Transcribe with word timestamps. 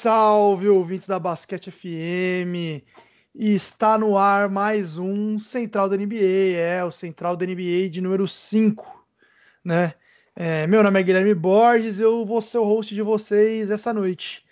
Salve, 0.00 0.68
ouvintes 0.68 1.08
da 1.08 1.18
Basquete 1.18 1.72
FM! 1.72 2.84
E 3.34 3.52
está 3.52 3.98
no 3.98 4.16
ar 4.16 4.48
mais 4.48 4.96
um 4.96 5.40
Central 5.40 5.88
da 5.88 5.96
NBA, 5.96 6.56
é 6.56 6.84
o 6.84 6.90
Central 6.92 7.36
da 7.36 7.44
NBA 7.44 7.90
de 7.90 8.00
número 8.00 8.28
5, 8.28 9.04
né? 9.64 9.94
É, 10.36 10.68
meu 10.68 10.84
nome 10.84 11.00
é 11.00 11.02
Guilherme 11.02 11.34
Borges, 11.34 11.98
eu 11.98 12.24
vou 12.24 12.40
ser 12.40 12.58
o 12.58 12.64
host 12.64 12.94
de 12.94 13.02
vocês 13.02 13.72
essa 13.72 13.92
noite. 13.92 14.44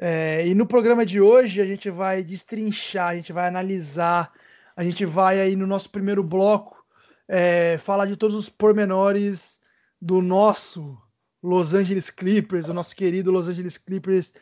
É, 0.00 0.48
e 0.48 0.54
no 0.54 0.66
programa 0.66 1.04
de 1.04 1.20
hoje 1.20 1.60
a 1.60 1.66
gente 1.66 1.90
vai 1.90 2.22
destrinchar, 2.22 3.08
a 3.08 3.16
gente 3.16 3.34
vai 3.34 3.46
analisar, 3.46 4.32
a 4.74 4.82
gente 4.82 5.04
vai 5.04 5.38
aí 5.42 5.54
no 5.54 5.66
nosso 5.66 5.90
primeiro 5.90 6.22
bloco 6.22 6.82
é, 7.28 7.76
falar 7.76 8.06
de 8.06 8.16
todos 8.16 8.34
os 8.34 8.48
pormenores 8.48 9.60
do 10.00 10.22
nosso 10.22 10.96
Los 11.42 11.74
Angeles 11.74 12.08
Clippers, 12.08 12.66
o 12.66 12.72
nosso 12.72 12.96
querido 12.96 13.30
Los 13.30 13.46
Angeles 13.46 13.76
Clippers 13.76 14.32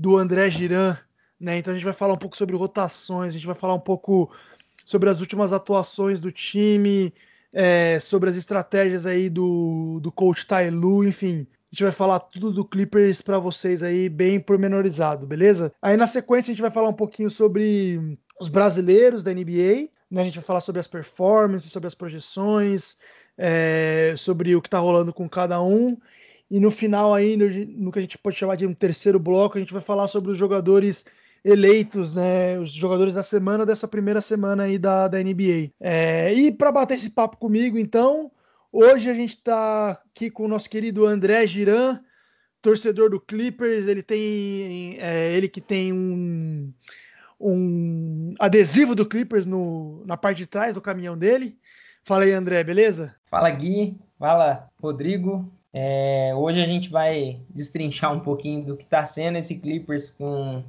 do 0.00 0.16
André 0.16 0.48
Giran, 0.48 0.96
né? 1.38 1.58
Então 1.58 1.72
a 1.72 1.76
gente 1.76 1.84
vai 1.84 1.92
falar 1.92 2.14
um 2.14 2.18
pouco 2.18 2.34
sobre 2.34 2.56
rotações, 2.56 3.28
a 3.28 3.32
gente 3.32 3.46
vai 3.46 3.54
falar 3.54 3.74
um 3.74 3.80
pouco 3.80 4.32
sobre 4.82 5.10
as 5.10 5.20
últimas 5.20 5.52
atuações 5.52 6.22
do 6.22 6.32
time, 6.32 7.12
é, 7.52 8.00
sobre 8.00 8.30
as 8.30 8.36
estratégias 8.36 9.04
aí 9.04 9.28
do, 9.28 10.00
do 10.00 10.10
coach 10.10 10.46
Tai 10.46 10.70
Lu, 10.70 11.06
enfim. 11.06 11.46
A 11.70 11.74
gente 11.74 11.82
vai 11.82 11.92
falar 11.92 12.18
tudo 12.18 12.50
do 12.50 12.64
Clippers 12.64 13.20
para 13.20 13.38
vocês 13.38 13.82
aí, 13.82 14.08
bem 14.08 14.40
pormenorizado, 14.40 15.26
beleza? 15.26 15.70
Aí 15.82 15.98
na 15.98 16.06
sequência 16.06 16.50
a 16.50 16.54
gente 16.54 16.62
vai 16.62 16.70
falar 16.70 16.88
um 16.88 16.94
pouquinho 16.94 17.28
sobre 17.28 18.18
os 18.40 18.48
brasileiros 18.48 19.22
da 19.22 19.34
NBA, 19.34 19.90
né? 20.10 20.22
A 20.22 20.24
gente 20.24 20.36
vai 20.36 20.44
falar 20.44 20.62
sobre 20.62 20.80
as 20.80 20.86
performances, 20.86 21.70
sobre 21.70 21.86
as 21.88 21.94
projeções, 21.94 22.96
é, 23.36 24.14
sobre 24.16 24.56
o 24.56 24.62
que 24.62 24.70
tá 24.70 24.78
rolando 24.78 25.12
com 25.12 25.28
cada 25.28 25.62
um. 25.62 25.98
E 26.50 26.58
no 26.58 26.70
final 26.70 27.14
ainda, 27.14 27.46
no 27.76 27.92
que 27.92 27.98
a 27.98 28.02
gente 28.02 28.18
pode 28.18 28.36
chamar 28.36 28.56
de 28.56 28.66
um 28.66 28.74
terceiro 28.74 29.20
bloco, 29.20 29.56
a 29.56 29.60
gente 29.60 29.72
vai 29.72 29.82
falar 29.82 30.08
sobre 30.08 30.32
os 30.32 30.38
jogadores 30.38 31.04
eleitos, 31.44 32.14
né, 32.14 32.58
os 32.58 32.70
jogadores 32.70 33.14
da 33.14 33.22
semana 33.22 33.64
dessa 33.64 33.88
primeira 33.88 34.20
semana 34.20 34.64
aí 34.64 34.78
da, 34.78 35.08
da 35.08 35.18
NBA. 35.22 35.70
É, 35.80 36.32
e 36.34 36.52
para 36.52 36.72
bater 36.72 36.94
esse 36.94 37.10
papo 37.10 37.36
comigo, 37.36 37.78
então, 37.78 38.30
hoje 38.72 39.08
a 39.08 39.14
gente 39.14 39.36
está 39.36 39.90
aqui 39.90 40.30
com 40.30 40.44
o 40.44 40.48
nosso 40.48 40.68
querido 40.68 41.06
André 41.06 41.46
Giran, 41.46 42.00
torcedor 42.60 43.10
do 43.10 43.20
Clippers. 43.20 43.86
Ele 43.86 44.02
tem, 44.02 44.98
é, 44.98 45.32
ele 45.32 45.48
que 45.48 45.60
tem 45.60 45.92
um, 45.92 46.72
um 47.40 48.34
adesivo 48.38 48.94
do 48.94 49.06
Clippers 49.06 49.46
no, 49.46 50.04
na 50.04 50.16
parte 50.16 50.38
de 50.38 50.46
trás 50.46 50.74
do 50.74 50.80
caminhão 50.80 51.16
dele. 51.16 51.58
Fala 52.04 52.24
aí, 52.24 52.32
André, 52.32 52.62
beleza? 52.64 53.14
Fala, 53.30 53.50
Gui. 53.50 53.96
Fala, 54.18 54.68
Rodrigo. 54.80 55.50
É, 55.72 56.32
hoje 56.34 56.60
a 56.60 56.66
gente 56.66 56.90
vai 56.90 57.40
destrinchar 57.48 58.12
um 58.12 58.20
pouquinho 58.20 58.64
do 58.64 58.76
que 58.76 58.84
está 58.84 59.04
sendo 59.04 59.38
esse 59.38 59.58
Clippers 59.58 60.10
com, 60.10 60.64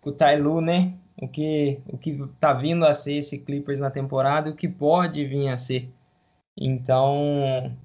com 0.00 0.10
o 0.10 0.42
Lu, 0.42 0.60
né? 0.60 0.94
O 1.20 1.28
que 1.28 1.78
o 1.86 1.98
que 1.98 2.18
tá 2.40 2.54
vindo 2.54 2.86
a 2.86 2.94
ser 2.94 3.16
esse 3.16 3.40
Clippers 3.40 3.78
na 3.78 3.90
temporada 3.90 4.48
e 4.48 4.52
o 4.52 4.56
que 4.56 4.66
pode 4.68 5.24
vir 5.26 5.48
a 5.48 5.56
ser. 5.56 5.90
Então, 6.56 7.76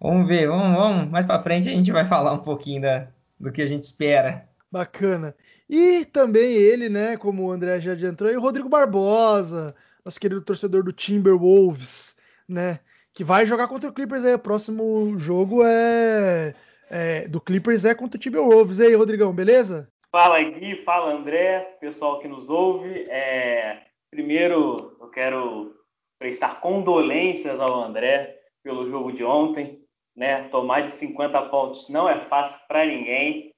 vamos 0.00 0.28
ver, 0.28 0.48
vamos, 0.48 0.76
vamos. 0.76 1.10
mais 1.10 1.26
para 1.26 1.42
frente 1.42 1.68
a 1.68 1.72
gente 1.72 1.90
vai 1.92 2.04
falar 2.06 2.32
um 2.32 2.38
pouquinho 2.38 2.82
da, 2.82 3.08
do 3.38 3.50
que 3.50 3.62
a 3.62 3.66
gente 3.66 3.82
espera. 3.82 4.48
Bacana. 4.70 5.34
E 5.68 6.04
também 6.04 6.52
ele, 6.52 6.88
né, 6.88 7.16
como 7.16 7.44
o 7.44 7.50
André 7.50 7.80
já 7.80 7.92
adiantou, 7.92 8.30
e 8.30 8.36
o 8.36 8.40
Rodrigo 8.40 8.68
Barbosa, 8.68 9.74
nosso 10.04 10.20
querido 10.20 10.40
torcedor 10.40 10.84
do 10.84 10.92
Timberwolves, 10.92 12.16
né? 12.48 12.80
Que 13.20 13.24
vai 13.24 13.44
jogar 13.44 13.68
contra 13.68 13.90
o 13.90 13.92
Clippers 13.92 14.24
aí. 14.24 14.32
O 14.32 14.38
próximo 14.38 15.18
jogo 15.18 15.62
é, 15.62 16.54
é 16.90 17.28
do 17.28 17.38
Clippers 17.38 17.84
é 17.84 17.94
contra 17.94 18.16
o 18.16 18.18
Timberwolves. 18.18 18.78
E 18.78 18.84
aí, 18.84 18.94
Rodrigão, 18.94 19.30
beleza? 19.30 19.90
Fala 20.10 20.42
Gui, 20.42 20.76
fala 20.84 21.12
André, 21.12 21.76
pessoal 21.78 22.18
que 22.18 22.26
nos 22.26 22.48
ouve. 22.48 23.04
É, 23.10 23.82
primeiro, 24.10 24.96
eu 24.98 25.08
quero 25.10 25.74
prestar 26.18 26.62
condolências 26.62 27.60
ao 27.60 27.84
André 27.84 28.38
pelo 28.64 28.88
jogo 28.88 29.12
de 29.12 29.22
ontem. 29.22 29.84
Né? 30.16 30.44
Tomar 30.44 30.80
de 30.80 30.90
50 30.90 31.42
pontos 31.50 31.90
não 31.90 32.08
é 32.08 32.18
fácil 32.20 32.58
para 32.66 32.86
ninguém. 32.86 33.52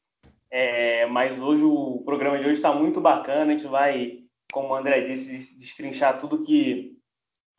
É, 0.50 1.06
mas 1.06 1.40
hoje 1.40 1.62
o 1.62 2.02
programa 2.04 2.36
de 2.36 2.46
hoje 2.46 2.54
está 2.54 2.74
muito 2.74 3.00
bacana. 3.00 3.52
A 3.52 3.56
gente 3.56 3.68
vai, 3.68 4.24
como 4.52 4.70
o 4.70 4.74
André 4.74 5.02
disse, 5.02 5.56
destrinchar 5.56 6.18
tudo 6.18 6.42
que 6.42 7.00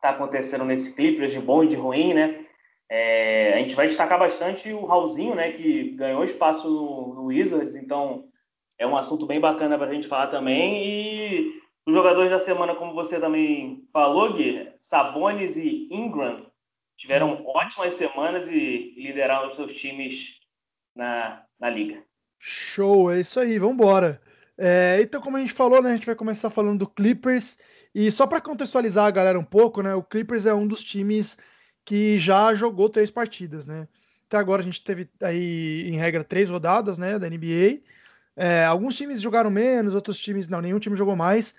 está 0.04 0.10
acontecendo 0.10 0.66
nesse 0.66 0.92
Clippers, 0.94 1.32
de 1.32 1.40
bom 1.40 1.64
e 1.64 1.68
de 1.68 1.76
ruim, 1.76 2.12
né? 2.12 2.44
É, 2.90 3.54
a 3.54 3.58
gente 3.58 3.74
vai 3.74 3.86
destacar 3.86 4.18
bastante 4.18 4.70
o 4.70 4.84
Raulzinho, 4.84 5.34
né, 5.34 5.50
que 5.50 5.92
ganhou 5.96 6.22
espaço 6.22 6.68
no, 6.68 7.14
no 7.14 7.24
Wizards, 7.26 7.74
então 7.74 8.28
é 8.78 8.86
um 8.86 8.96
assunto 8.96 9.24
bem 9.26 9.40
bacana 9.40 9.78
para 9.78 9.88
a 9.88 9.94
gente 9.94 10.06
falar 10.06 10.26
também. 10.26 10.84
E 10.86 11.62
os 11.86 11.94
jogadores 11.94 12.30
da 12.30 12.38
semana, 12.38 12.74
como 12.74 12.92
você 12.92 13.18
também 13.18 13.88
falou, 13.90 14.34
Gui, 14.34 14.70
Sabonis 14.82 15.56
e 15.56 15.88
Ingram 15.90 16.46
tiveram 16.96 17.42
ótimas 17.46 17.94
semanas 17.94 18.46
e 18.48 18.94
lideraram 18.98 19.48
os 19.48 19.56
seus 19.56 19.72
times 19.72 20.38
na, 20.94 21.42
na 21.58 21.70
liga. 21.70 22.04
Show, 22.38 23.10
é 23.10 23.20
isso 23.20 23.40
aí, 23.40 23.58
vamos 23.58 23.76
embora. 23.76 24.20
É, 24.58 24.98
então, 25.00 25.20
como 25.20 25.38
a 25.38 25.40
gente 25.40 25.52
falou, 25.52 25.82
né, 25.82 25.90
a 25.90 25.94
gente 25.94 26.06
vai 26.06 26.14
começar 26.14 26.50
falando 26.50 26.80
do 26.80 26.86
Clippers. 26.86 27.58
E 27.94 28.10
só 28.10 28.26
para 28.26 28.40
contextualizar 28.40 29.06
a 29.06 29.10
galera 29.10 29.38
um 29.38 29.44
pouco, 29.44 29.80
né? 29.82 29.94
O 29.94 30.02
Clippers 30.02 30.46
é 30.46 30.52
um 30.52 30.66
dos 30.66 30.82
times 30.82 31.38
que 31.84 32.18
já 32.18 32.54
jogou 32.54 32.88
três 32.88 33.10
partidas, 33.10 33.66
né? 33.66 33.86
Até 34.26 34.36
agora 34.38 34.62
a 34.62 34.64
gente 34.64 34.82
teve 34.82 35.08
aí, 35.22 35.88
em 35.88 35.96
regra, 35.96 36.24
três 36.24 36.50
rodadas, 36.50 36.98
né? 36.98 37.18
Da 37.18 37.28
NBA. 37.28 37.82
É, 38.36 38.64
alguns 38.64 38.96
times 38.96 39.20
jogaram 39.20 39.50
menos, 39.50 39.94
outros 39.94 40.18
times 40.18 40.48
não, 40.48 40.60
nenhum 40.60 40.80
time 40.80 40.96
jogou 40.96 41.14
mais. 41.14 41.54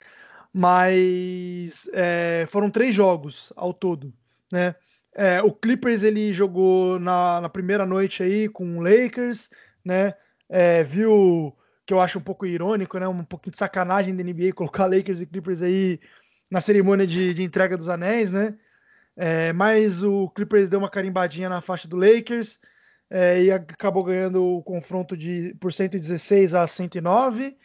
Mas 0.53 1.89
é, 1.93 2.45
foram 2.49 2.69
três 2.69 2.95
jogos 2.95 3.53
ao 3.55 3.73
todo, 3.73 4.13
né? 4.51 4.75
É, 5.13 5.41
o 5.41 5.51
Clippers 5.51 6.03
ele 6.03 6.33
jogou 6.33 6.99
na, 6.99 7.39
na, 7.41 7.49
primeira 7.49 7.85
noite 7.85 8.21
aí 8.21 8.49
com 8.49 8.77
o 8.77 8.81
Lakers, 8.81 9.49
né? 9.83 10.13
É, 10.49 10.83
viu 10.83 11.55
que 11.85 11.93
eu 11.93 12.01
acho 12.01 12.19
um 12.19 12.21
pouco 12.21 12.45
irônico, 12.45 12.99
né? 12.99 13.07
Um 13.07 13.23
pouquinho 13.23 13.53
de 13.53 13.57
sacanagem 13.57 14.15
da 14.15 14.23
NBA 14.23 14.53
colocar 14.53 14.85
Lakers 14.85 15.21
e 15.21 15.25
Clippers 15.25 15.61
aí 15.61 15.99
na 16.49 16.61
cerimônia 16.61 17.05
de, 17.07 17.33
de 17.33 17.43
entrega 17.43 17.77
dos 17.77 17.89
anéis, 17.89 18.31
né? 18.31 18.55
É, 19.15 19.53
mas 19.53 20.03
o 20.03 20.29
Clippers 20.29 20.69
deu 20.69 20.79
uma 20.79 20.89
carimbadinha 20.89 21.47
na 21.47 21.61
faixa 21.61 21.87
do 21.87 21.95
Lakers 21.95 22.59
é, 23.09 23.43
e 23.43 23.51
acabou 23.51 24.03
ganhando 24.03 24.43
o 24.43 24.63
confronto 24.63 25.15
de, 25.15 25.55
por 25.59 25.71
116 25.71 26.53
a 26.53 26.67
109. 26.67 27.57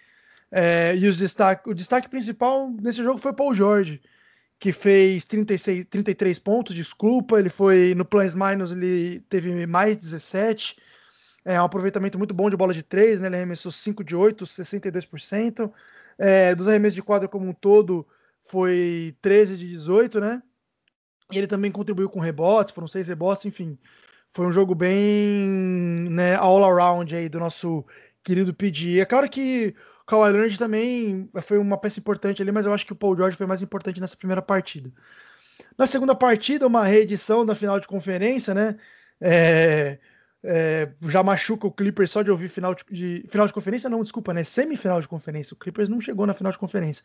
É, 0.52 0.96
e 0.96 1.06
os 1.06 1.16
destaque, 1.16 1.68
o 1.70 1.74
destaque 1.74 2.08
principal 2.08 2.70
nesse 2.70 3.02
jogo 3.02 3.18
foi 3.18 3.32
Paul 3.32 3.54
George, 3.54 4.00
que 4.58 4.72
fez 4.72 5.24
36, 5.24 5.86
33 5.88 6.38
pontos, 6.38 6.74
desculpa. 6.74 7.38
Ele 7.38 7.48
foi 7.48 7.94
no 7.94 8.04
plus 8.04 8.34
minus, 8.34 8.72
ele 8.72 9.20
teve 9.28 9.66
mais 9.66 9.96
17. 9.96 10.76
É 11.44 11.60
um 11.60 11.64
aproveitamento 11.64 12.18
muito 12.18 12.34
bom 12.34 12.50
de 12.50 12.56
bola 12.56 12.74
de 12.74 12.82
3, 12.82 13.20
né? 13.20 13.28
Ele 13.28 13.36
arremessou 13.36 13.72
5 13.72 14.04
de 14.04 14.14
8, 14.14 14.44
62%. 14.44 15.72
É, 16.18 16.54
dos 16.54 16.68
arremessos 16.68 16.96
de 16.96 17.02
quadra 17.02 17.26
como 17.26 17.48
um 17.48 17.54
todo, 17.54 18.06
foi 18.50 19.16
13 19.22 19.56
de 19.56 19.68
18, 19.68 20.18
né? 20.20 20.42
E 21.30 21.38
ele 21.38 21.46
também 21.46 21.70
contribuiu 21.70 22.08
com 22.08 22.18
rebotes, 22.18 22.74
foram 22.74 22.88
seis 22.88 23.06
rebotes, 23.06 23.44
enfim. 23.44 23.78
Foi 24.32 24.44
um 24.44 24.50
jogo 24.50 24.74
bem 24.74 26.10
né, 26.10 26.34
all 26.34 26.64
around 26.64 27.14
aí 27.14 27.28
do 27.28 27.38
nosso 27.38 27.84
querido 28.24 28.52
PG. 28.52 28.98
É 29.00 29.04
claro 29.04 29.30
que 29.30 29.74
o 30.02 30.06
Kawhi 30.06 30.32
Leonard 30.32 30.58
também 30.58 31.30
foi 31.42 31.58
uma 31.58 31.78
peça 31.78 32.00
importante 32.00 32.42
ali, 32.42 32.50
mas 32.50 32.66
eu 32.66 32.74
acho 32.74 32.84
que 32.84 32.92
o 32.92 32.96
Paul 32.96 33.16
George 33.16 33.36
foi 33.36 33.46
mais 33.46 33.62
importante 33.62 34.00
nessa 34.00 34.16
primeira 34.16 34.42
partida. 34.42 34.92
Na 35.78 35.86
segunda 35.86 36.14
partida, 36.14 36.66
uma 36.66 36.84
reedição 36.84 37.46
da 37.46 37.54
final 37.54 37.78
de 37.78 37.86
conferência, 37.86 38.52
né? 38.52 38.76
É, 39.20 40.00
é, 40.42 40.90
já 41.08 41.22
machuca 41.22 41.66
o 41.66 41.72
Clippers 41.72 42.10
só 42.10 42.22
de 42.22 42.30
ouvir 42.30 42.48
final 42.48 42.74
de, 42.74 42.84
de, 42.90 43.26
final 43.28 43.46
de 43.46 43.52
conferência, 43.52 43.90
não, 43.90 44.02
desculpa, 44.02 44.32
né? 44.32 44.42
Semifinal 44.42 45.00
de 45.00 45.08
conferência. 45.08 45.54
O 45.54 45.58
Clippers 45.58 45.88
não 45.88 46.00
chegou 46.00 46.26
na 46.26 46.34
final 46.34 46.50
de 46.50 46.58
conferência. 46.58 47.04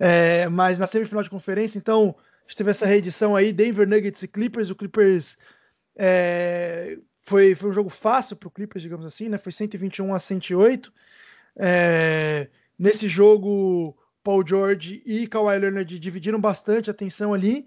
É, 0.00 0.48
mas 0.48 0.78
na 0.78 0.86
semifinal 0.86 1.22
de 1.22 1.30
conferência, 1.30 1.78
então, 1.78 2.16
a 2.18 2.48
gente 2.48 2.56
teve 2.56 2.70
essa 2.70 2.86
reedição 2.86 3.36
aí, 3.36 3.52
Denver 3.52 3.86
Nuggets 3.86 4.22
e 4.22 4.28
Clippers. 4.28 4.70
O 4.70 4.74
Clippers 4.74 5.38
é, 5.96 6.98
foi, 7.22 7.54
foi 7.54 7.70
um 7.70 7.74
jogo 7.74 7.90
fácil 7.90 8.36
para 8.36 8.48
o 8.48 8.50
Clippers, 8.50 8.82
digamos 8.82 9.04
assim, 9.04 9.28
né? 9.28 9.38
Foi 9.38 9.52
121 9.52 10.14
a 10.14 10.18
108. 10.18 10.92
É, 11.56 12.48
nesse 12.78 13.06
jogo, 13.06 13.96
Paul 14.22 14.46
George 14.46 15.02
e 15.04 15.26
Kawhi 15.26 15.58
Leonard 15.58 15.98
dividiram 15.98 16.40
bastante 16.40 16.88
a 16.88 16.92
atenção 16.92 17.34
ali, 17.34 17.66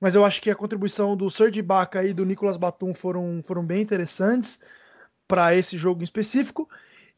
mas 0.00 0.14
eu 0.14 0.24
acho 0.24 0.40
que 0.40 0.50
a 0.50 0.54
contribuição 0.54 1.16
do 1.16 1.28
Serge 1.28 1.60
Ibaka 1.60 2.02
e 2.02 2.14
do 2.14 2.24
Nicolas 2.24 2.56
Batum 2.56 2.94
foram, 2.94 3.42
foram 3.44 3.64
bem 3.64 3.82
interessantes 3.82 4.62
para 5.28 5.54
esse 5.54 5.76
jogo 5.76 6.00
em 6.00 6.04
específico. 6.04 6.68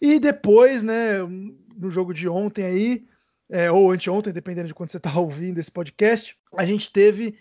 E 0.01 0.19
depois, 0.19 0.83
né, 0.83 1.19
no 1.23 1.89
jogo 1.89 2.13
de 2.13 2.29
ontem 2.29 2.65
aí, 2.65 3.07
é, 3.49 3.71
ou 3.71 3.93
anteontem, 3.93 4.33
dependendo 4.33 4.67
de 4.67 4.75
quando 4.75 4.91
você 4.91 4.97
está 4.97 5.13
ouvindo 5.19 5.59
esse 5.59 5.71
podcast, 5.71 6.37
a 6.57 6.65
gente 6.65 6.91
teve 6.91 7.39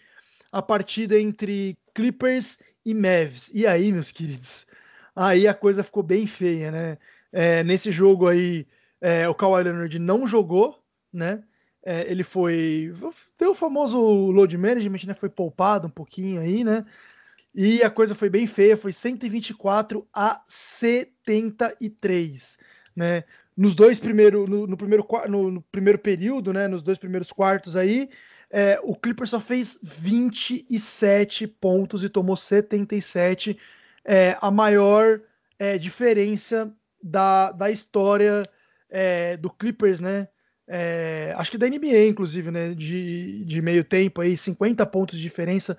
a 0.51 0.61
partida 0.61 1.19
entre 1.19 1.77
Clippers 1.93 2.61
e 2.85 2.93
Mavs. 2.93 3.49
E 3.53 3.65
aí, 3.65 3.91
meus 3.91 4.11
queridos, 4.11 4.67
aí 5.15 5.47
a 5.47 5.53
coisa 5.53 5.83
ficou 5.83 6.03
bem 6.03 6.27
feia, 6.27 6.71
né? 6.71 6.97
É, 7.31 7.63
nesse 7.63 7.91
jogo 7.91 8.27
aí, 8.27 8.67
é, 8.99 9.27
o 9.27 9.33
Kawhi 9.33 9.63
Leonard 9.63 9.97
não 9.97 10.27
jogou, 10.27 10.83
né? 11.11 11.43
É, 11.83 12.11
ele 12.11 12.23
foi. 12.23 12.93
Deu 13.39 13.51
o 13.51 13.55
famoso 13.55 13.99
load 14.31 14.57
management, 14.57 15.05
né? 15.07 15.13
Foi 15.13 15.29
poupado 15.29 15.87
um 15.87 15.89
pouquinho 15.89 16.39
aí, 16.39 16.63
né? 16.63 16.85
E 17.53 17.83
a 17.83 17.89
coisa 17.89 18.15
foi 18.15 18.29
bem 18.29 18.47
feia, 18.47 18.77
foi 18.77 18.93
124 18.93 20.07
a 20.13 20.41
73, 20.47 22.57
né? 22.95 23.23
Nos 23.57 23.75
dois 23.75 23.99
primeiros, 23.99 24.49
no, 24.49 24.65
no 24.65 24.77
primeiro, 24.77 25.05
no, 25.27 25.51
no, 25.51 25.61
primeiro 25.63 25.99
período, 25.99 26.53
né? 26.53 26.67
Nos 26.67 26.81
dois 26.81 26.97
primeiros 26.97 27.31
quartos 27.31 27.75
aí, 27.75 28.09
é, 28.49 28.79
o 28.83 28.95
Clippers 28.95 29.31
só 29.31 29.39
fez 29.39 29.79
27 29.83 31.47
pontos 31.47 32.03
e 32.03 32.09
tomou 32.09 32.35
77, 32.35 33.57
é, 34.05 34.37
a 34.41 34.49
maior 34.49 35.21
é, 35.59 35.77
diferença 35.77 36.73
da, 37.03 37.51
da 37.51 37.69
história 37.69 38.49
é, 38.89 39.35
do 39.37 39.49
Clippers, 39.49 39.99
né? 39.99 40.27
É, 40.73 41.33
acho 41.35 41.51
que 41.51 41.57
da 41.57 41.67
NBA, 41.67 42.07
inclusive, 42.07 42.49
né? 42.49 42.73
De, 42.73 43.43
de 43.43 43.61
meio 43.61 43.83
tempo 43.83 44.21
aí, 44.21 44.37
50 44.37 44.85
pontos 44.85 45.17
de 45.17 45.21
diferença 45.21 45.77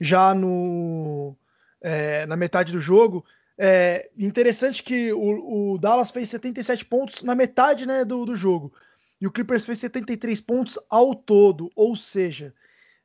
já 0.00 0.32
no, 0.32 1.36
é, 1.80 2.24
na 2.24 2.36
metade 2.36 2.70
do 2.70 2.78
jogo. 2.78 3.24
É 3.58 4.08
interessante 4.16 4.80
que 4.84 5.12
o, 5.12 5.72
o, 5.72 5.78
Dallas 5.78 6.12
fez 6.12 6.30
77 6.30 6.84
pontos 6.84 7.24
na 7.24 7.34
metade 7.34 7.84
né, 7.84 8.04
do, 8.04 8.24
do 8.24 8.36
jogo. 8.36 8.72
E 9.20 9.26
o 9.26 9.32
Clippers 9.32 9.66
fez 9.66 9.80
73 9.80 10.40
pontos 10.40 10.78
ao 10.88 11.16
todo. 11.16 11.68
Ou 11.74 11.96
seja, 11.96 12.54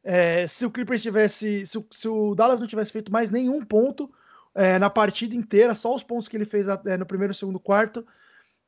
é, 0.04 0.46
se 0.46 0.68
o 0.68 0.72
Clippers 0.72 1.02
tivesse. 1.02 1.66
Se 1.66 1.80
o, 1.80 1.86
se 1.90 2.08
o, 2.08 2.36
Dallas 2.36 2.60
não 2.60 2.68
tivesse 2.68 2.92
feito 2.92 3.12
mais 3.12 3.32
nenhum 3.32 3.66
ponto 3.66 4.08
é, 4.54 4.78
na 4.78 4.88
partida 4.92 5.34
inteira, 5.34 5.74
só 5.74 5.96
os 5.96 6.04
pontos 6.04 6.28
que 6.28 6.38
ele 6.38 6.46
fez 6.46 6.68
é, 6.68 6.96
no 6.96 7.08
primeiro 7.08 7.34
e 7.34 7.36
segundo 7.36 7.60
quarto, 7.60 8.06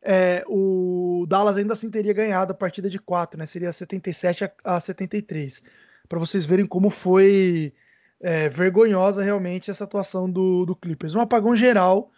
é, 0.08 0.44
o 0.48 1.26
Dallas 1.28 1.58
ainda 1.58 1.74
assim 1.74 1.90
teria 1.90 2.14
ganhado 2.14 2.52
a 2.52 2.56
partida 2.56 2.88
de 2.88 3.00
4, 3.00 3.40
né? 3.40 3.48
Seria 3.48 3.74
77 3.74 4.44
a, 4.44 4.52
a 4.64 4.80
73. 4.80 5.64
Para 6.08 6.20
vocês 6.20 6.46
verem 6.46 6.68
como 6.68 6.92
foi 6.92 7.74
é, 8.22 8.48
vergonhosa 8.48 9.24
realmente 9.24 9.72
essa 9.72 9.84
atuação 9.84 10.30
do, 10.30 10.64
do 10.64 10.76
Clippers. 10.76 11.16
Um 11.16 11.22
apagão 11.22 11.56
geral 11.56 12.12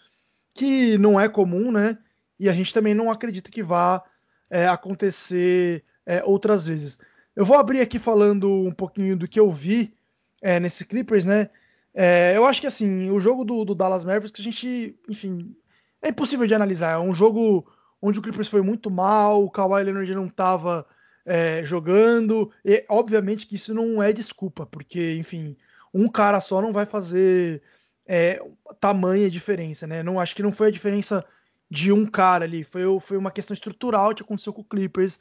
que 0.54 0.98
não 0.98 1.18
é 1.18 1.30
comum, 1.30 1.72
né? 1.72 1.98
E 2.38 2.50
a 2.50 2.54
gente 2.54 2.74
também 2.74 2.94
não 2.94 3.10
acredita 3.10 3.50
que 3.50 3.64
vá 3.64 4.04
é, 4.50 4.68
acontecer 4.68 5.82
é, 6.06 6.22
outras 6.26 6.68
vezes. 6.68 7.00
Eu 7.34 7.46
vou 7.46 7.56
abrir 7.56 7.80
aqui 7.80 7.98
falando 7.98 8.50
um 8.50 8.72
pouquinho 8.74 9.16
do 9.16 9.30
que 9.30 9.40
eu 9.40 9.50
vi 9.50 9.96
é, 10.42 10.60
nesse 10.60 10.84
Clippers, 10.84 11.24
né? 11.24 11.50
É, 11.94 12.34
eu 12.36 12.46
acho 12.46 12.60
que 12.60 12.68
assim, 12.68 13.10
o 13.12 13.20
jogo 13.20 13.46
do, 13.46 13.64
do 13.64 13.74
Dallas 13.74 14.04
Mavericks, 14.04 14.32
que 14.32 14.42
a 14.42 14.44
gente, 14.44 15.00
enfim, 15.08 15.56
é 16.02 16.10
impossível 16.10 16.46
de 16.46 16.54
analisar. 16.54 16.96
É 16.96 17.00
um 17.00 17.14
jogo 17.14 17.66
onde 18.02 18.20
o 18.20 18.22
Clippers 18.22 18.48
foi 18.48 18.62
muito 18.62 18.90
mal, 18.90 19.44
o 19.44 19.50
Kawhi 19.50 19.84
Leonard 19.84 20.14
não 20.16 20.28
estava 20.28 20.86
é, 21.26 21.64
jogando, 21.64 22.52
e 22.64 22.86
obviamente 22.90 23.46
que 23.46 23.56
isso 23.56 23.74
não 23.74 24.02
é 24.02 24.14
desculpa, 24.14 24.66
porque, 24.66 25.16
enfim, 25.16 25.58
um 25.94 26.08
cara 26.08 26.40
só 26.40 26.62
não 26.62 26.72
vai 26.72 26.86
fazer 26.86 27.62
é, 28.06 28.42
tamanha 28.80 29.30
diferença, 29.30 29.86
né? 29.86 30.02
Não 30.02 30.20
acho 30.20 30.36
que 30.36 30.44
não 30.44 30.52
foi 30.52 30.68
a 30.68 30.72
diferença 30.72 31.26
de 31.70 31.92
um 31.92 32.06
cara 32.06 32.46
ali, 32.46 32.64
foi, 32.64 32.84
foi 33.02 33.18
uma 33.18 33.32
questão 33.32 33.54
estrutural 33.54 34.16
que 34.16 34.24
aconteceu 34.24 34.54
com 34.54 34.62
o 34.62 34.66
Clippers 34.66 35.20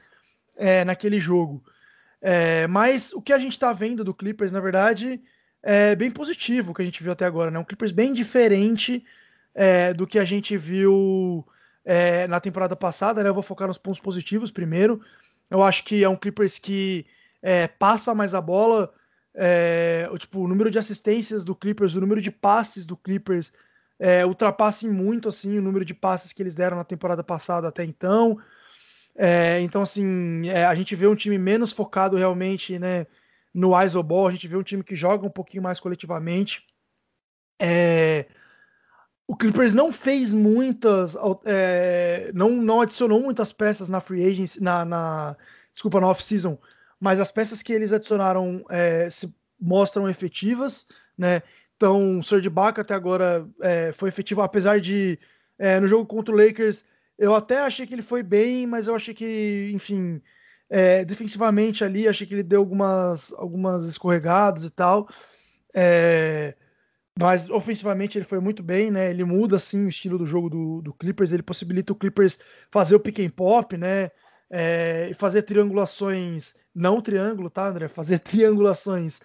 é, 0.56 0.84
naquele 0.84 1.19
jogo. 1.19 1.62
É, 2.20 2.67
mas 2.67 3.12
o 3.12 3.20
que 3.20 3.32
a 3.32 3.38
gente 3.38 3.52
está 3.52 3.73
vendo 3.73 4.05
do 4.05 4.14
Clippers, 4.14 4.52
na 4.52 4.61
verdade, 4.61 5.20
é 5.62 5.96
bem 5.96 6.11
positivo 6.11 6.70
o 6.70 6.75
que 6.75 6.82
a 6.82 6.84
gente 6.84 7.02
viu 7.02 7.12
até 7.12 7.25
agora, 7.25 7.50
né? 7.50 7.58
Um 7.58 7.64
Clippers 7.64 7.90
bem 7.93 8.12
diferente 8.12 9.05
é, 9.55 9.93
do 9.93 10.06
que 10.06 10.19
a 10.19 10.25
gente 10.25 10.56
viu 10.56 11.46
é, 11.87 12.27
na 12.27 12.41
temporada 12.41 12.75
passada, 12.75 13.23
né? 13.23 13.29
Eu 13.29 13.35
vou 13.35 13.44
focar 13.44 13.69
nos 13.69 13.79
pontos 13.79 14.00
positivos 14.00 14.50
primeiro. 14.50 15.00
Eu 15.49 15.62
acho 15.62 15.85
que 15.85 16.03
é 16.03 16.09
um 16.09 16.17
Clippers 16.17 16.59
que 16.59 17.06
é, 17.41 17.69
passa 17.69 18.12
mais 18.12 18.35
a 18.35 18.41
bola, 18.41 18.93
é, 19.33 20.09
o, 20.11 20.19
tipo, 20.19 20.41
o 20.41 20.49
número 20.49 20.69
de 20.69 20.81
assistências 20.81 21.44
do 21.44 21.55
Clippers, 21.55 21.94
o 21.94 22.00
número 22.00 22.21
de 22.21 22.33
passes 22.33 22.85
do 22.87 22.97
Clippers 22.97 23.53
é, 24.00 24.27
ultrapassem 24.27 24.91
muito 24.91 25.29
assim 25.29 25.56
o 25.59 25.62
número 25.62 25.85
de 25.85 25.94
passes 25.94 26.33
que 26.33 26.43
eles 26.43 26.56
deram 26.56 26.77
na 26.77 26.85
temporada 26.85 27.23
passada 27.23 27.69
até 27.69 27.85
então. 27.85 28.37
É, 29.15 29.61
então, 29.61 29.81
assim, 29.81 30.49
é, 30.49 30.67
a 30.67 30.75
gente 30.75 30.94
vê 30.97 31.06
um 31.06 31.15
time 31.15 31.38
menos 31.38 31.73
focado 31.73 32.17
realmente 32.17 32.79
né, 32.79 33.06
no 33.55 33.81
isoball, 33.81 34.27
a 34.27 34.33
gente 34.33 34.49
vê 34.49 34.56
um 34.56 34.62
time 34.62 34.83
que 34.83 34.97
joga 34.97 35.25
um 35.25 35.31
pouquinho 35.31 35.62
mais 35.62 35.79
coletivamente. 35.79 36.67
É, 37.62 38.27
o 39.26 39.37
Clippers 39.37 39.75
não 39.75 39.90
fez 39.90 40.32
muitas, 40.32 41.17
é, 41.44 42.31
não, 42.34 42.50
não 42.50 42.81
adicionou 42.81 43.20
muitas 43.20 43.52
peças 43.52 43.88
na 43.88 44.00
free 44.00 44.25
agency, 44.25 44.62
na, 44.62 44.84
na 44.84 45.37
desculpa, 45.73 46.00
na 46.00 46.08
off-season 46.08 46.58
mas 47.00 47.20
as 47.20 47.31
peças 47.31 47.62
que 47.62 47.73
eles 47.73 47.93
adicionaram 47.93 48.64
é, 48.70 49.08
se 49.11 49.34
mostram 49.61 50.08
efetivas, 50.08 50.87
né? 51.17 51.43
Então, 51.76 52.19
o 52.19 52.23
Serge 52.23 52.46
Ibaka 52.46 52.82
até 52.82 52.94
agora 52.94 53.46
é, 53.61 53.93
foi 53.93 54.08
efetivo, 54.08 54.40
apesar 54.40 54.81
de 54.81 55.19
é, 55.58 55.78
no 55.78 55.87
jogo 55.87 56.06
contra 56.06 56.34
o 56.34 56.38
Lakers, 56.38 56.84
eu 57.19 57.34
até 57.34 57.61
achei 57.61 57.87
que 57.87 57.94
ele 57.94 58.02
foi 58.02 58.23
bem, 58.23 58.67
mas 58.67 58.87
eu 58.87 58.94
achei 58.94 59.12
que, 59.14 59.70
enfim, 59.75 60.23
é, 60.70 61.05
defensivamente 61.05 61.84
ali, 61.84 62.08
achei 62.08 62.26
que 62.26 62.34
ele 62.34 62.43
deu 62.43 62.61
algumas, 62.61 63.32
algumas 63.34 63.84
escorregadas 63.87 64.64
e 64.64 64.70
tal. 64.70 65.08
É, 65.75 66.55
mas 67.18 67.48
ofensivamente 67.48 68.18
ele 68.18 68.24
foi 68.24 68.40
muito 68.40 68.62
bem, 68.62 68.90
né? 68.90 69.10
Ele 69.10 69.24
muda 69.24 69.56
assim 69.56 69.87
o 69.87 69.88
estilo 69.88 70.18
do 70.18 70.26
jogo 70.26 70.50
do, 70.50 70.82
do 70.82 70.92
Clippers, 70.92 71.32
ele 71.32 71.42
possibilita 71.42 71.92
o 71.92 71.96
Clippers 71.96 72.38
fazer 72.70 72.94
o 72.94 73.00
pick 73.00 73.20
and 73.20 73.30
pop, 73.30 73.76
né? 73.76 74.11
É, 74.50 75.12
fazer 75.18 75.42
triangulações 75.42 76.54
não 76.75 77.00
triângulo, 77.00 77.49
tá, 77.49 77.68
André? 77.68 77.88
Fazer 77.88 78.18
triangulações 78.20 79.20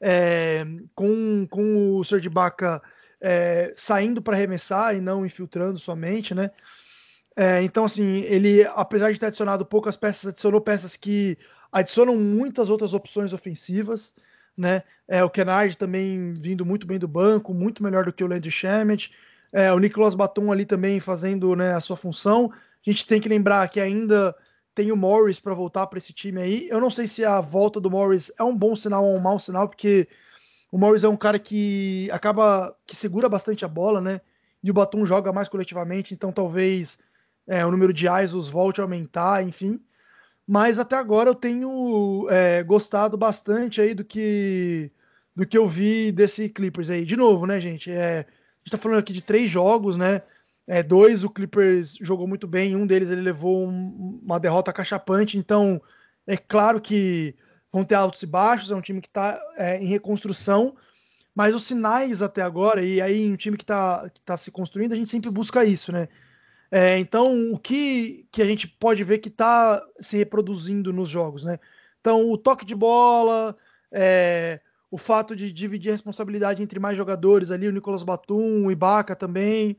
é, 0.00 0.66
com, 0.94 1.46
com 1.48 1.96
o 1.96 2.04
Serge 2.04 2.26
Ibaka 2.26 2.82
é, 3.20 3.72
saindo 3.76 4.20
para 4.20 4.34
arremessar 4.34 4.96
e 4.96 5.00
não 5.00 5.24
infiltrando 5.24 5.78
somente, 5.78 6.34
né? 6.34 6.50
É, 7.36 7.62
então, 7.62 7.84
assim, 7.84 8.22
ele, 8.22 8.64
apesar 8.74 9.12
de 9.12 9.20
ter 9.20 9.26
adicionado 9.26 9.64
poucas 9.64 9.96
peças, 9.96 10.30
adicionou 10.30 10.60
peças 10.60 10.96
que 10.96 11.38
adicionam 11.70 12.16
muitas 12.16 12.70
outras 12.70 12.92
opções 12.94 13.32
ofensivas, 13.32 14.14
né? 14.56 14.82
É, 15.08 15.22
o 15.22 15.30
Kennard 15.30 15.76
também 15.76 16.34
vindo 16.34 16.64
muito 16.64 16.86
bem 16.86 16.98
do 16.98 17.06
banco, 17.06 17.54
muito 17.54 17.82
melhor 17.82 18.04
do 18.04 18.12
que 18.12 18.24
o 18.24 18.26
Landry 18.26 18.50
Shamet. 18.50 19.10
É, 19.52 19.72
o 19.72 19.78
Nicolas 19.78 20.14
Batum 20.14 20.50
ali 20.50 20.64
também 20.64 20.98
fazendo 20.98 21.54
né, 21.54 21.74
a 21.74 21.80
sua 21.80 21.96
função. 21.96 22.52
A 22.52 22.90
gente 22.90 23.06
tem 23.06 23.20
que 23.20 23.28
lembrar 23.28 23.68
que 23.68 23.80
ainda 23.80 24.34
tem 24.74 24.92
o 24.92 24.96
Morris 24.96 25.40
para 25.40 25.54
voltar 25.54 25.86
para 25.86 25.98
esse 25.98 26.12
time 26.12 26.40
aí. 26.40 26.68
Eu 26.68 26.80
não 26.80 26.90
sei 26.90 27.06
se 27.06 27.24
a 27.24 27.40
volta 27.40 27.80
do 27.80 27.90
Morris 27.90 28.30
é 28.38 28.42
um 28.42 28.56
bom 28.56 28.76
sinal 28.76 29.04
ou 29.04 29.16
um 29.16 29.20
mau 29.20 29.38
sinal, 29.38 29.68
porque 29.68 30.08
o 30.70 30.78
Morris 30.78 31.04
é 31.04 31.08
um 31.08 31.16
cara 31.16 31.38
que 31.38 32.08
acaba 32.10 32.76
que 32.86 32.94
segura 32.94 33.28
bastante 33.28 33.64
a 33.64 33.68
bola, 33.68 34.00
né? 34.00 34.20
E 34.62 34.70
o 34.70 34.74
Batum 34.74 35.06
joga 35.06 35.32
mais 35.32 35.48
coletivamente, 35.48 36.12
então 36.12 36.32
talvez 36.32 36.98
é, 37.46 37.64
o 37.64 37.70
número 37.70 37.92
de 37.92 38.06
ISOs 38.06 38.48
volte 38.48 38.80
a 38.80 38.84
aumentar, 38.84 39.42
enfim. 39.42 39.80
Mas 40.46 40.78
até 40.78 40.96
agora 40.96 41.30
eu 41.30 41.34
tenho 41.34 42.26
é, 42.30 42.62
gostado 42.62 43.16
bastante 43.16 43.80
aí 43.80 43.94
do 43.94 44.04
que 44.04 44.92
do 45.34 45.46
que 45.46 45.58
eu 45.58 45.68
vi 45.68 46.10
desse 46.12 46.48
Clippers 46.48 46.88
aí. 46.88 47.04
De 47.04 47.16
novo, 47.16 47.46
né, 47.46 47.60
gente? 47.60 47.90
É, 47.90 48.20
a 48.20 48.24
gente 48.64 48.70
tá 48.70 48.78
falando 48.78 49.00
aqui 49.00 49.12
de 49.12 49.20
três 49.20 49.50
jogos, 49.50 49.96
né? 49.96 50.22
É, 50.66 50.82
dois, 50.82 51.24
o 51.24 51.30
Clippers 51.30 51.96
jogou 52.00 52.26
muito 52.26 52.46
bem, 52.46 52.74
um 52.74 52.86
deles 52.86 53.10
ele 53.10 53.20
levou 53.20 53.68
um, 53.68 54.20
uma 54.24 54.40
derrota 54.40 54.72
cachapante, 54.72 55.38
então 55.38 55.80
é 56.26 56.36
claro 56.36 56.80
que 56.80 57.36
vão 57.70 57.84
ter 57.84 57.94
altos 57.94 58.22
e 58.22 58.26
baixos, 58.26 58.70
é 58.70 58.74
um 58.74 58.80
time 58.80 59.00
que 59.00 59.06
está 59.06 59.38
é, 59.56 59.78
em 59.78 59.86
reconstrução, 59.86 60.74
mas 61.34 61.54
os 61.54 61.66
sinais 61.66 62.22
até 62.22 62.42
agora, 62.42 62.82
e 62.82 63.00
aí 63.00 63.30
um 63.30 63.36
time 63.36 63.56
que 63.56 63.62
está 63.62 64.08
que 64.10 64.20
tá 64.22 64.36
se 64.36 64.50
construindo, 64.50 64.92
a 64.92 64.96
gente 64.96 65.10
sempre 65.10 65.30
busca 65.30 65.64
isso, 65.64 65.92
né? 65.92 66.08
É, 66.70 66.98
então, 66.98 67.52
o 67.52 67.58
que, 67.58 68.26
que 68.32 68.42
a 68.42 68.46
gente 68.46 68.66
pode 68.66 69.04
ver 69.04 69.18
que 69.18 69.28
está 69.28 69.84
se 70.00 70.16
reproduzindo 70.16 70.92
nos 70.92 71.08
jogos, 71.08 71.44
né? 71.44 71.58
Então, 72.00 72.30
o 72.30 72.36
toque 72.36 72.64
de 72.64 72.74
bola, 72.74 73.54
é, 73.90 74.60
o 74.90 74.98
fato 74.98 75.34
de 75.34 75.52
dividir 75.52 75.90
a 75.90 75.92
responsabilidade 75.92 76.62
entre 76.62 76.78
mais 76.78 76.96
jogadores 76.96 77.50
ali, 77.50 77.68
o 77.68 77.72
Nicolas 77.72 78.02
Batum, 78.02 78.66
o 78.66 78.70
Ibaka 78.70 79.14
também, 79.14 79.76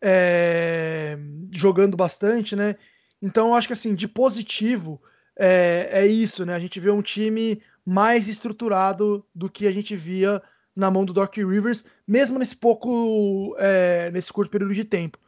é, 0.00 1.18
jogando 1.52 1.96
bastante, 1.96 2.54
né? 2.54 2.76
Então, 3.20 3.48
eu 3.48 3.54
acho 3.54 3.66
que 3.66 3.72
assim, 3.72 3.94
de 3.94 4.06
positivo 4.06 5.00
é, 5.38 5.88
é, 5.90 6.06
isso, 6.06 6.44
né? 6.46 6.54
A 6.54 6.58
gente 6.58 6.80
vê 6.80 6.90
um 6.90 7.02
time 7.02 7.60
mais 7.84 8.28
estruturado 8.28 9.24
do 9.34 9.50
que 9.50 9.66
a 9.66 9.72
gente 9.72 9.94
via 9.96 10.42
na 10.74 10.90
mão 10.90 11.04
do 11.04 11.12
Doc 11.12 11.36
Rivers, 11.36 11.84
mesmo 12.06 12.38
nesse 12.38 12.56
pouco, 12.56 13.56
é, 13.58 14.10
nesse 14.10 14.32
curto 14.32 14.50
período 14.50 14.74
de 14.74 14.84
tempo. 14.84 15.18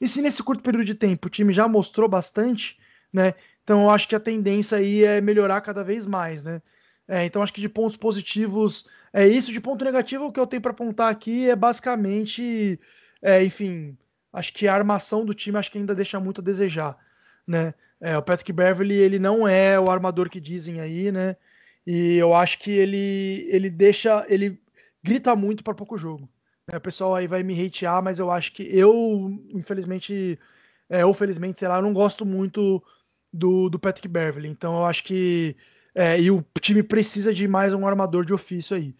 E 0.00 0.06
se 0.06 0.20
nesse 0.20 0.42
curto 0.42 0.62
período 0.62 0.84
de 0.84 0.94
tempo 0.94 1.28
o 1.28 1.30
time 1.30 1.52
já 1.52 1.66
mostrou 1.68 2.08
bastante, 2.08 2.78
né? 3.12 3.34
Então 3.64 3.82
eu 3.82 3.90
acho 3.90 4.08
que 4.08 4.14
a 4.14 4.20
tendência 4.20 4.78
aí 4.78 5.04
é 5.04 5.20
melhorar 5.20 5.60
cada 5.60 5.82
vez 5.82 6.06
mais, 6.06 6.42
né? 6.42 6.62
É, 7.08 7.24
então 7.24 7.42
acho 7.42 7.52
que 7.52 7.60
de 7.60 7.68
pontos 7.68 7.96
positivos 7.96 8.88
é 9.12 9.26
isso. 9.26 9.52
De 9.52 9.60
ponto 9.60 9.84
negativo, 9.84 10.26
o 10.26 10.32
que 10.32 10.40
eu 10.40 10.46
tenho 10.46 10.62
para 10.62 10.72
apontar 10.72 11.10
aqui 11.10 11.48
é 11.48 11.56
basicamente, 11.56 12.78
é, 13.22 13.42
enfim, 13.44 13.96
acho 14.32 14.52
que 14.52 14.68
a 14.68 14.74
armação 14.74 15.24
do 15.24 15.34
time 15.34 15.58
acho 15.58 15.70
que 15.70 15.78
ainda 15.78 15.94
deixa 15.94 16.20
muito 16.20 16.40
a 16.40 16.44
desejar, 16.44 16.96
né? 17.46 17.74
É, 18.00 18.16
o 18.18 18.22
Patrick 18.22 18.52
Beverly 18.52 18.94
ele 18.94 19.18
não 19.18 19.48
é 19.48 19.78
o 19.80 19.90
armador 19.90 20.28
que 20.28 20.40
dizem 20.40 20.80
aí, 20.80 21.10
né? 21.12 21.36
E 21.86 22.16
eu 22.16 22.34
acho 22.34 22.58
que 22.58 22.70
ele 22.70 23.46
ele 23.50 23.70
deixa 23.70 24.26
ele 24.28 24.60
grita 25.02 25.34
muito 25.36 25.64
para 25.64 25.74
pouco 25.74 25.96
jogo. 25.96 26.28
Né? 26.68 26.78
O 26.78 26.80
pessoal 26.80 27.14
aí 27.14 27.26
vai 27.26 27.42
me 27.42 27.66
hatear, 27.66 28.02
mas 28.02 28.18
eu 28.18 28.30
acho 28.30 28.52
que 28.52 28.62
eu 28.64 29.30
infelizmente 29.50 30.38
é, 30.88 31.04
ou 31.04 31.14
felizmente, 31.14 31.58
sei 31.58 31.68
lá, 31.68 31.76
eu 31.76 31.82
não 31.82 31.92
gosto 31.92 32.24
muito 32.24 32.82
do, 33.32 33.68
do 33.68 33.78
Patrick 33.78 34.08
Beverly. 34.08 34.48
Então 34.48 34.76
eu 34.76 34.84
acho 34.84 35.04
que 35.04 35.56
é, 35.94 36.20
e 36.20 36.30
o 36.30 36.44
time 36.60 36.82
precisa 36.82 37.32
de 37.34 37.48
mais 37.48 37.74
um 37.74 37.86
armador 37.86 38.24
de 38.24 38.34
ofício 38.34 38.76
aí. 38.76 38.94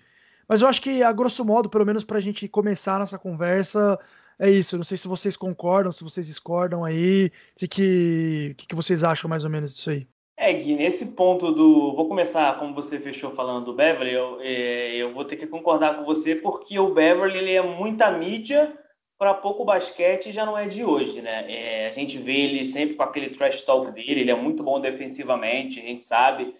Mas 0.48 0.62
eu 0.62 0.68
acho 0.68 0.80
que, 0.80 1.02
a 1.02 1.12
grosso 1.12 1.44
modo, 1.44 1.68
pelo 1.68 1.84
menos 1.84 2.04
para 2.04 2.18
a 2.18 2.20
gente 2.20 2.48
começar 2.48 2.98
nossa 2.98 3.18
conversa, 3.18 3.98
é 4.38 4.50
isso. 4.50 4.76
não 4.76 4.84
sei 4.84 4.96
se 4.96 5.08
vocês 5.08 5.36
concordam, 5.36 5.92
se 5.92 6.04
vocês 6.04 6.26
discordam 6.26 6.84
aí. 6.84 7.32
O 7.54 7.58
que, 7.58 7.68
que, 7.68 8.54
que, 8.68 8.74
vocês 8.74 9.04
acham 9.04 9.28
mais 9.28 9.44
ou 9.44 9.50
menos 9.50 9.74
disso 9.74 9.90
aí? 9.90 10.08
É, 10.38 10.52
Gui, 10.52 10.76
nesse 10.76 11.14
ponto 11.14 11.50
do. 11.50 11.94
Vou 11.94 12.08
começar 12.08 12.58
como 12.58 12.74
você 12.74 13.00
fechou 13.00 13.30
falando 13.30 13.64
do 13.64 13.72
Beverly, 13.72 14.12
eu, 14.12 14.38
é, 14.42 14.94
eu 14.94 15.12
vou 15.14 15.24
ter 15.24 15.36
que 15.36 15.46
concordar 15.46 15.96
com 15.96 16.04
você, 16.04 16.36
porque 16.36 16.78
o 16.78 16.92
Beverly 16.92 17.38
ele 17.38 17.54
é 17.54 17.62
muita 17.62 18.10
mídia 18.10 18.78
para 19.18 19.32
pouco 19.32 19.64
basquete 19.64 20.30
já 20.30 20.44
não 20.44 20.58
é 20.58 20.68
de 20.68 20.84
hoje, 20.84 21.22
né? 21.22 21.50
É, 21.50 21.86
a 21.86 21.92
gente 21.92 22.18
vê 22.18 22.34
ele 22.34 22.66
sempre 22.66 22.96
com 22.96 23.02
aquele 23.02 23.30
trash 23.30 23.62
talk 23.62 23.90
dele, 23.92 24.20
ele 24.20 24.30
é 24.30 24.34
muito 24.34 24.62
bom 24.62 24.78
defensivamente, 24.78 25.80
a 25.80 25.82
gente 25.82 26.04
sabe, 26.04 26.54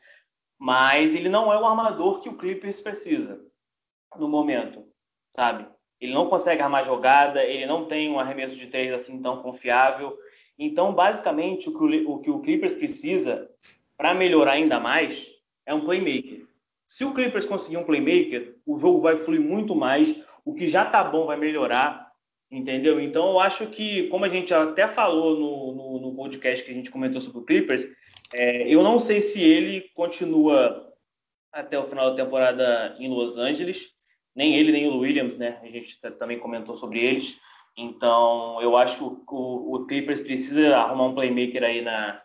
mas 0.59 1.15
ele 1.15 1.29
não 1.29 1.53
é 1.53 1.61
o 1.61 1.67
armador 1.67 2.21
que 2.23 2.31
o 2.31 2.37
Clippers 2.37 2.81
precisa 2.81 3.45
no 4.17 4.27
momento, 4.27 4.87
sabe? 5.35 5.67
Ele 6.01 6.15
não 6.15 6.29
consegue 6.29 6.63
armar 6.63 6.85
jogada, 6.85 7.45
ele 7.45 7.67
não 7.67 7.87
tem 7.87 8.11
um 8.11 8.19
arremesso 8.19 8.57
de 8.57 8.67
três 8.69 8.93
assim 8.93 9.21
tão 9.21 9.43
confiável. 9.43 10.17
Então, 10.59 10.93
basicamente, 10.95 11.69
o 11.69 12.19
que 12.19 12.31
o, 12.31 12.41
Clippers 12.41 12.75
precisa 12.75 13.51
para 13.97 14.15
melhorar 14.15 14.53
ainda 14.53 14.81
mais 14.81 15.31
é 15.67 15.75
um 15.75 15.85
playmaker. 15.85 16.47
Se 16.87 17.05
o 17.05 17.13
Clippers 17.13 17.45
conseguir 17.45 17.77
um 17.77 17.85
playmaker, 17.85 18.57
o 18.65 18.79
jogo 18.79 19.01
vai 19.01 19.17
fluir 19.17 19.41
muito 19.41 19.75
mais, 19.75 20.23
o 20.45 20.55
que 20.55 20.69
já 20.69 20.85
tá 20.85 21.03
bom 21.03 21.27
vai 21.27 21.37
melhorar, 21.37 22.11
entendeu? 22.51 23.01
Então, 23.01 23.31
eu 23.31 23.41
acho 23.41 23.67
que, 23.67 24.09
como 24.09 24.25
a 24.25 24.29
gente 24.29 24.55
até 24.55 24.87
falou 24.87 25.39
no, 25.39 25.75
no, 25.75 26.01
no 26.01 26.15
podcast 26.15 26.65
que 26.65 26.71
a 26.71 26.75
gente 26.75 26.91
comentou 26.91 27.21
sobre 27.21 27.41
o 27.41 27.45
Clippers, 27.45 27.85
é, 28.33 28.73
eu 28.73 28.83
não 28.83 28.99
sei 28.99 29.21
se 29.21 29.43
ele 29.43 29.91
continua 29.95 30.93
até 31.53 31.79
o 31.79 31.89
final 31.89 32.11
da 32.11 32.25
temporada 32.25 32.97
em 32.99 33.09
Los 33.09 33.39
Angeles, 33.39 33.95
nem 34.35 34.55
ele, 34.57 34.73
nem 34.73 34.87
o 34.89 34.99
Williams, 34.99 35.39
né? 35.39 35.59
A 35.63 35.67
gente 35.67 35.99
também 36.19 36.39
comentou 36.39 36.75
sobre 36.75 37.01
eles. 37.01 37.39
Então, 37.77 38.61
eu 38.63 38.77
acho 38.77 38.97
que 38.97 39.35
o, 39.35 39.75
o, 39.75 39.87
Clippers 39.87 40.21
precisa 40.21 40.77
arrumar 40.77 41.05
um 41.07 41.15
playmaker 41.15 41.63
aí 41.63 41.83
na, 41.83 42.23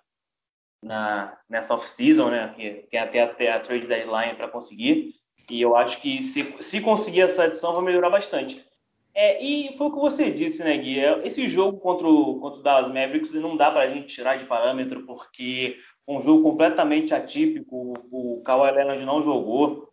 na, 0.82 1.38
nessa 1.50 1.74
off-season, 1.74 2.30
né? 2.30 2.54
Que 2.56 2.88
tem 2.90 3.00
até, 3.00 3.22
até 3.22 3.52
a 3.52 3.60
trade 3.60 3.86
deadline 3.86 4.36
para 4.36 4.48
conseguir. 4.48 5.14
E 5.50 5.62
eu 5.62 5.76
acho 5.76 6.00
que 6.00 6.22
se, 6.22 6.56
se 6.62 6.82
conseguir 6.82 7.22
essa 7.22 7.44
adição, 7.44 7.74
vai 7.74 7.84
melhorar 7.84 8.10
bastante. 8.10 8.66
É, 9.14 9.44
e 9.44 9.76
foi 9.78 9.88
o 9.88 9.92
que 9.92 10.00
você 10.00 10.32
disse, 10.32 10.64
né, 10.64 10.78
Gui? 10.78 11.00
É, 11.00 11.28
esse 11.28 11.50
jogo 11.50 11.80
contra 11.80 12.08
o, 12.08 12.40
contra 12.40 12.60
o 12.60 12.64
Dallas 12.64 12.88
Mavericks 12.88 13.34
não 13.34 13.58
dá 13.58 13.70
para 13.70 13.82
a 13.82 13.88
gente 13.88 14.14
tirar 14.14 14.38
de 14.38 14.46
parâmetro, 14.46 15.06
porque 15.06 15.78
foi 16.06 16.16
um 16.16 16.22
jogo 16.22 16.44
completamente 16.44 17.14
atípico. 17.14 17.94
O, 18.10 18.38
o 18.38 18.42
Kawhi 18.44 18.72
Leonard 18.72 19.04
não 19.04 19.22
jogou. 19.22 19.92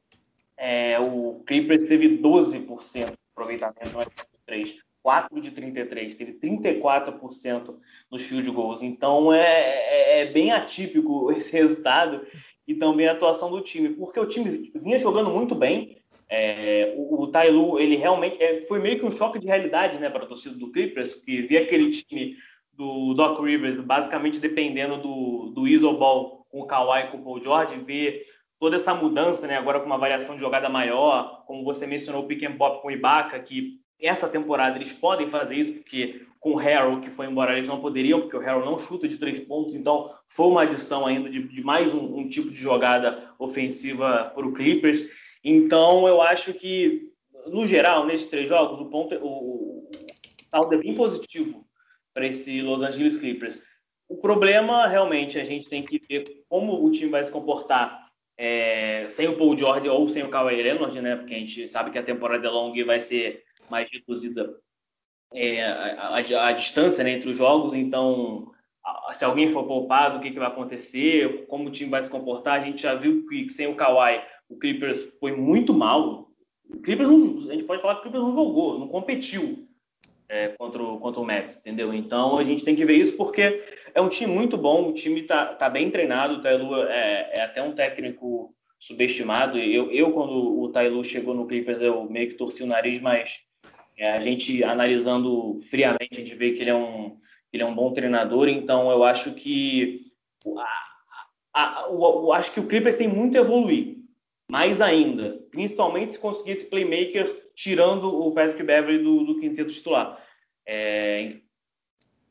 É, 0.56 1.00
o 1.00 1.42
Clippers 1.46 1.84
teve 1.84 2.18
12% 2.18 3.06
de 3.06 3.16
aproveitamento 3.32 3.96
no 3.96 4.04
3, 4.46 4.76
4 5.02 5.40
de 5.40 5.50
33, 5.50 6.14
teve 6.14 6.32
34% 6.34 7.76
nos 8.10 8.22
field 8.22 8.50
goals. 8.50 8.82
Então 8.82 9.32
é, 9.32 9.40
é, 9.40 10.20
é, 10.20 10.26
bem 10.26 10.52
atípico 10.52 11.30
esse 11.36 11.52
resultado 11.52 12.26
e 12.66 12.74
também 12.74 13.08
a 13.08 13.12
atuação 13.12 13.50
do 13.50 13.60
time, 13.60 13.90
porque 13.90 14.20
o 14.20 14.26
time 14.26 14.70
vinha 14.74 14.98
jogando 14.98 15.30
muito 15.30 15.54
bem. 15.54 15.96
É, 16.28 16.92
o, 16.96 17.22
o 17.22 17.26
Tailu, 17.28 17.78
ele 17.78 17.96
realmente 17.96 18.42
é, 18.42 18.60
foi 18.62 18.78
meio 18.78 18.98
que 18.98 19.06
um 19.06 19.10
choque 19.10 19.38
de 19.38 19.46
realidade 19.46 19.98
né, 19.98 20.10
para 20.10 20.24
a 20.24 20.28
torcida 20.28 20.54
do 20.54 20.70
Clippers, 20.70 21.14
que 21.14 21.42
via 21.42 21.62
aquele 21.62 21.90
time 21.90 22.36
do 22.72 23.14
Doc 23.14 23.40
Rivers 23.40 23.80
basicamente 23.80 24.38
dependendo 24.38 24.98
do, 24.98 25.50
do 25.54 25.66
Isoball 25.66 26.46
com 26.50 26.60
o 26.60 26.66
Kawhi 26.66 27.04
e 27.04 27.06
com 27.08 27.18
o 27.18 27.24
Paul 27.24 27.42
George, 27.42 27.76
ver 27.78 28.24
toda 28.58 28.76
essa 28.76 28.94
mudança, 28.94 29.46
né, 29.46 29.56
agora 29.56 29.80
com 29.80 29.86
uma 29.86 29.98
variação 29.98 30.34
de 30.34 30.40
jogada 30.40 30.68
maior, 30.68 31.44
como 31.46 31.64
você 31.64 31.86
mencionou 31.86 32.24
o 32.24 32.26
pick 32.26 32.42
and 32.44 32.56
pop 32.56 32.82
com 32.82 32.88
o 32.88 32.90
Ibaka, 32.90 33.38
que 33.40 33.80
essa 34.00 34.28
temporada 34.28 34.76
eles 34.76 34.92
podem 34.92 35.28
fazer 35.28 35.56
isso, 35.56 35.72
porque 35.74 36.26
com 36.40 36.52
o 36.52 36.56
Harrell, 36.56 37.00
que 37.00 37.10
foi 37.10 37.26
embora, 37.26 37.56
eles 37.56 37.68
não 37.68 37.80
poderiam, 37.80 38.20
porque 38.20 38.36
o 38.36 38.40
Harrell 38.40 38.64
não 38.64 38.78
chuta 38.78 39.08
de 39.08 39.16
três 39.16 39.40
pontos, 39.40 39.74
então 39.74 40.08
foi 40.28 40.46
uma 40.46 40.62
adição 40.62 41.04
ainda 41.06 41.28
de, 41.28 41.42
de 41.42 41.62
mais 41.62 41.92
um, 41.92 42.18
um, 42.18 42.28
tipo 42.28 42.50
de 42.50 42.60
jogada 42.60 43.32
ofensiva 43.38 44.30
para 44.34 44.46
o 44.46 44.52
Clippers. 44.52 45.08
Então, 45.42 46.06
eu 46.06 46.22
acho 46.22 46.54
que, 46.54 47.10
no 47.46 47.66
geral, 47.66 48.06
nesses 48.06 48.28
três 48.28 48.48
jogos, 48.48 48.80
o 48.80 48.86
ponto, 48.86 49.16
o, 49.16 49.88
o 49.88 49.90
saldo 50.50 50.74
é 50.74 50.78
bem 50.78 50.94
positivo 50.94 51.66
para 52.14 52.26
esse 52.26 52.62
Los 52.62 52.82
Angeles 52.82 53.18
Clippers. 53.18 53.60
O 54.08 54.16
problema, 54.16 54.86
realmente, 54.86 55.38
a 55.38 55.44
gente 55.44 55.68
tem 55.68 55.82
que 55.82 56.00
ver 56.08 56.24
como 56.48 56.84
o 56.84 56.90
time 56.90 57.10
vai 57.10 57.24
se 57.24 57.32
comportar 57.32 58.08
é, 58.38 59.06
sem 59.08 59.26
o 59.28 59.36
Paul 59.36 59.58
George 59.58 59.88
ou 59.88 60.08
sem 60.08 60.22
o 60.22 60.28
Kawhi 60.28 60.62
Leonard, 60.62 61.00
né? 61.00 61.16
Porque 61.16 61.34
a 61.34 61.38
gente 61.38 61.66
sabe 61.68 61.90
que 61.90 61.98
a 61.98 62.02
temporada 62.02 62.46
é 62.46 62.50
longa 62.50 62.84
vai 62.84 63.00
ser 63.00 63.42
mais 63.70 63.90
reduzida 63.90 64.54
é, 65.32 65.64
a, 65.64 66.08
a, 66.08 66.48
a, 66.48 66.52
distância 66.52 67.04
né, 67.04 67.12
entre 67.12 67.30
os 67.30 67.36
jogos. 67.36 67.74
Então, 67.74 68.52
se 69.14 69.24
alguém 69.24 69.52
for 69.52 69.64
poupado, 69.64 70.18
o 70.18 70.20
que, 70.20 70.30
que 70.30 70.38
vai 70.38 70.48
acontecer? 70.48 71.46
Como 71.46 71.68
o 71.68 71.72
time 71.72 71.90
vai 71.90 72.02
se 72.02 72.10
comportar? 72.10 72.58
A 72.60 72.64
gente 72.64 72.82
já 72.82 72.94
viu 72.94 73.26
que 73.26 73.48
sem 73.50 73.66
o 73.66 73.74
Kawhi, 73.74 74.20
o 74.48 74.56
Clippers 74.56 75.02
foi 75.20 75.32
muito 75.36 75.74
mal. 75.74 76.30
O 76.68 76.80
Clippers 76.80 77.08
não, 77.08 77.50
a 77.50 77.54
gente 77.54 77.64
pode 77.64 77.82
falar 77.82 77.94
que 77.94 78.00
o 78.00 78.02
Clippers 78.02 78.24
não 78.24 78.34
jogou, 78.34 78.78
não 78.78 78.88
competiu 78.88 79.66
é, 80.28 80.48
contra, 80.48 80.82
o, 80.82 80.98
contra 80.98 81.20
o 81.20 81.24
Mavis, 81.24 81.56
entendeu? 81.56 81.92
Então 81.92 82.38
a 82.38 82.44
gente 82.44 82.64
tem 82.64 82.76
que 82.76 82.84
ver 82.84 82.96
isso 82.96 83.16
porque 83.16 83.62
é 83.94 84.00
um 84.00 84.08
time 84.08 84.32
muito 84.32 84.56
bom, 84.56 84.88
o 84.88 84.92
time 84.92 85.22
tá, 85.22 85.46
tá 85.54 85.70
bem 85.70 85.90
treinado, 85.90 86.34
o 86.34 86.42
Tailu 86.42 86.82
é, 86.84 87.30
é 87.34 87.40
até 87.42 87.62
um 87.62 87.72
técnico 87.72 88.54
subestimado. 88.78 89.58
Eu, 89.58 89.90
eu, 89.90 90.12
quando 90.12 90.60
o 90.60 90.68
Tailu 90.68 91.02
chegou 91.04 91.34
no 91.34 91.46
Clippers, 91.46 91.80
eu 91.80 92.04
meio 92.04 92.28
que 92.28 92.34
torci 92.34 92.62
o 92.62 92.66
nariz, 92.66 93.00
mas 93.00 93.40
é, 93.98 94.12
a 94.12 94.20
gente 94.20 94.62
analisando 94.62 95.58
friamente, 95.68 96.12
a 96.12 96.20
gente 96.20 96.34
vê 96.36 96.52
que 96.52 96.60
ele 96.60 96.70
é 96.70 96.74
um, 96.74 97.18
ele 97.52 97.62
é 97.64 97.66
um 97.66 97.74
bom 97.74 97.92
treinador, 97.92 98.48
então 98.48 98.90
eu 98.90 99.02
acho 99.02 99.34
que 99.34 100.00
a, 101.52 101.82
a, 101.82 101.90
o, 101.90 102.32
acho 102.32 102.52
que 102.52 102.60
o 102.60 102.66
Clippers 102.66 102.96
tem 102.96 103.08
muito 103.08 103.36
a 103.36 103.40
evoluir, 103.40 103.96
mais 104.48 104.80
ainda, 104.80 105.44
principalmente 105.50 106.14
se 106.14 106.20
conseguir 106.20 106.52
esse 106.52 106.70
playmaker 106.70 107.50
tirando 107.54 108.04
o 108.04 108.32
Patrick 108.32 108.62
Beverly 108.62 109.02
do, 109.02 109.24
do 109.24 109.40
quinteto 109.40 109.72
titular. 109.72 110.22
É, 110.64 111.38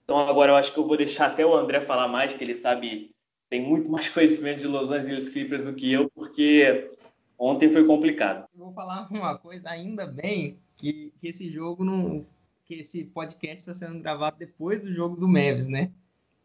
então 0.03 0.17
agora 0.19 0.53
eu 0.53 0.55
acho 0.55 0.73
que 0.73 0.79
eu 0.79 0.87
vou 0.87 0.95
deixar 0.95 1.27
até 1.27 1.45
o 1.45 1.53
André 1.53 1.81
falar 1.81 2.07
mais, 2.07 2.33
que 2.33 2.41
ele 2.41 2.55
sabe, 2.55 3.11
tem 3.49 3.61
muito 3.61 3.91
mais 3.91 4.07
conhecimento 4.09 4.59
de 4.59 4.67
Los 4.67 4.89
Angeles 4.89 5.29
Clippers 5.29 5.65
do 5.65 5.73
que 5.73 5.91
eu, 5.91 6.09
porque 6.15 6.91
ontem 7.37 7.71
foi 7.71 7.85
complicado. 7.85 8.45
Eu 8.53 8.65
vou 8.65 8.73
falar 8.73 9.07
uma 9.11 9.37
coisa, 9.37 9.69
ainda 9.69 10.05
bem 10.05 10.57
que, 10.75 11.13
que 11.19 11.27
esse 11.27 11.51
jogo 11.51 11.83
não. 11.83 12.25
que 12.65 12.75
esse 12.75 13.03
podcast 13.05 13.57
está 13.57 13.73
sendo 13.73 14.01
gravado 14.01 14.37
depois 14.37 14.81
do 14.81 14.93
jogo 14.93 15.15
do 15.15 15.27
Mavis, 15.27 15.67
né? 15.67 15.91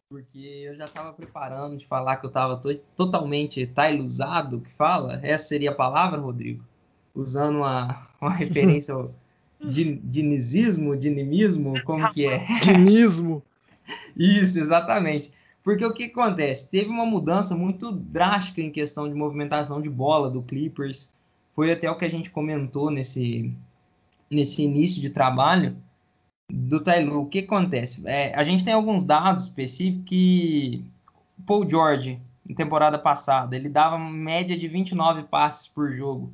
Porque 0.08 0.38
eu 0.38 0.76
já 0.76 0.84
estava 0.84 1.12
preparando 1.12 1.76
de 1.76 1.86
falar 1.86 2.18
que 2.18 2.26
eu 2.26 2.28
estava 2.28 2.56
to 2.58 2.74
totalmente 2.96 3.66
tailuzado, 3.66 4.60
que 4.60 4.70
fala? 4.70 5.18
Essa 5.22 5.48
seria 5.48 5.70
a 5.70 5.74
palavra, 5.74 6.20
Rodrigo? 6.20 6.62
Usando 7.14 7.58
uma, 7.58 8.06
uma 8.20 8.30
referência 8.34 8.94
ao 8.94 9.14
dinizismo, 9.60 10.96
dinimismo, 10.96 11.82
como 11.84 12.10
que 12.10 12.26
é? 12.26 12.44
Dinismo. 12.60 13.42
Isso, 14.16 14.58
exatamente. 14.58 15.32
Porque 15.62 15.84
o 15.84 15.92
que 15.92 16.04
acontece? 16.04 16.70
Teve 16.70 16.90
uma 16.90 17.06
mudança 17.06 17.54
muito 17.54 17.92
drástica 17.92 18.60
em 18.60 18.70
questão 18.70 19.08
de 19.08 19.14
movimentação 19.14 19.80
de 19.80 19.88
bola 19.88 20.28
do 20.28 20.42
Clippers. 20.42 21.12
Foi 21.54 21.70
até 21.70 21.90
o 21.90 21.96
que 21.96 22.04
a 22.04 22.10
gente 22.10 22.30
comentou 22.30 22.90
nesse, 22.90 23.54
nesse 24.30 24.62
início 24.62 25.00
de 25.00 25.10
trabalho 25.10 25.76
do 26.50 26.80
Tyloo. 26.80 27.22
O 27.22 27.28
que 27.28 27.40
acontece? 27.40 28.06
É, 28.06 28.34
a 28.34 28.42
gente 28.42 28.64
tem 28.64 28.74
alguns 28.74 29.04
dados 29.04 29.44
específicos 29.44 30.04
que 30.08 30.84
Paul 31.46 31.68
George, 31.68 32.20
em 32.48 32.54
temporada 32.54 32.98
passada, 32.98 33.54
ele 33.54 33.68
dava 33.68 33.98
média 33.98 34.58
de 34.58 34.66
29 34.66 35.24
passes 35.24 35.68
por 35.68 35.92
jogo. 35.92 36.32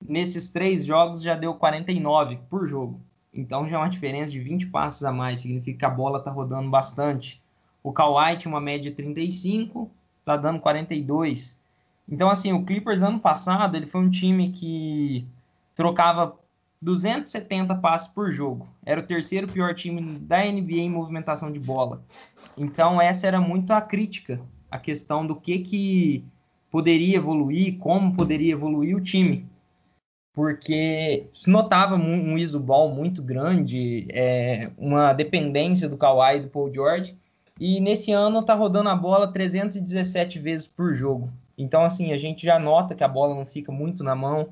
Nesses 0.00 0.50
três 0.50 0.84
jogos 0.84 1.22
já 1.22 1.34
deu 1.34 1.54
49 1.54 2.38
por 2.48 2.66
jogo. 2.66 3.00
Então 3.34 3.68
já 3.68 3.76
é 3.76 3.78
uma 3.80 3.88
diferença 3.88 4.30
de 4.30 4.40
20 4.40 4.68
passes 4.68 5.02
a 5.02 5.10
mais, 5.10 5.40
significa 5.40 5.78
que 5.78 5.84
a 5.84 5.90
bola 5.90 6.18
está 6.18 6.30
rodando 6.30 6.70
bastante. 6.70 7.41
O 7.82 7.92
Kawhi 7.92 8.36
tinha 8.36 8.52
uma 8.52 8.60
média 8.60 8.90
de 8.90 8.96
35, 8.96 9.90
tá 10.24 10.36
dando 10.36 10.60
42. 10.60 11.60
Então 12.08 12.30
assim, 12.30 12.52
o 12.52 12.64
Clippers 12.64 13.02
ano 13.02 13.18
passado, 13.18 13.76
ele 13.76 13.86
foi 13.86 14.00
um 14.00 14.10
time 14.10 14.50
que 14.50 15.26
trocava 15.74 16.38
270 16.82 17.76
passes 17.76 18.08
por 18.08 18.32
jogo. 18.32 18.68
Era 18.84 19.00
o 19.00 19.04
terceiro 19.04 19.46
pior 19.46 19.72
time 19.72 20.18
da 20.18 20.44
NBA 20.44 20.80
em 20.80 20.90
movimentação 20.90 21.50
de 21.50 21.60
bola. 21.60 22.02
Então, 22.58 23.00
essa 23.00 23.26
era 23.26 23.40
muito 23.40 23.72
a 23.72 23.80
crítica, 23.80 24.40
a 24.68 24.78
questão 24.78 25.24
do 25.24 25.36
que, 25.36 25.60
que 25.60 26.24
poderia 26.68 27.16
evoluir, 27.16 27.78
como 27.78 28.14
poderia 28.14 28.52
evoluir 28.52 28.96
o 28.96 29.00
time. 29.00 29.46
Porque 30.34 31.26
se 31.32 31.48
notava 31.48 31.94
um, 31.94 32.32
um 32.32 32.38
iso 32.38 32.58
ball 32.58 32.92
muito 32.92 33.22
grande, 33.22 34.06
é, 34.10 34.70
uma 34.76 35.12
dependência 35.12 35.88
do 35.88 35.96
Kawhi 35.96 36.38
e 36.38 36.40
do 36.40 36.48
Paul 36.48 36.72
George. 36.72 37.16
E 37.60 37.80
nesse 37.80 38.12
ano 38.12 38.42
tá 38.42 38.54
rodando 38.54 38.88
a 38.88 38.96
bola 38.96 39.32
317 39.32 40.38
vezes 40.38 40.66
por 40.66 40.92
jogo. 40.94 41.30
Então, 41.56 41.84
assim, 41.84 42.12
a 42.12 42.16
gente 42.16 42.44
já 42.44 42.58
nota 42.58 42.94
que 42.94 43.04
a 43.04 43.08
bola 43.08 43.34
não 43.34 43.44
fica 43.44 43.70
muito 43.70 44.02
na 44.02 44.14
mão 44.14 44.48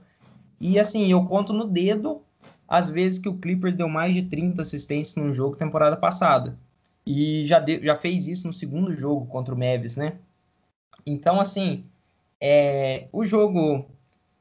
e 0.60 0.78
assim, 0.78 1.10
eu 1.10 1.24
conto 1.24 1.52
no 1.54 1.66
dedo 1.66 2.20
as 2.68 2.90
vezes 2.90 3.18
que 3.18 3.28
o 3.28 3.34
Clippers 3.34 3.76
deu 3.76 3.88
mais 3.88 4.14
de 4.14 4.22
30 4.22 4.60
assistências 4.60 5.16
num 5.16 5.32
jogo 5.32 5.56
temporada 5.56 5.96
passada. 5.96 6.56
E 7.04 7.44
já, 7.46 7.58
de, 7.58 7.82
já 7.82 7.96
fez 7.96 8.28
isso 8.28 8.46
no 8.46 8.52
segundo 8.52 8.92
jogo 8.92 9.26
contra 9.26 9.54
o 9.54 9.58
Mavis, 9.58 9.96
né? 9.96 10.14
Então, 11.04 11.40
assim, 11.40 11.82
é, 12.38 13.08
o 13.10 13.24
jogo. 13.24 13.86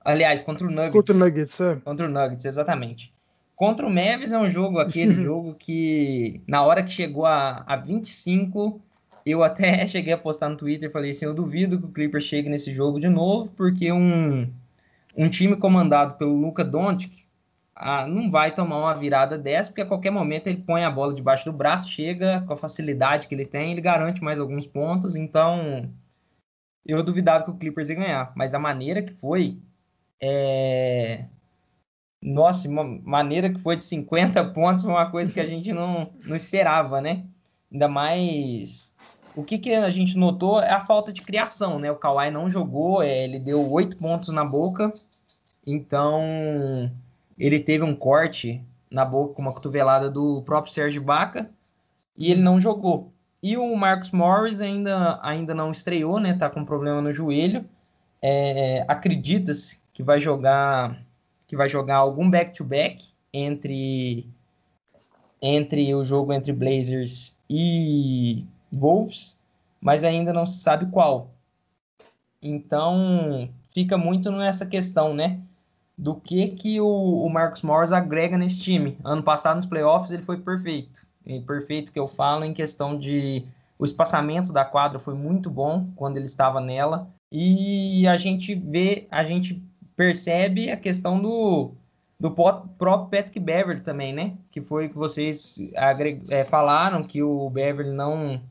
Aliás, 0.04 0.42
contra 0.42 0.68
o 0.68 0.70
Nuggets. 0.70 0.94
Contra 0.94 1.16
o 1.16 1.18
Nuggets, 1.18 1.62
é. 1.62 1.76
Contra 1.78 2.06
o 2.06 2.10
Nuggets, 2.10 2.46
exatamente. 2.46 3.14
Contra 3.60 3.86
o 3.86 3.90
Mavis 3.90 4.32
é 4.32 4.40
um 4.40 4.50
jogo, 4.50 4.80
aquele 4.80 5.12
jogo 5.22 5.54
que, 5.54 6.42
na 6.48 6.64
hora 6.64 6.82
que 6.82 6.94
chegou 6.94 7.26
a, 7.26 7.62
a 7.68 7.76
25, 7.76 8.82
eu 9.26 9.44
até 9.44 9.84
cheguei 9.86 10.14
a 10.14 10.18
postar 10.18 10.48
no 10.48 10.56
Twitter, 10.56 10.90
falei 10.90 11.12
assim, 11.12 11.26
eu 11.26 11.34
duvido 11.34 11.78
que 11.78 11.86
o 11.86 11.92
Clippers 11.92 12.24
chegue 12.24 12.48
nesse 12.48 12.74
jogo 12.74 13.02
de 13.02 13.10
novo, 13.10 13.52
porque 13.52 13.92
um, 13.92 14.50
um 15.14 15.30
time 15.30 15.58
comandado 15.58 16.16
pelo 16.16 16.40
Luca 16.40 16.64
Doncic 16.64 17.28
ah, 17.76 18.08
não 18.08 18.32
vai 18.32 18.56
tomar 18.56 18.78
uma 18.78 18.94
virada 18.94 19.38
dessa, 19.38 19.70
porque 19.70 19.82
a 19.82 19.86
qualquer 19.86 20.12
momento 20.12 20.48
ele 20.48 20.64
põe 20.66 20.86
a 20.86 20.90
bola 20.90 21.14
debaixo 21.14 21.44
do 21.44 21.52
braço, 21.52 21.90
chega 21.90 22.40
com 22.48 22.54
a 22.54 22.58
facilidade 22.58 23.28
que 23.28 23.36
ele 23.36 23.46
tem, 23.46 23.74
ele 23.74 23.82
garante 23.82 24.24
mais 24.24 24.40
alguns 24.40 24.66
pontos, 24.66 25.18
então 25.18 25.92
eu 26.86 27.04
duvidava 27.04 27.44
que 27.44 27.52
o 27.52 27.58
Clippers 27.58 27.90
ia 27.90 27.96
ganhar, 27.98 28.32
mas 28.38 28.54
a 28.54 28.60
maneira 28.60 29.02
que 29.02 29.12
foi, 29.12 29.60
é... 30.22 31.26
nossa, 32.22 32.68
uma 32.68 32.84
maneira 32.84 33.50
que 33.50 33.60
foi 33.60 33.78
de 33.78 33.84
50 33.86 34.44
pontos 34.52 34.84
foi 34.84 34.92
uma 34.92 35.10
coisa 35.10 35.34
que 35.34 35.40
a 35.40 35.46
gente 35.46 35.72
não, 35.72 36.12
não 36.26 36.36
esperava, 36.36 37.00
né? 37.02 37.24
Ainda 37.72 37.88
mais 37.88 38.92
o 39.36 39.44
que, 39.44 39.58
que 39.58 39.74
a 39.74 39.90
gente 39.90 40.18
notou 40.18 40.62
é 40.62 40.72
a 40.72 40.82
falta 40.82 41.14
de 41.14 41.22
criação, 41.22 41.80
né? 41.80 41.92
O 41.92 41.96
Kawhi 41.96 42.32
não 42.32 42.50
jogou, 42.50 43.02
é, 43.02 43.24
ele 43.24 43.40
deu 43.40 43.72
oito 43.72 43.96
pontos 43.98 44.34
na 44.34 44.44
boca, 44.44 44.92
então 45.66 46.92
ele 47.38 47.60
teve 47.60 47.84
um 47.84 47.96
corte 47.96 48.62
na 48.92 49.06
boca 49.06 49.36
com 49.36 49.42
uma 49.42 49.54
cotovelada 49.54 50.10
do 50.10 50.42
próprio 50.42 50.74
Sérgio 50.74 51.04
Baca 51.04 51.50
e 52.18 52.32
ele 52.32 52.42
não 52.42 52.60
jogou. 52.60 53.14
E 53.42 53.56
o 53.56 53.74
Marcus 53.76 54.12
Morris 54.12 54.60
ainda, 54.60 55.20
ainda 55.24 55.54
não 55.54 55.72
estreou, 55.72 56.20
né? 56.20 56.34
Tá 56.34 56.50
com 56.50 56.66
problema 56.66 57.02
no 57.02 57.14
joelho. 57.14 57.64
É, 58.22 58.84
Acredita-se 58.88 59.82
que 59.94 60.04
vai 60.04 60.20
jogar 60.20 61.00
que 61.50 61.58
vai 61.58 61.68
jogar 61.68 61.98
algum 61.98 62.30
back-to-back 62.30 63.04
-back 63.04 63.14
entre 63.34 64.26
entre 65.42 65.94
o 65.96 66.04
jogo 66.04 66.32
entre 66.32 66.54
Blazers 66.54 67.38
e 67.50 68.46
Wolves, 68.72 69.42
mas 69.82 70.04
ainda 70.04 70.32
não 70.32 70.46
se 70.46 70.60
sabe 70.60 70.86
qual. 70.92 71.32
Então, 72.42 73.50
fica 73.72 73.98
muito 73.98 74.32
nessa 74.32 74.66
questão, 74.66 75.14
né? 75.14 75.40
Do 75.98 76.16
que 76.16 76.50
que 76.50 76.80
o, 76.80 77.26
o 77.26 77.30
Marcos 77.30 77.62
Morris 77.62 77.92
agrega 77.92 78.38
nesse 78.38 78.60
time. 78.60 78.98
Ano 79.04 79.24
passado, 79.24 79.56
nos 79.56 79.66
playoffs, 79.66 80.12
ele 80.12 80.24
foi 80.24 80.38
perfeito. 80.38 81.06
E 81.26 81.40
perfeito 81.40 81.92
que 81.92 82.00
eu 82.00 82.08
falo 82.08 82.44
em 82.44 82.54
questão 82.54 82.98
de... 82.98 83.44
O 83.78 83.86
espaçamento 83.86 84.52
da 84.52 84.66
quadra 84.66 85.00
foi 85.00 85.14
muito 85.14 85.50
bom 85.50 85.88
quando 85.96 86.18
ele 86.18 86.26
estava 86.26 86.60
nela. 86.60 87.08
E 87.32 88.06
a 88.08 88.18
gente 88.18 88.54
vê, 88.56 89.08
a 89.10 89.24
gente 89.24 89.64
percebe 90.00 90.72
a 90.72 90.78
questão 90.78 91.22
do, 91.22 91.74
do 92.18 92.32
próprio 92.32 93.10
Patrick 93.10 93.38
Beverly 93.38 93.82
também, 93.82 94.14
né? 94.14 94.38
Que 94.50 94.62
foi 94.62 94.88
que 94.88 94.96
vocês 94.96 95.74
é, 96.30 96.42
falaram 96.46 97.04
que 97.04 97.22
o 97.22 97.50
Beverly 97.50 97.92
não 97.92 98.42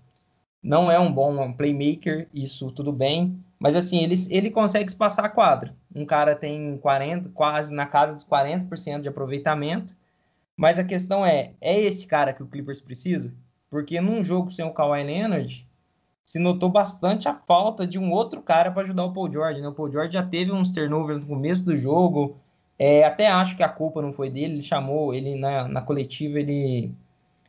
não 0.63 0.91
é 0.91 0.99
um 0.99 1.11
bom 1.11 1.51
playmaker, 1.55 2.29
isso 2.35 2.71
tudo 2.73 2.93
bem, 2.93 3.43
mas 3.59 3.75
assim, 3.75 4.03
ele, 4.03 4.15
ele 4.29 4.51
consegue 4.51 4.95
passar 4.95 5.25
a 5.25 5.29
quadra. 5.31 5.75
Um 5.95 6.05
cara 6.05 6.37
tem 6.37 6.77
40, 6.77 7.31
quase 7.31 7.75
na 7.75 7.87
casa 7.87 8.13
dos 8.13 8.29
40% 8.29 9.01
de 9.01 9.09
aproveitamento, 9.09 9.97
mas 10.55 10.79
a 10.79 10.85
questão 10.85 11.25
é, 11.25 11.55
é 11.63 11.81
esse 11.81 12.07
cara 12.07 12.35
que 12.35 12.43
o 12.43 12.47
Clippers 12.47 12.83
precisa? 12.83 13.35
Porque 13.71 13.99
num 14.03 14.23
jogo 14.23 14.51
sem 14.51 14.67
o 14.67 14.75
Kawhi 14.75 15.03
Leonard, 15.03 15.67
se 16.29 16.39
notou 16.39 16.69
bastante 16.69 17.27
a 17.27 17.35
falta 17.35 17.87
de 17.87 17.99
um 17.99 18.13
outro 18.13 18.43
cara 18.43 18.71
para 18.71 18.83
ajudar 18.83 19.07
o 19.07 19.13
Paul 19.15 19.33
George, 19.33 19.63
né? 19.63 19.69
O 19.69 19.73
Paul 19.73 19.91
George 19.91 20.13
já 20.13 20.23
teve 20.23 20.53
uns 20.53 20.71
turnovers 20.71 21.19
no 21.19 21.27
começo 21.27 21.65
do 21.65 21.75
jogo, 21.75 22.37
é, 22.79 23.03
até 23.03 23.29
acho 23.29 23.57
que 23.57 23.63
a 23.63 23.69
culpa 23.69 24.03
não 24.03 24.13
foi 24.13 24.29
dele, 24.29 24.53
ele 24.53 24.63
chamou, 24.63 25.15
ele 25.15 25.41
na, 25.41 25.67
na 25.67 25.81
coletiva, 25.81 26.39
ele, 26.39 26.93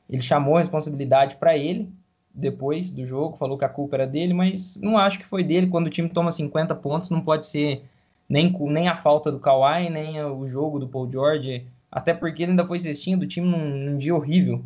ele 0.09 0.21
chamou 0.21 0.55
a 0.55 0.59
responsabilidade 0.59 1.35
para 1.35 1.57
ele, 1.57 1.91
depois 2.33 2.93
do 2.93 3.05
jogo, 3.05 3.35
falou 3.35 3.57
que 3.57 3.65
a 3.65 3.69
culpa 3.69 3.97
era 3.97 4.07
dele, 4.07 4.33
mas 4.33 4.79
não 4.81 4.97
acho 4.97 5.19
que 5.19 5.25
foi 5.25 5.43
dele. 5.43 5.67
Quando 5.67 5.87
o 5.87 5.89
time 5.89 6.07
toma 6.07 6.31
50 6.31 6.73
pontos, 6.75 7.09
não 7.09 7.19
pode 7.19 7.47
ser 7.47 7.83
nem, 8.29 8.49
nem 8.61 8.87
a 8.87 8.95
falta 8.95 9.29
do 9.29 9.41
Kawhi, 9.41 9.89
nem 9.89 10.23
o 10.23 10.47
jogo 10.47 10.79
do 10.79 10.87
Paul 10.87 11.11
George, 11.11 11.67
até 11.91 12.13
porque 12.13 12.43
ele 12.43 12.51
ainda 12.51 12.65
foi 12.65 12.79
cestinho 12.79 13.17
do 13.17 13.27
time 13.27 13.45
num, 13.45 13.91
num 13.91 13.97
dia 13.97 14.15
horrível. 14.15 14.63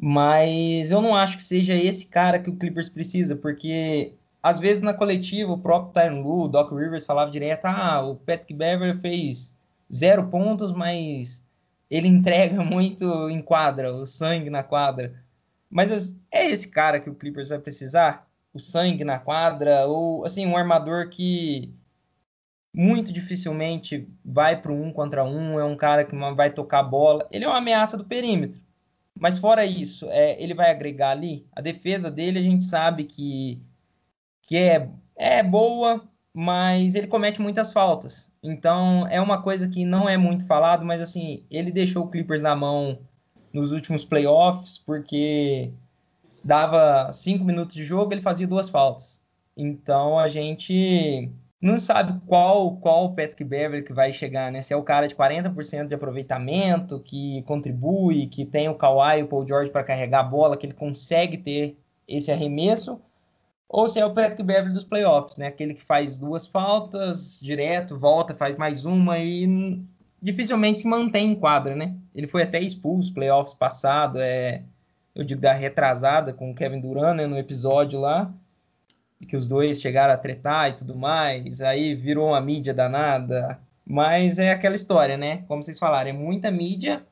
Mas 0.00 0.90
eu 0.90 1.00
não 1.00 1.14
acho 1.14 1.36
que 1.36 1.42
seja 1.42 1.74
esse 1.74 2.06
cara 2.08 2.38
que 2.38 2.50
o 2.50 2.56
Clippers 2.56 2.88
precisa, 2.88 3.36
porque 3.36 4.14
às 4.42 4.60
vezes 4.60 4.82
na 4.82 4.92
coletiva 4.92 5.52
o 5.52 5.58
próprio 5.58 5.92
Tyron 5.92 6.20
Lu, 6.22 6.42
o 6.44 6.48
Doc 6.48 6.70
Rivers 6.72 7.06
falava 7.06 7.30
direto, 7.30 7.64
ah, 7.66 8.02
o 8.02 8.16
Patrick 8.16 8.54
Beverly 8.54 8.98
fez 9.00 9.56
zero 9.92 10.28
pontos, 10.28 10.72
mas 10.72 11.44
ele 11.90 12.08
entrega 12.08 12.62
muito 12.64 13.30
em 13.30 13.40
quadra, 13.40 13.92
o 13.94 14.06
sangue 14.06 14.50
na 14.50 14.62
quadra. 14.62 15.14
Mas 15.70 16.16
é 16.30 16.46
esse 16.46 16.68
cara 16.68 17.00
que 17.00 17.10
o 17.10 17.14
Clippers 17.14 17.48
vai 17.48 17.58
precisar? 17.58 18.28
O 18.52 18.58
sangue 18.60 19.04
na 19.04 19.18
quadra? 19.18 19.86
Ou, 19.86 20.24
assim, 20.24 20.46
um 20.46 20.56
armador 20.56 21.08
que 21.10 21.74
muito 22.72 23.12
dificilmente 23.12 24.08
vai 24.24 24.60
para 24.60 24.72
um 24.72 24.92
contra 24.92 25.24
um, 25.24 25.58
é 25.58 25.64
um 25.64 25.76
cara 25.76 26.04
que 26.04 26.14
vai 26.34 26.52
tocar 26.52 26.82
bola. 26.82 27.26
Ele 27.32 27.44
é 27.44 27.48
uma 27.48 27.58
ameaça 27.58 27.96
do 27.96 28.04
perímetro. 28.04 28.60
Mas 29.24 29.38
fora 29.38 29.64
isso, 29.64 30.06
é, 30.10 30.38
ele 30.38 30.52
vai 30.52 30.70
agregar 30.70 31.12
ali. 31.12 31.46
A 31.56 31.62
defesa 31.62 32.10
dele 32.10 32.38
a 32.38 32.42
gente 32.42 32.62
sabe 32.62 33.04
que, 33.04 33.58
que 34.42 34.54
é, 34.54 34.90
é 35.16 35.42
boa, 35.42 36.06
mas 36.34 36.94
ele 36.94 37.06
comete 37.06 37.40
muitas 37.40 37.72
faltas. 37.72 38.30
Então 38.42 39.06
é 39.06 39.18
uma 39.22 39.40
coisa 39.40 39.66
que 39.66 39.82
não 39.82 40.06
é 40.06 40.18
muito 40.18 40.46
falado, 40.46 40.84
mas 40.84 41.00
assim, 41.00 41.42
ele 41.50 41.72
deixou 41.72 42.04
o 42.04 42.10
Clippers 42.10 42.42
na 42.42 42.54
mão 42.54 42.98
nos 43.50 43.72
últimos 43.72 44.04
playoffs, 44.04 44.76
porque 44.76 45.72
dava 46.44 47.10
cinco 47.10 47.46
minutos 47.46 47.76
de 47.76 47.82
jogo, 47.82 48.12
ele 48.12 48.20
fazia 48.20 48.46
duas 48.46 48.68
faltas. 48.68 49.22
Então 49.56 50.18
a 50.18 50.28
gente 50.28 51.32
não 51.64 51.78
sabe 51.78 52.20
qual 52.26 52.76
qual 52.76 53.14
Patrick 53.14 53.42
Beverly 53.42 53.82
que 53.82 53.92
vai 53.92 54.12
chegar, 54.12 54.52
né? 54.52 54.60
Se 54.60 54.74
é 54.74 54.76
o 54.76 54.82
cara 54.82 55.08
de 55.08 55.14
40% 55.14 55.86
de 55.86 55.94
aproveitamento, 55.94 57.00
que 57.00 57.42
contribui, 57.44 58.26
que 58.26 58.44
tem 58.44 58.68
o 58.68 58.74
Kawhi 58.74 59.20
e 59.20 59.22
o 59.22 59.28
Paul 59.28 59.48
George 59.48 59.72
para 59.72 59.82
carregar 59.82 60.20
a 60.20 60.24
bola, 60.24 60.58
que 60.58 60.66
ele 60.66 60.74
consegue 60.74 61.38
ter 61.38 61.78
esse 62.06 62.30
arremesso, 62.30 63.00
ou 63.66 63.88
se 63.88 63.98
é 63.98 64.04
o 64.04 64.12
Patrick 64.12 64.42
Beverly 64.42 64.74
dos 64.74 64.84
playoffs, 64.84 65.38
né? 65.38 65.46
Aquele 65.46 65.72
que 65.72 65.82
faz 65.82 66.18
duas 66.18 66.46
faltas 66.46 67.40
direto, 67.40 67.98
volta, 67.98 68.34
faz 68.34 68.58
mais 68.58 68.84
uma 68.84 69.18
e 69.18 69.82
dificilmente 70.20 70.82
se 70.82 70.88
mantém 70.88 71.32
em 71.32 71.34
quadra, 71.34 71.74
né? 71.74 71.96
Ele 72.14 72.26
foi 72.26 72.42
até 72.42 72.60
expulso 72.60 73.14
playoffs 73.14 73.54
passado, 73.54 74.18
é, 74.20 74.64
eu 75.14 75.24
digo 75.24 75.40
da 75.40 75.54
retrasada 75.54 76.34
com 76.34 76.50
o 76.50 76.54
Kevin 76.54 76.80
Durant, 76.80 77.16
né, 77.16 77.26
no 77.26 77.38
episódio 77.38 78.00
lá, 78.00 78.30
que 79.24 79.36
os 79.36 79.48
dois 79.48 79.80
chegaram 79.80 80.14
a 80.14 80.16
tretar 80.16 80.70
e 80.70 80.74
tudo 80.74 80.94
mais, 80.94 81.60
aí 81.60 81.94
virou 81.94 82.28
uma 82.28 82.40
mídia 82.40 82.74
danada, 82.74 83.58
mas 83.86 84.38
é 84.38 84.50
aquela 84.50 84.74
história, 84.74 85.16
né? 85.16 85.44
Como 85.48 85.62
vocês 85.62 85.78
falaram, 85.78 86.10
é 86.10 86.12
muita 86.12 86.50
mídia 86.50 87.04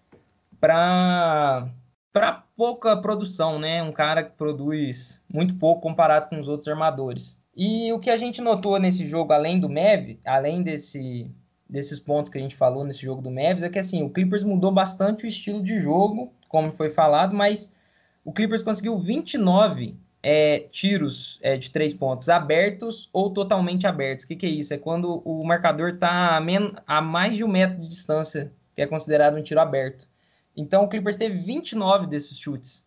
para 0.60 1.68
para 2.12 2.44
pouca 2.56 2.94
produção, 2.96 3.58
né? 3.58 3.82
Um 3.82 3.92
cara 3.92 4.22
que 4.22 4.36
produz 4.36 5.24
muito 5.32 5.54
pouco 5.56 5.80
comparado 5.80 6.28
com 6.28 6.38
os 6.38 6.46
outros 6.46 6.68
armadores. 6.68 7.40
E 7.56 7.92
o 7.92 7.98
que 7.98 8.10
a 8.10 8.16
gente 8.16 8.40
notou 8.42 8.78
nesse 8.78 9.06
jogo, 9.06 9.32
além 9.32 9.58
do 9.58 9.68
Mev, 9.68 10.18
além 10.24 10.62
desse 10.62 11.30
desses 11.68 11.98
pontos 11.98 12.30
que 12.30 12.36
a 12.36 12.40
gente 12.40 12.54
falou 12.54 12.84
nesse 12.84 13.00
jogo 13.00 13.22
do 13.22 13.30
Mavis 13.30 13.62
é 13.62 13.68
que 13.70 13.78
assim, 13.78 14.02
o 14.02 14.10
Clippers 14.10 14.44
mudou 14.44 14.70
bastante 14.70 15.24
o 15.24 15.26
estilo 15.26 15.62
de 15.62 15.78
jogo, 15.78 16.30
como 16.46 16.70
foi 16.70 16.90
falado, 16.90 17.34
mas 17.34 17.74
o 18.22 18.30
Clippers 18.30 18.62
conseguiu 18.62 18.98
29 18.98 19.96
é, 20.22 20.60
tiros 20.70 21.38
é, 21.42 21.56
de 21.56 21.70
três 21.70 21.92
pontos 21.92 22.28
abertos 22.28 23.10
ou 23.12 23.30
totalmente 23.30 23.86
abertos. 23.86 24.24
O 24.24 24.28
que, 24.28 24.36
que 24.36 24.46
é 24.46 24.50
isso? 24.50 24.72
É 24.72 24.78
quando 24.78 25.20
o 25.24 25.44
marcador 25.44 25.94
está 25.94 26.38
a, 26.38 26.40
a, 26.86 27.00
mais 27.00 27.36
de 27.36 27.44
um 27.44 27.48
metro 27.48 27.80
de 27.80 27.88
distância 27.88 28.52
que 28.74 28.80
é 28.80 28.86
considerado 28.86 29.36
um 29.36 29.42
tiro 29.42 29.60
aberto. 29.60 30.08
Então 30.56 30.84
o 30.84 30.88
Clippers 30.88 31.16
teve 31.16 31.38
29 31.38 32.06
desses 32.06 32.38
chutes, 32.38 32.86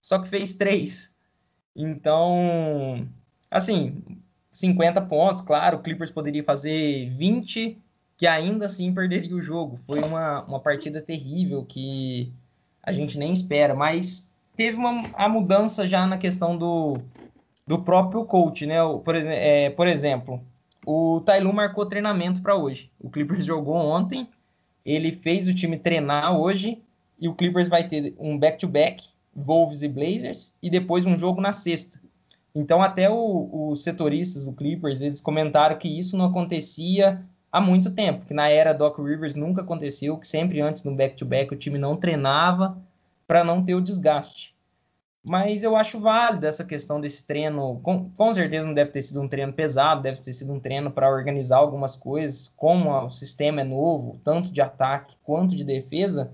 só 0.00 0.18
que 0.18 0.28
fez 0.28 0.54
3. 0.54 1.14
Então, 1.74 3.08
assim, 3.50 4.02
50 4.52 5.00
pontos, 5.02 5.42
claro, 5.42 5.78
o 5.78 5.80
Clippers 5.80 6.10
poderia 6.10 6.44
fazer 6.44 7.08
20, 7.08 7.78
que 8.16 8.26
ainda 8.26 8.66
assim 8.66 8.92
perderia 8.92 9.34
o 9.34 9.40
jogo. 9.40 9.76
Foi 9.76 10.00
uma, 10.00 10.42
uma 10.44 10.60
partida 10.60 11.00
terrível 11.00 11.64
que 11.64 12.32
a 12.82 12.92
gente 12.92 13.18
nem 13.18 13.32
espera, 13.32 13.74
mas 13.74 14.32
teve 14.56 14.76
uma 14.76 15.02
a 15.14 15.28
mudança 15.28 15.86
já 15.86 16.06
na 16.06 16.18
questão 16.18 16.56
do, 16.56 16.98
do 17.66 17.82
próprio 17.82 18.24
coach, 18.24 18.66
né? 18.66 18.76
Por, 19.04 19.16
é, 19.16 19.70
por 19.70 19.86
exemplo, 19.86 20.40
o 20.86 21.20
Tailu 21.20 21.52
marcou 21.52 21.86
treinamento 21.86 22.42
para 22.42 22.54
hoje. 22.54 22.90
O 23.00 23.10
Clippers 23.10 23.44
jogou 23.46 23.76
ontem, 23.76 24.28
ele 24.84 25.12
fez 25.12 25.48
o 25.48 25.54
time 25.54 25.78
treinar 25.78 26.36
hoje 26.38 26.82
e 27.18 27.28
o 27.28 27.34
Clippers 27.34 27.68
vai 27.68 27.86
ter 27.86 28.14
um 28.18 28.38
back-to-back, 28.38 29.02
-back, 29.02 29.14
Wolves 29.36 29.82
e 29.82 29.88
Blazers, 29.88 30.54
e 30.62 30.70
depois 30.70 31.06
um 31.06 31.16
jogo 31.16 31.40
na 31.40 31.52
sexta. 31.52 32.00
Então, 32.54 32.80
até 32.80 33.10
os 33.10 33.82
setoristas 33.82 34.44
do 34.44 34.52
Clippers, 34.52 35.00
eles 35.00 35.20
comentaram 35.20 35.76
que 35.76 35.88
isso 35.88 36.16
não 36.16 36.26
acontecia 36.26 37.20
há 37.50 37.60
muito 37.60 37.90
tempo, 37.90 38.26
que 38.26 38.34
na 38.34 38.48
era 38.48 38.72
Doc 38.72 38.98
Rivers 38.98 39.34
nunca 39.34 39.62
aconteceu, 39.62 40.16
que 40.16 40.26
sempre 40.26 40.60
antes 40.60 40.82
do 40.82 40.92
back-to-back 40.92 41.46
-back, 41.46 41.52
o 41.52 41.58
time 41.58 41.78
não 41.78 41.96
treinava 41.96 42.80
para 43.26 43.44
não 43.44 43.64
ter 43.64 43.74
o 43.74 43.80
desgaste. 43.80 44.54
Mas 45.26 45.62
eu 45.62 45.74
acho 45.74 46.00
válido 46.00 46.46
essa 46.46 46.64
questão 46.64 47.00
desse 47.00 47.26
treino. 47.26 47.80
Com, 47.82 48.10
com 48.10 48.34
certeza 48.34 48.66
não 48.66 48.74
deve 48.74 48.90
ter 48.90 49.00
sido 49.00 49.22
um 49.22 49.28
treino 49.28 49.54
pesado, 49.54 50.02
deve 50.02 50.20
ter 50.20 50.34
sido 50.34 50.52
um 50.52 50.60
treino 50.60 50.90
para 50.90 51.10
organizar 51.10 51.56
algumas 51.56 51.96
coisas. 51.96 52.52
Como 52.56 52.90
o 52.90 53.10
sistema 53.10 53.62
é 53.62 53.64
novo, 53.64 54.20
tanto 54.22 54.52
de 54.52 54.60
ataque 54.60 55.16
quanto 55.22 55.56
de 55.56 55.64
defesa, 55.64 56.30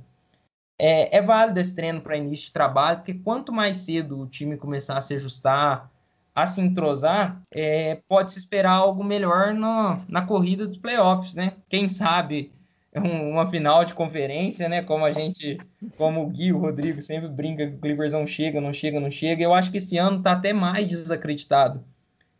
é, 0.76 1.18
é 1.18 1.22
válido 1.22 1.60
esse 1.60 1.74
treino 1.74 2.00
para 2.00 2.16
início 2.16 2.46
de 2.46 2.52
trabalho, 2.52 2.98
porque 2.98 3.14
quanto 3.14 3.52
mais 3.52 3.76
cedo 3.78 4.22
o 4.22 4.26
time 4.26 4.56
começar 4.56 4.98
a 4.98 5.00
se 5.00 5.14
ajustar, 5.14 5.88
a 6.34 6.46
se 6.46 6.60
entrosar, 6.60 7.40
é, 7.52 8.00
pode 8.08 8.32
se 8.32 8.38
esperar 8.38 8.72
algo 8.72 9.04
melhor 9.04 9.52
no, 9.54 10.02
na 10.08 10.22
corrida 10.22 10.66
dos 10.66 10.78
playoffs, 10.78 11.34
né? 11.34 11.52
Quem 11.68 11.88
sabe 11.88 12.52
uma 12.98 13.46
final 13.46 13.84
de 13.84 13.94
conferência, 13.94 14.68
né? 14.68 14.82
Como 14.82 15.04
a 15.04 15.12
gente, 15.12 15.58
como 15.96 16.22
o 16.22 16.28
Gui 16.28 16.52
o 16.52 16.58
Rodrigo 16.58 17.00
sempre 17.00 17.28
brinca 17.28 17.66
que 17.66 17.76
o 17.76 17.80
Clippers 17.80 18.12
não 18.12 18.26
chega, 18.26 18.60
não 18.60 18.72
chega, 18.72 18.98
não 18.98 19.10
chega. 19.10 19.42
Eu 19.42 19.54
acho 19.54 19.70
que 19.70 19.78
esse 19.78 19.96
ano 19.96 20.22
tá 20.22 20.32
até 20.32 20.52
mais 20.52 20.88
desacreditado. 20.88 21.84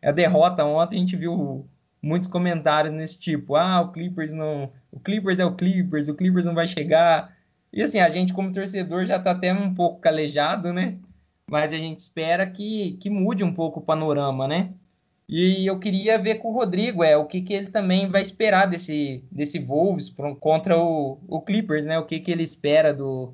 A 0.03 0.11
derrota 0.11 0.65
ontem 0.65 0.97
a 0.97 0.99
gente 0.99 1.15
viu 1.15 1.67
muitos 2.01 2.29
comentários 2.29 2.93
nesse 2.93 3.19
tipo: 3.19 3.55
ah, 3.55 3.81
o 3.81 3.91
Clippers 3.91 4.33
não. 4.33 4.71
O 4.91 4.99
Clippers 4.99 5.39
é 5.39 5.45
o 5.45 5.55
Clippers, 5.55 6.09
o 6.09 6.15
Clippers 6.15 6.45
não 6.45 6.55
vai 6.55 6.67
chegar. 6.67 7.35
E 7.71 7.81
assim, 7.81 7.99
a 7.99 8.09
gente, 8.09 8.33
como 8.33 8.51
torcedor, 8.51 9.05
já 9.05 9.19
tá 9.19 9.31
até 9.31 9.53
um 9.53 9.73
pouco 9.73 10.01
calejado, 10.01 10.73
né? 10.73 10.99
Mas 11.49 11.73
a 11.73 11.77
gente 11.77 11.99
espera 11.99 12.49
que, 12.49 12.93
que 12.93 13.09
mude 13.09 13.43
um 13.43 13.53
pouco 13.53 13.79
o 13.79 13.83
panorama, 13.83 14.47
né? 14.47 14.73
E 15.31 15.65
eu 15.65 15.79
queria 15.79 16.17
ver 16.19 16.39
com 16.39 16.49
o 16.49 16.53
Rodrigo 16.53 17.05
é, 17.05 17.15
o 17.15 17.25
que, 17.25 17.41
que 17.41 17.53
ele 17.53 17.71
também 17.71 18.09
vai 18.09 18.21
esperar 18.21 18.65
desse, 18.67 19.23
desse 19.31 19.59
Wolves 19.59 20.13
contra 20.41 20.77
o, 20.77 21.19
o 21.25 21.39
Clippers, 21.39 21.85
né? 21.85 21.97
O 21.97 22.05
que, 22.05 22.19
que 22.19 22.29
ele 22.29 22.43
espera 22.43 22.93
do, 22.93 23.33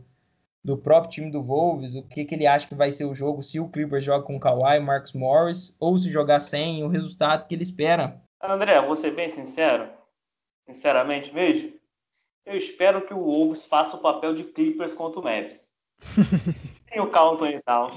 do 0.64 0.78
próprio 0.78 1.10
time 1.10 1.32
do 1.32 1.42
Wolves, 1.42 1.96
o 1.96 2.04
que, 2.04 2.24
que 2.24 2.36
ele 2.36 2.46
acha 2.46 2.68
que 2.68 2.76
vai 2.76 2.92
ser 2.92 3.06
o 3.06 3.16
jogo, 3.16 3.42
se 3.42 3.60
o 3.60 3.68
Clippers 3.68 4.04
joga 4.04 4.24
com 4.24 4.40
Kawhi, 4.40 4.80
Marcus 4.80 5.14
Morris, 5.14 5.76
ou 5.80 5.98
se 5.98 6.12
jogar 6.12 6.40
sem, 6.40 6.84
o 6.84 6.88
resultado 6.88 7.48
que 7.48 7.56
ele 7.56 7.64
espera. 7.64 8.22
André, 8.44 8.80
vou 8.80 8.96
ser 8.96 9.16
bem 9.16 9.28
sincero, 9.28 9.90
sinceramente 10.68 11.34
mesmo, 11.34 11.74
eu 12.46 12.56
espero 12.56 13.08
que 13.08 13.14
o 13.14 13.24
Wolves 13.24 13.66
faça 13.66 13.98
o 13.98 14.02
papel 14.02 14.36
de 14.36 14.44
Clippers 14.44 14.94
contra 14.94 15.20
o 15.20 15.24
Mavis. 15.24 15.74
tem 16.88 17.02
o 17.02 17.10
Carlton 17.10 17.48
e 17.48 17.60
tal 17.64 17.90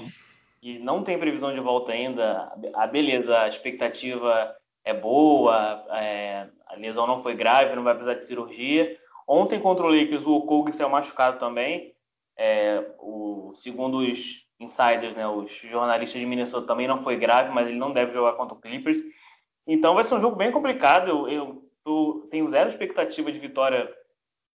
e 0.61 0.77
não 0.77 1.03
tem 1.03 1.17
previsão 1.17 1.53
de 1.53 1.59
volta 1.59 1.91
ainda, 1.91 2.53
a 2.75 2.85
beleza, 2.85 3.39
a 3.39 3.47
expectativa 3.47 4.55
é 4.83 4.93
boa, 4.93 5.85
é, 5.91 6.47
a 6.67 6.75
lesão 6.75 7.07
não 7.07 7.19
foi 7.19 7.33
grave, 7.35 7.75
não 7.75 7.83
vai 7.83 7.93
precisar 7.93 8.19
de 8.19 8.25
cirurgia. 8.25 8.97
Ontem 9.27 9.59
contra 9.59 9.85
o 9.85 9.89
Lakers, 9.89 10.25
o 10.25 10.33
Okogi 10.33 10.71
saiu 10.71 10.89
machucado 10.89 11.39
também. 11.39 11.95
É, 12.37 12.93
o, 12.99 13.53
segundo 13.55 13.97
os 13.97 14.45
insiders, 14.59 15.15
né, 15.15 15.27
os 15.27 15.51
jornalistas 15.51 16.19
de 16.19 16.27
Minnesota, 16.27 16.67
também 16.67 16.87
não 16.87 16.97
foi 16.97 17.15
grave, 17.15 17.51
mas 17.51 17.67
ele 17.67 17.77
não 17.77 17.91
deve 17.91 18.13
jogar 18.13 18.33
contra 18.33 18.55
o 18.55 18.61
Clippers. 18.61 18.99
Então 19.65 19.95
vai 19.95 20.03
ser 20.03 20.15
um 20.15 20.21
jogo 20.21 20.35
bem 20.35 20.51
complicado. 20.51 21.09
Eu, 21.09 21.27
eu, 21.27 21.69
eu 21.85 22.27
tenho 22.29 22.49
zero 22.49 22.69
expectativa 22.69 23.31
de 23.31 23.39
vitória 23.39 23.91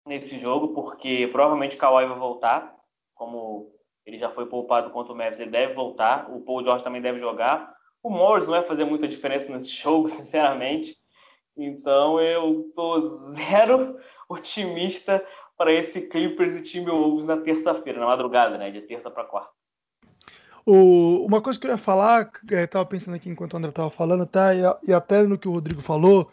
nesse 0.05 0.37
jogo, 0.37 0.69
porque 0.69 1.27
provavelmente 1.31 1.75
o 1.75 1.79
Kawhi 1.79 2.05
vai 2.05 2.17
voltar, 2.17 2.75
como 3.15 3.74
ele 4.05 4.19
já 4.19 4.29
foi 4.29 4.45
poupado 4.45 4.91
contra 4.91 5.13
o 5.13 5.15
Mavis, 5.15 5.39
ele 5.39 5.51
deve 5.51 5.73
voltar. 5.73 6.29
O 6.29 6.41
Paul 6.41 6.63
George 6.63 6.83
também 6.83 7.01
deve 7.01 7.19
jogar. 7.19 7.73
O 8.03 8.09
Morris 8.09 8.45
não 8.45 8.53
vai 8.53 8.63
fazer 8.63 8.85
muita 8.85 9.07
diferença 9.07 9.51
nesse 9.51 9.69
jogo, 9.75 10.07
sinceramente. 10.07 10.95
Então 11.57 12.19
eu 12.19 12.71
tô 12.75 13.33
zero 13.33 13.97
otimista 14.29 15.25
para 15.57 15.71
esse 15.71 16.01
Clippers 16.01 16.55
e 16.55 16.61
time 16.61 16.91
Wolves 16.91 17.25
na 17.25 17.37
terça-feira, 17.37 17.99
na 17.99 18.07
madrugada, 18.07 18.57
né? 18.57 18.69
De 18.69 18.81
terça 18.81 19.09
para 19.09 19.23
quarta. 19.23 19.49
O, 20.65 21.25
uma 21.25 21.41
coisa 21.41 21.59
que 21.59 21.67
eu 21.67 21.71
ia 21.71 21.77
falar, 21.77 22.29
é, 22.51 22.65
tava 22.67 22.85
pensando 22.85 23.15
aqui 23.15 23.29
enquanto 23.29 23.53
o 23.53 23.57
André 23.57 23.71
tava 23.71 23.89
falando, 23.89 24.25
tá? 24.25 24.53
E, 24.53 24.61
e 24.87 24.93
até 24.93 25.23
no 25.23 25.37
que 25.37 25.47
o 25.47 25.51
Rodrigo 25.51 25.81
falou, 25.81 26.29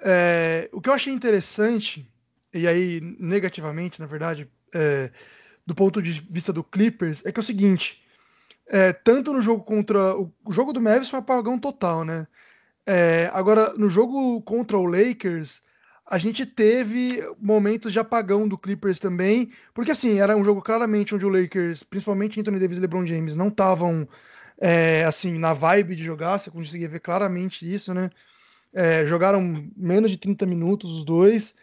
é, 0.00 0.68
o 0.72 0.80
que 0.80 0.88
eu 0.88 0.94
achei 0.94 1.12
interessante, 1.12 2.06
e 2.52 2.66
aí 2.66 3.00
negativamente, 3.20 4.00
na 4.00 4.06
verdade, 4.06 4.50
é, 4.74 5.10
do 5.70 5.74
ponto 5.74 6.02
de 6.02 6.10
vista 6.28 6.52
do 6.52 6.64
Clippers 6.64 7.22
é 7.24 7.30
que 7.30 7.38
é 7.38 7.42
o 7.42 7.44
seguinte: 7.44 8.02
é, 8.66 8.92
tanto 8.92 9.32
no 9.32 9.40
jogo 9.40 9.62
contra. 9.62 10.16
O, 10.16 10.32
o 10.44 10.52
jogo 10.52 10.72
do 10.72 10.80
Mavis 10.80 11.08
foi 11.08 11.20
um 11.20 11.22
apagão 11.22 11.56
total, 11.56 12.04
né? 12.04 12.26
É, 12.84 13.30
agora, 13.32 13.72
no 13.74 13.88
jogo 13.88 14.42
contra 14.42 14.76
o 14.76 14.84
Lakers, 14.84 15.62
a 16.04 16.18
gente 16.18 16.44
teve 16.44 17.22
momentos 17.40 17.92
de 17.92 18.00
apagão 18.00 18.48
do 18.48 18.58
Clippers 18.58 18.98
também, 18.98 19.52
porque 19.72 19.92
assim, 19.92 20.18
era 20.18 20.36
um 20.36 20.42
jogo 20.42 20.60
claramente 20.60 21.14
onde 21.14 21.24
o 21.24 21.28
Lakers, 21.28 21.84
principalmente 21.84 22.40
Anthony 22.40 22.58
Davis 22.58 22.78
e 22.78 22.80
LeBron 22.80 23.06
James, 23.06 23.36
não 23.36 23.46
estavam 23.46 24.08
é, 24.60 25.04
assim, 25.04 25.38
na 25.38 25.52
vibe 25.52 25.94
de 25.94 26.02
jogar, 26.02 26.36
você 26.36 26.50
conseguia 26.50 26.88
ver 26.88 26.98
claramente 26.98 27.72
isso, 27.72 27.94
né? 27.94 28.10
É, 28.74 29.06
jogaram 29.06 29.70
menos 29.76 30.10
de 30.10 30.16
30 30.16 30.46
minutos 30.46 30.90
os 30.90 31.04
dois. 31.04 31.54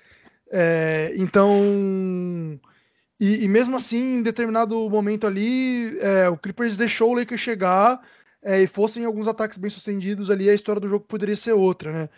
É, 0.49 1.11
então 1.17 2.57
e, 3.19 3.43
e, 3.43 3.47
mesmo 3.47 3.75
assim, 3.75 4.17
em 4.17 4.23
determinado 4.23 4.89
momento 4.89 5.25
ali, 5.25 5.97
é, 5.99 6.29
o 6.29 6.37
Clippers 6.37 6.77
deixou 6.77 7.11
o 7.11 7.15
Lakers 7.15 7.41
chegar 7.41 7.99
é, 8.43 8.61
e 8.61 8.67
fossem 8.67 9.05
alguns 9.05 9.27
ataques 9.27 9.57
bem 9.57 9.69
sucedidos 9.69 10.29
ali, 10.29 10.49
a 10.49 10.53
história 10.53 10.79
do 10.79 10.87
jogo 10.87 11.05
poderia 11.05 11.35
ser 11.35 11.53
outra, 11.53 11.91
né? 11.91 12.09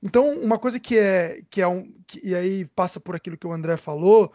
Então, 0.00 0.30
uma 0.40 0.58
coisa 0.58 0.78
que 0.78 0.96
é 0.96 1.42
que 1.50 1.60
é 1.60 1.66
um 1.66 1.92
que, 2.06 2.20
e 2.24 2.34
aí 2.34 2.64
passa 2.66 3.00
por 3.00 3.16
aquilo 3.16 3.36
que 3.36 3.46
o 3.46 3.52
André 3.52 3.76
falou 3.76 4.32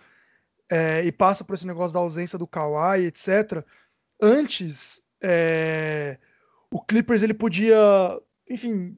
é, 0.69 1.05
e 1.05 1.11
passa 1.11 1.43
por 1.43 1.53
esse 1.53 1.65
negócio 1.65 1.93
da 1.93 2.01
ausência 2.01 2.37
do 2.37 2.47
Kawhi, 2.47 3.05
etc. 3.05 3.63
Antes, 4.21 5.01
é, 5.21 6.17
o 6.69 6.81
Clippers 6.81 7.23
ele 7.23 7.33
podia, 7.33 7.77
enfim, 8.49 8.97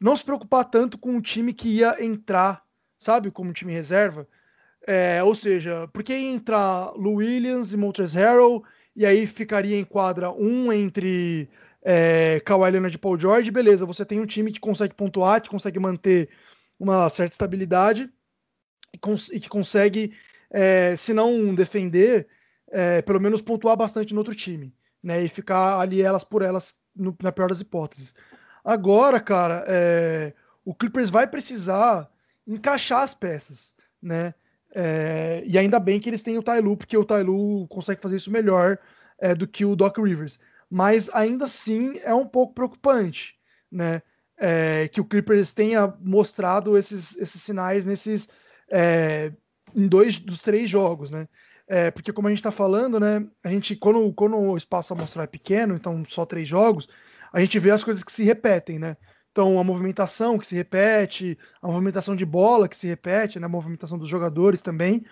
não 0.00 0.16
se 0.16 0.24
preocupar 0.24 0.64
tanto 0.66 0.96
com 0.96 1.16
o 1.16 1.22
time 1.22 1.52
que 1.52 1.68
ia 1.68 2.04
entrar, 2.04 2.64
sabe, 2.96 3.32
como 3.32 3.52
time 3.52 3.72
reserva 3.72 4.28
é, 4.86 5.22
ou 5.22 5.34
seja, 5.34 5.88
porque 5.92 6.14
entra 6.14 6.92
Lou 6.92 7.16
Williams 7.16 7.72
e 7.72 7.76
Montrezl 7.76 8.18
Harrell, 8.18 8.64
e 8.94 9.04
aí 9.04 9.26
ficaria 9.26 9.78
em 9.78 9.84
quadra 9.84 10.30
um 10.30 10.72
entre 10.72 11.50
é, 11.82 12.40
Kawhi 12.40 12.70
Leonard 12.70 12.96
e 12.96 12.98
Paul 12.98 13.18
George, 13.18 13.50
beleza, 13.50 13.84
você 13.84 14.04
tem 14.04 14.20
um 14.20 14.26
time 14.26 14.52
que 14.52 14.60
consegue 14.60 14.94
pontuar, 14.94 15.40
que 15.40 15.48
consegue 15.48 15.78
manter 15.78 16.28
uma 16.78 17.08
certa 17.08 17.34
estabilidade 17.34 18.10
e, 18.92 18.98
cons 18.98 19.28
e 19.30 19.40
que 19.40 19.48
consegue, 19.48 20.14
é, 20.50 20.94
se 20.96 21.12
não 21.12 21.54
defender, 21.54 22.28
é, 22.70 23.02
pelo 23.02 23.20
menos 23.20 23.40
pontuar 23.40 23.76
bastante 23.76 24.14
no 24.14 24.20
outro 24.20 24.34
time, 24.34 24.74
né, 25.02 25.22
e 25.22 25.28
ficar 25.28 25.80
ali 25.80 26.00
elas 26.00 26.24
por 26.24 26.42
elas 26.42 26.76
no, 26.94 27.16
na 27.22 27.32
pior 27.32 27.48
das 27.48 27.60
hipóteses. 27.60 28.14
Agora, 28.64 29.20
cara, 29.20 29.64
é, 29.68 30.32
o 30.64 30.74
Clippers 30.74 31.10
vai 31.10 31.26
precisar 31.26 32.10
encaixar 32.46 33.02
as 33.02 33.14
peças, 33.14 33.76
né? 34.02 34.34
É, 34.78 35.42
e 35.46 35.56
ainda 35.56 35.80
bem 35.80 35.98
que 35.98 36.10
eles 36.10 36.22
têm 36.22 36.36
o 36.36 36.42
Tailu, 36.42 36.76
porque 36.76 36.98
o 36.98 37.04
Tailu 37.04 37.66
consegue 37.68 38.02
fazer 38.02 38.16
isso 38.16 38.30
melhor 38.30 38.78
é, 39.18 39.34
do 39.34 39.48
que 39.48 39.64
o 39.64 39.74
Doc 39.74 39.96
Rivers. 39.96 40.38
Mas 40.70 41.08
ainda 41.14 41.46
assim 41.46 41.94
é 42.04 42.12
um 42.12 42.26
pouco 42.26 42.52
preocupante, 42.52 43.36
né? 43.72 44.02
É, 44.38 44.86
que 44.88 45.00
o 45.00 45.04
Clippers 45.04 45.54
tenha 45.54 45.94
mostrado 45.98 46.76
esses, 46.76 47.16
esses 47.16 47.40
sinais 47.40 47.86
nesses 47.86 48.28
é, 48.70 49.32
em 49.74 49.88
dois 49.88 50.18
dos 50.18 50.40
três 50.40 50.68
jogos, 50.68 51.10
né? 51.10 51.26
É, 51.66 51.90
porque 51.90 52.12
como 52.12 52.28
a 52.28 52.30
gente 52.30 52.40
está 52.40 52.52
falando, 52.52 53.00
né? 53.00 53.26
A 53.42 53.48
gente 53.48 53.74
quando, 53.76 54.12
quando 54.12 54.36
o 54.36 54.58
espaço 54.58 54.92
a 54.92 54.96
mostrar 54.96 55.22
é 55.22 55.26
pequeno, 55.26 55.74
então 55.74 56.04
só 56.04 56.26
três 56.26 56.46
jogos, 56.46 56.86
a 57.32 57.40
gente 57.40 57.58
vê 57.58 57.70
as 57.70 57.82
coisas 57.82 58.04
que 58.04 58.12
se 58.12 58.24
repetem, 58.24 58.78
né? 58.78 58.98
Então, 59.36 59.60
a 59.60 59.64
movimentação 59.64 60.38
que 60.38 60.46
se 60.46 60.54
repete, 60.54 61.36
a 61.60 61.66
movimentação 61.68 62.16
de 62.16 62.24
bola 62.24 62.66
que 62.66 62.74
se 62.74 62.86
repete, 62.86 63.38
né, 63.38 63.44
a 63.44 63.50
movimentação 63.50 63.98
dos 63.98 64.08
jogadores 64.08 64.62
também. 64.62 65.04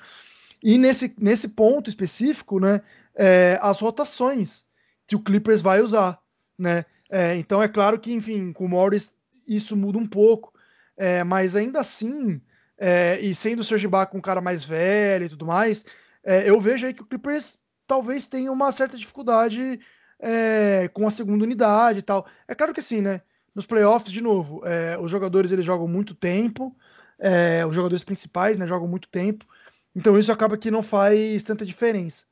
E 0.62 0.78
nesse, 0.78 1.14
nesse 1.18 1.48
ponto 1.48 1.90
específico, 1.90 2.58
né, 2.58 2.80
é, 3.14 3.58
as 3.60 3.80
rotações 3.80 4.64
que 5.06 5.14
o 5.14 5.20
Clippers 5.20 5.60
vai 5.60 5.82
usar, 5.82 6.18
né? 6.58 6.86
É, 7.10 7.36
então 7.36 7.62
é 7.62 7.68
claro 7.68 8.00
que, 8.00 8.14
enfim, 8.14 8.50
com 8.50 8.64
o 8.64 8.68
Morris 8.68 9.14
isso 9.46 9.76
muda 9.76 9.98
um 9.98 10.06
pouco, 10.06 10.54
é, 10.96 11.22
mas 11.22 11.54
ainda 11.54 11.80
assim, 11.80 12.40
é, 12.78 13.20
e 13.20 13.34
sendo 13.34 13.60
o 13.60 13.64
Serge 13.64 13.84
Ibaka 13.84 14.16
um 14.16 14.22
cara 14.22 14.40
mais 14.40 14.64
velho 14.64 15.26
e 15.26 15.28
tudo 15.28 15.44
mais, 15.44 15.84
é, 16.24 16.48
eu 16.48 16.58
vejo 16.58 16.86
aí 16.86 16.94
que 16.94 17.02
o 17.02 17.06
Clippers 17.06 17.58
talvez 17.86 18.26
tenha 18.26 18.50
uma 18.50 18.72
certa 18.72 18.96
dificuldade 18.96 19.78
é, 20.18 20.88
com 20.94 21.06
a 21.06 21.10
segunda 21.10 21.44
unidade 21.44 21.98
e 21.98 22.02
tal. 22.02 22.26
É 22.48 22.54
claro 22.54 22.72
que 22.72 22.80
sim, 22.80 23.02
né? 23.02 23.20
Nos 23.54 23.66
playoffs, 23.66 24.12
de 24.12 24.20
novo, 24.20 24.62
é, 24.66 24.98
os 24.98 25.10
jogadores 25.10 25.52
eles 25.52 25.64
jogam 25.64 25.86
muito 25.86 26.14
tempo, 26.14 26.74
é, 27.18 27.64
os 27.64 27.74
jogadores 27.74 28.02
principais 28.02 28.58
né, 28.58 28.66
jogam 28.66 28.88
muito 28.88 29.08
tempo, 29.08 29.46
então 29.94 30.18
isso 30.18 30.32
acaba 30.32 30.58
que 30.58 30.70
não 30.70 30.82
faz 30.82 31.44
tanta 31.44 31.64
diferença. 31.64 32.24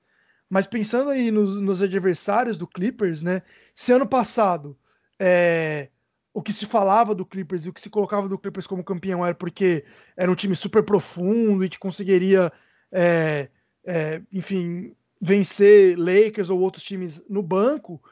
Mas 0.51 0.67
pensando 0.67 1.11
aí 1.11 1.31
nos, 1.31 1.57
nos 1.57 1.81
adversários 1.81 2.59
do 2.59 2.67
Clippers, 2.67 3.23
né? 3.23 3.41
Se 3.75 3.93
ano 3.93 4.07
passado 4.07 4.77
é, 5.19 5.89
o 6.35 6.43
que 6.43 6.53
se 6.53 6.67
falava 6.67 7.15
do 7.15 7.25
Clippers 7.25 7.65
e 7.65 7.69
o 7.69 7.73
que 7.73 7.81
se 7.81 7.89
colocava 7.91 8.29
do 8.29 8.39
Clippers 8.39 8.67
como 8.67 8.85
campeão 8.85 9.25
era 9.25 9.35
porque 9.35 9.85
era 10.17 10.31
um 10.31 10.35
time 10.35 10.57
super 10.57 10.83
profundo 10.83 11.65
e 11.65 11.69
que 11.69 11.79
conseguiria, 11.79 12.53
é, 12.91 13.49
é, 13.85 14.23
enfim, 14.33 14.95
vencer 15.21 15.97
Lakers 15.97 16.51
ou 16.51 16.61
outros 16.61 16.83
times 16.83 17.23
no 17.29 17.43
banco, 17.43 18.03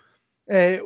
é, 0.48 0.80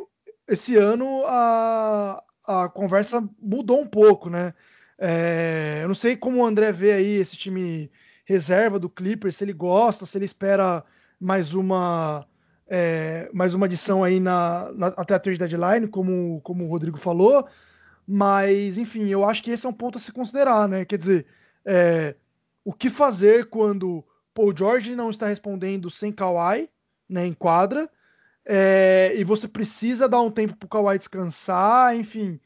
esse 0.48 0.76
ano 0.76 1.22
a, 1.26 2.22
a 2.46 2.68
conversa 2.68 3.26
mudou 3.40 3.80
um 3.80 3.86
pouco, 3.86 4.28
né? 4.28 4.54
É, 4.98 5.80
eu 5.82 5.88
não 5.88 5.94
sei 5.94 6.16
como 6.16 6.38
o 6.40 6.46
André 6.46 6.70
vê 6.72 6.92
aí 6.92 7.14
esse 7.14 7.36
time 7.36 7.90
reserva 8.24 8.78
do 8.78 8.88
Clippers, 8.88 9.36
se 9.36 9.44
ele 9.44 9.52
gosta, 9.52 10.06
se 10.06 10.16
ele 10.16 10.24
espera 10.24 10.84
mais 11.20 11.54
uma 11.54 12.26
é, 12.66 13.28
mais 13.32 13.54
uma 13.54 13.66
adição 13.66 14.02
aí 14.02 14.18
na, 14.18 14.72
na, 14.72 14.86
até 14.88 15.14
a 15.14 15.18
trade 15.18 15.38
deadline, 15.38 15.88
como, 15.88 16.40
como 16.42 16.64
o 16.64 16.68
Rodrigo 16.68 16.96
falou, 16.96 17.46
mas 18.06 18.78
enfim, 18.78 19.08
eu 19.08 19.24
acho 19.28 19.42
que 19.42 19.50
esse 19.50 19.66
é 19.66 19.68
um 19.68 19.72
ponto 19.72 19.98
a 19.98 20.00
se 20.00 20.12
considerar, 20.12 20.68
né? 20.68 20.84
Quer 20.84 20.98
dizer, 20.98 21.26
é, 21.64 22.14
o 22.64 22.72
que 22.72 22.88
fazer 22.88 23.48
quando 23.50 24.04
Paul 24.32 24.56
George 24.56 24.96
não 24.96 25.10
está 25.10 25.28
respondendo 25.28 25.90
sem 25.90 26.10
Kawhi, 26.10 26.68
né, 27.08 27.26
em 27.26 27.34
quadra, 27.34 27.88
é, 28.44 29.12
e 29.16 29.24
você 29.24 29.48
precisa 29.48 30.08
dar 30.08 30.20
um 30.20 30.30
tempo 30.30 30.56
para 30.56 30.66
o 30.66 30.68
Kawhi 30.68 30.98
descansar, 30.98 31.96
enfim. 31.96 32.40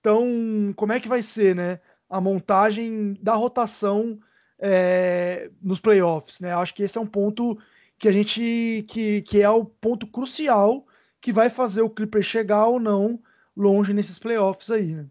Então, 0.00 0.72
como 0.76 0.92
é 0.92 1.00
que 1.00 1.08
vai 1.08 1.22
ser, 1.22 1.54
né, 1.54 1.80
a 2.08 2.20
montagem 2.20 3.14
da 3.20 3.34
rotação 3.34 4.18
é, 4.58 5.50
nos 5.60 5.80
playoffs, 5.80 6.40
né? 6.40 6.52
Acho 6.54 6.74
que 6.74 6.82
esse 6.82 6.98
é 6.98 7.00
um 7.00 7.06
ponto 7.06 7.58
que 7.98 8.08
a 8.08 8.12
gente 8.12 8.84
que, 8.88 9.22
que 9.22 9.40
é 9.40 9.48
o 9.48 9.64
ponto 9.64 10.06
crucial 10.06 10.86
que 11.20 11.32
vai 11.32 11.48
fazer 11.48 11.82
o 11.82 11.90
Clipper 11.90 12.22
chegar 12.22 12.66
ou 12.66 12.78
não 12.78 13.20
longe 13.56 13.92
nesses 13.92 14.18
playoffs 14.18 14.70
aí, 14.70 14.94
né? 14.94 15.06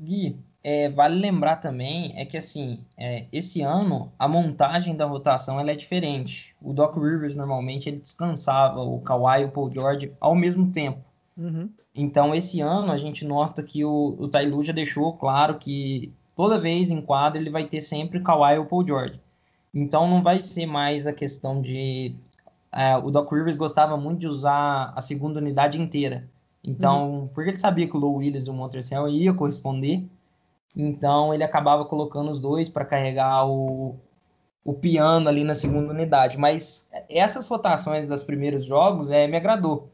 Gui, 0.00 0.38
é, 0.62 0.90
vale 0.90 1.18
lembrar 1.18 1.56
também 1.56 2.12
é 2.16 2.24
que 2.24 2.36
assim, 2.36 2.80
é, 2.96 3.24
esse 3.32 3.62
ano 3.62 4.12
a 4.18 4.28
montagem 4.28 4.94
da 4.94 5.06
rotação 5.06 5.58
ela 5.58 5.70
é 5.70 5.74
diferente. 5.74 6.54
O 6.60 6.72
Doc 6.72 6.96
Rivers 6.96 7.34
normalmente 7.34 7.88
ele 7.88 7.98
descansava 7.98 8.80
o 8.80 9.00
Kawhi 9.00 9.42
e 9.42 9.44
o 9.46 9.50
Paul 9.50 9.72
George 9.72 10.12
ao 10.20 10.34
mesmo 10.34 10.70
tempo. 10.70 11.00
Uhum. 11.36 11.70
Então 11.94 12.34
esse 12.34 12.60
ano 12.60 12.92
a 12.92 12.98
gente 12.98 13.24
nota 13.24 13.62
que 13.62 13.84
o, 13.84 14.16
o 14.18 14.28
Tailu 14.28 14.62
já 14.62 14.72
deixou 14.72 15.14
claro 15.14 15.58
que 15.58 16.12
toda 16.36 16.60
vez 16.60 16.90
em 16.90 17.00
quadro 17.00 17.40
ele 17.40 17.50
vai 17.50 17.64
ter 17.64 17.80
sempre 17.80 18.20
Kawhi 18.20 18.58
ou 18.58 18.66
Paul 18.66 18.86
George. 18.86 19.18
Então 19.74 20.06
não 20.08 20.22
vai 20.22 20.42
ser 20.42 20.66
mais 20.66 21.06
a 21.06 21.12
questão 21.12 21.62
de 21.62 22.14
é, 22.72 22.96
o 22.96 23.10
Doc 23.10 23.32
Rivers 23.32 23.56
gostava 23.56 23.96
muito 23.96 24.20
de 24.20 24.26
usar 24.26 24.92
a 24.94 25.00
segunda 25.00 25.40
unidade 25.40 25.80
inteira. 25.80 26.28
Então, 26.62 27.10
uhum. 27.10 27.28
porque 27.28 27.50
ele 27.50 27.58
sabia 27.58 27.88
que 27.88 27.96
o 27.96 28.00
Low 28.00 28.16
Willis 28.16 28.46
e 28.46 28.50
o 28.50 28.52
Montreal 28.52 29.08
ia 29.08 29.32
corresponder, 29.32 30.04
então 30.76 31.34
ele 31.34 31.44
acabava 31.44 31.84
colocando 31.84 32.30
os 32.30 32.40
dois 32.40 32.68
para 32.68 32.84
carregar 32.84 33.46
o, 33.46 33.96
o 34.64 34.72
piano 34.72 35.28
ali 35.28 35.44
na 35.44 35.54
segunda 35.54 35.92
unidade. 35.92 36.38
Mas 36.38 36.88
essas 37.08 37.48
rotações 37.48 38.08
dos 38.08 38.22
primeiros 38.22 38.64
jogos 38.64 39.10
é, 39.10 39.26
me 39.26 39.36
agradou, 39.36 39.90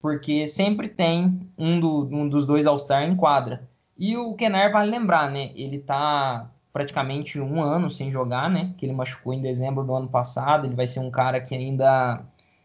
porque 0.00 0.48
sempre 0.48 0.88
tem 0.88 1.40
um, 1.58 1.78
do, 1.80 2.08
um 2.10 2.28
dos 2.28 2.46
dois 2.46 2.66
All-Star 2.66 3.02
em 3.04 3.16
quadra. 3.16 3.68
E 3.96 4.16
o 4.16 4.34
Kenar 4.34 4.72
vale 4.72 4.90
lembrar, 4.90 5.30
né? 5.30 5.52
Ele 5.54 5.78
tá 5.78 6.50
praticamente 6.72 7.40
um 7.40 7.62
ano 7.62 7.88
sem 7.88 8.10
jogar, 8.10 8.50
né? 8.50 8.74
Que 8.76 8.86
ele 8.86 8.92
machucou 8.92 9.32
em 9.32 9.40
dezembro 9.40 9.84
do 9.84 9.94
ano 9.94 10.08
passado. 10.08 10.66
Ele 10.66 10.74
vai 10.74 10.86
ser 10.86 11.00
um 11.00 11.10
cara 11.10 11.40
que 11.40 11.54
ainda. 11.54 12.20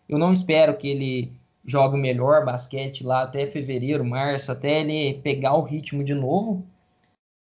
Eu 0.07 0.17
não 0.17 0.31
espero 0.31 0.75
que 0.75 0.87
ele 0.87 1.31
jogue 1.63 1.95
melhor 1.97 2.43
basquete 2.43 3.05
lá 3.05 3.21
até 3.21 3.45
fevereiro, 3.45 4.03
março, 4.03 4.51
até 4.51 4.81
ele 4.81 5.19
pegar 5.21 5.53
o 5.53 5.61
ritmo 5.61 6.03
de 6.03 6.15
novo. 6.15 6.65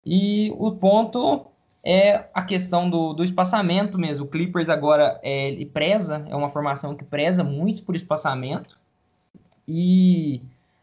E 0.06 0.54
o 0.58 0.72
ponto 0.72 1.48
é 1.84 2.26
a 2.34 2.44
questão 2.44 2.90
do, 2.90 3.14
do 3.14 3.24
espaçamento 3.24 3.98
mesmo. 3.98 4.26
O 4.26 4.30
Clippers 4.30 4.70
agora 4.70 5.20
é, 5.24 5.50
ele 5.50 5.66
preza, 5.66 6.26
é 6.30 6.36
uma 6.36 6.50
formação 6.50 6.96
que 6.96 7.04
preza 7.04 7.44
muito 7.44 7.84
por 7.84 7.96
espaçamento. 7.96 8.80
E 9.68 10.42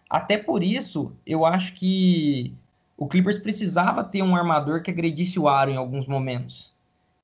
até 0.08 0.38
por 0.38 0.62
isso, 0.62 1.12
eu 1.26 1.44
acho 1.44 1.74
que 1.74 2.54
o 2.96 3.08
Clippers 3.08 3.38
precisava 3.38 4.04
ter 4.04 4.22
um 4.22 4.36
armador 4.36 4.82
que 4.82 4.90
agredisse 4.90 5.38
o 5.40 5.48
aro 5.48 5.70
em 5.70 5.76
alguns 5.76 6.06
momentos. 6.06 6.72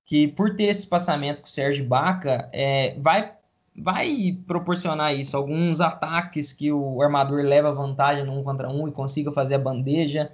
Que 0.05 0.27
por 0.27 0.57
ter 0.57 0.65
esse 0.65 0.81
espaçamento 0.81 1.43
com 1.43 1.47
o 1.47 1.51
Sérgio 1.51 1.85
Baca, 1.85 2.49
é, 2.53 2.97
vai, 2.99 3.33
vai 3.77 4.39
proporcionar 4.47 5.15
isso. 5.15 5.37
Alguns 5.37 5.81
ataques 5.81 6.53
que 6.53 6.73
o 6.73 7.01
armador 7.03 7.45
leva 7.45 7.73
vantagem 7.73 8.25
no 8.25 8.39
um 8.39 8.43
contra 8.43 8.69
um 8.69 8.89
e 8.89 8.93
consiga 8.93 9.31
fazer 9.31 9.57
a 9.57 9.59
bandeja. 9.59 10.33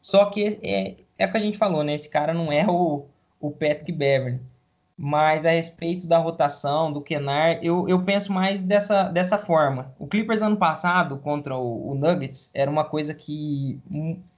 Só 0.00 0.26
que 0.26 0.58
é, 0.62 0.96
é 1.18 1.26
o 1.26 1.30
que 1.30 1.36
a 1.36 1.40
gente 1.40 1.58
falou, 1.58 1.84
né? 1.84 1.94
Esse 1.94 2.08
cara 2.08 2.34
não 2.34 2.50
é 2.52 2.66
o, 2.66 3.06
o 3.40 3.50
Patrick 3.50 3.92
Beverly. 3.92 4.40
Mas 4.96 5.46
a 5.46 5.50
respeito 5.50 6.06
da 6.06 6.18
rotação, 6.18 6.92
do 6.92 7.00
Kenar, 7.00 7.58
eu, 7.62 7.88
eu 7.88 8.02
penso 8.04 8.32
mais 8.32 8.62
dessa, 8.62 9.04
dessa 9.04 9.38
forma. 9.38 9.94
O 9.98 10.06
Clippers 10.06 10.42
ano 10.42 10.56
passado 10.56 11.18
contra 11.18 11.56
o, 11.56 11.90
o 11.90 11.94
Nuggets 11.94 12.50
era 12.54 12.70
uma 12.70 12.84
coisa 12.84 13.14
que 13.14 13.80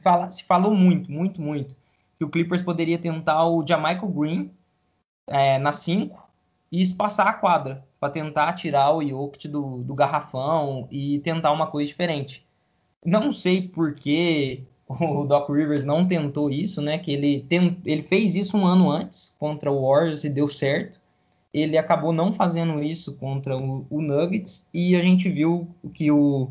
fala, 0.00 0.30
se 0.30 0.44
falou 0.44 0.74
muito, 0.74 1.10
muito, 1.10 1.42
muito. 1.42 1.76
Que 2.16 2.24
o 2.24 2.30
Clippers 2.30 2.62
poderia 2.62 2.98
tentar 2.98 3.46
o 3.46 3.66
Jamaica 3.66 4.06
Green 4.06 4.50
é, 5.26 5.58
na 5.58 5.72
5 5.72 6.22
e 6.70 6.82
espaçar 6.82 7.26
a 7.26 7.32
quadra 7.32 7.84
para 8.00 8.12
tentar 8.12 8.52
tirar 8.54 8.92
o 8.92 9.06
Jokic 9.06 9.48
do, 9.48 9.82
do 9.82 9.94
garrafão 9.94 10.88
e 10.90 11.18
tentar 11.20 11.52
uma 11.52 11.66
coisa 11.66 11.88
diferente. 11.88 12.46
Não 13.04 13.32
sei 13.32 13.68
por 13.68 13.94
que 13.94 14.64
o 14.88 15.24
Doc 15.24 15.48
Rivers 15.50 15.84
não 15.84 16.06
tentou 16.06 16.50
isso, 16.50 16.82
né? 16.82 16.98
Que 16.98 17.12
ele, 17.12 17.40
tent, 17.48 17.78
ele 17.84 18.02
fez 18.02 18.34
isso 18.34 18.56
um 18.56 18.66
ano 18.66 18.90
antes 18.90 19.34
contra 19.38 19.70
o 19.70 19.88
Warriors 19.88 20.24
e 20.24 20.30
deu 20.30 20.48
certo. 20.48 21.00
Ele 21.52 21.78
acabou 21.78 22.12
não 22.12 22.32
fazendo 22.32 22.82
isso 22.82 23.14
contra 23.14 23.56
o, 23.56 23.86
o 23.88 24.02
Nuggets 24.02 24.68
e 24.74 24.96
a 24.96 25.00
gente 25.00 25.30
viu 25.30 25.68
que 25.92 26.10
o, 26.10 26.48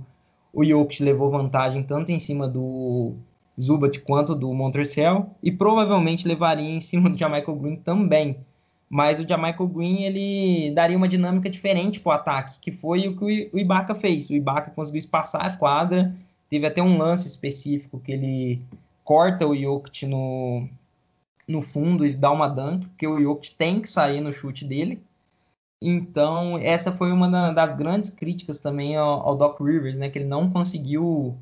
o 0.53 0.63
Jokic 0.63 1.03
levou 1.03 1.29
vantagem 1.29 1.83
tanto 1.83 2.11
em 2.11 2.19
cima 2.19 2.47
do 2.47 3.13
Zubat 3.61 3.99
quanto 4.01 4.33
do 4.33 4.51
Montreal 4.53 5.35
e 5.43 5.51
provavelmente 5.51 6.27
levaria 6.27 6.69
em 6.69 6.79
cima 6.79 7.09
do 7.09 7.17
Jamaica 7.17 7.51
Green 7.51 7.75
também. 7.75 8.37
Mas 8.89 9.19
o 9.19 9.27
Jamaica 9.27 9.65
Green 9.65 10.03
ele 10.03 10.71
daria 10.71 10.95
uma 10.95 11.07
dinâmica 11.07 11.49
diferente 11.49 11.99
para 11.99 12.09
o 12.09 12.13
ataque, 12.13 12.59
que 12.61 12.71
foi 12.71 13.07
o 13.07 13.17
que 13.17 13.49
o 13.51 13.59
Ibaka 13.59 13.93
fez. 13.93 14.29
O 14.29 14.35
Ibaka 14.35 14.71
conseguiu 14.71 14.99
espaçar 14.99 15.45
a 15.45 15.57
quadra 15.57 16.15
Teve 16.53 16.67
até 16.67 16.83
um 16.83 16.99
lance 16.99 17.27
específico 17.27 17.99
que 17.99 18.11
ele 18.11 18.61
corta 19.03 19.47
o 19.47 19.55
Jokic 19.55 20.05
no, 20.05 20.69
no 21.47 21.63
fundo 21.63 22.05
e 22.05 22.13
dá 22.13 22.29
uma 22.29 22.47
dunk, 22.47 22.89
porque 22.89 23.07
o 23.07 23.19
Jokic 23.19 23.55
tem 23.55 23.81
que 23.81 23.89
sair 23.89 24.21
no 24.21 24.31
chute 24.31 24.63
dele. 24.63 25.01
Então, 25.81 26.59
essa 26.59 26.91
foi 26.91 27.11
uma 27.11 27.27
das 27.51 27.75
grandes 27.75 28.11
críticas 28.11 28.59
também 28.59 28.95
ao, 28.95 29.27
ao 29.27 29.35
Doc 29.35 29.59
Rivers, 29.61 29.97
né? 29.97 30.11
Que 30.11 30.19
ele 30.19 30.27
não 30.27 30.47
conseguiu 30.51 31.35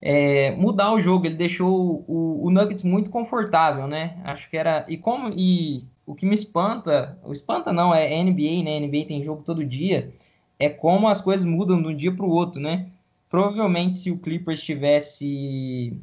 é, 0.00 0.52
mudar 0.52 0.94
o 0.94 1.00
jogo. 1.02 1.26
Ele 1.26 1.36
deixou 1.36 2.02
o, 2.08 2.46
o, 2.46 2.50
Nuggets 2.50 2.82
muito 2.82 3.10
confortável, 3.10 3.86
né? 3.86 4.18
Acho 4.24 4.48
que 4.48 4.56
era. 4.56 4.86
E 4.88 4.96
como. 4.96 5.34
E 5.36 5.84
o 6.06 6.14
que 6.14 6.24
me 6.24 6.34
espanta. 6.34 7.18
O 7.22 7.32
espanta 7.32 7.74
não, 7.74 7.94
é 7.94 8.24
NBA, 8.24 8.62
né? 8.64 8.80
NBA 8.80 9.04
tem 9.06 9.22
jogo 9.22 9.42
todo 9.42 9.62
dia. 9.62 10.14
É 10.58 10.70
como 10.70 11.08
as 11.08 11.20
coisas 11.20 11.44
mudam 11.44 11.82
de 11.82 11.88
um 11.88 11.94
dia 11.94 12.10
para 12.10 12.24
o 12.24 12.30
outro, 12.30 12.58
né? 12.58 12.88
Provavelmente, 13.34 13.96
se 13.96 14.12
o 14.12 14.18
Clippers 14.20 14.62
tivesse 14.62 16.00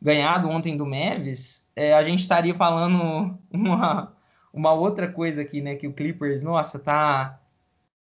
ganhado 0.00 0.48
ontem 0.48 0.74
do 0.74 0.86
Mavis, 0.86 1.68
é, 1.76 1.92
a 1.92 2.02
gente 2.02 2.20
estaria 2.20 2.54
falando 2.54 3.38
uma, 3.52 4.16
uma 4.54 4.72
outra 4.72 5.06
coisa 5.06 5.42
aqui, 5.42 5.60
né? 5.60 5.76
Que 5.76 5.86
o 5.86 5.92
Clippers, 5.92 6.42
nossa, 6.42 6.78
tá 6.78 7.38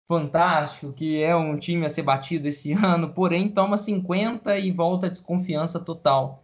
fantástico, 0.08 0.94
que 0.94 1.22
é 1.22 1.36
um 1.36 1.58
time 1.58 1.86
a 1.86 1.90
ser 1.90 2.04
batido 2.04 2.48
esse 2.48 2.72
ano, 2.82 3.10
porém 3.10 3.50
toma 3.50 3.76
50 3.76 4.58
e 4.58 4.72
volta 4.72 5.08
a 5.08 5.10
desconfiança 5.10 5.78
total. 5.82 6.42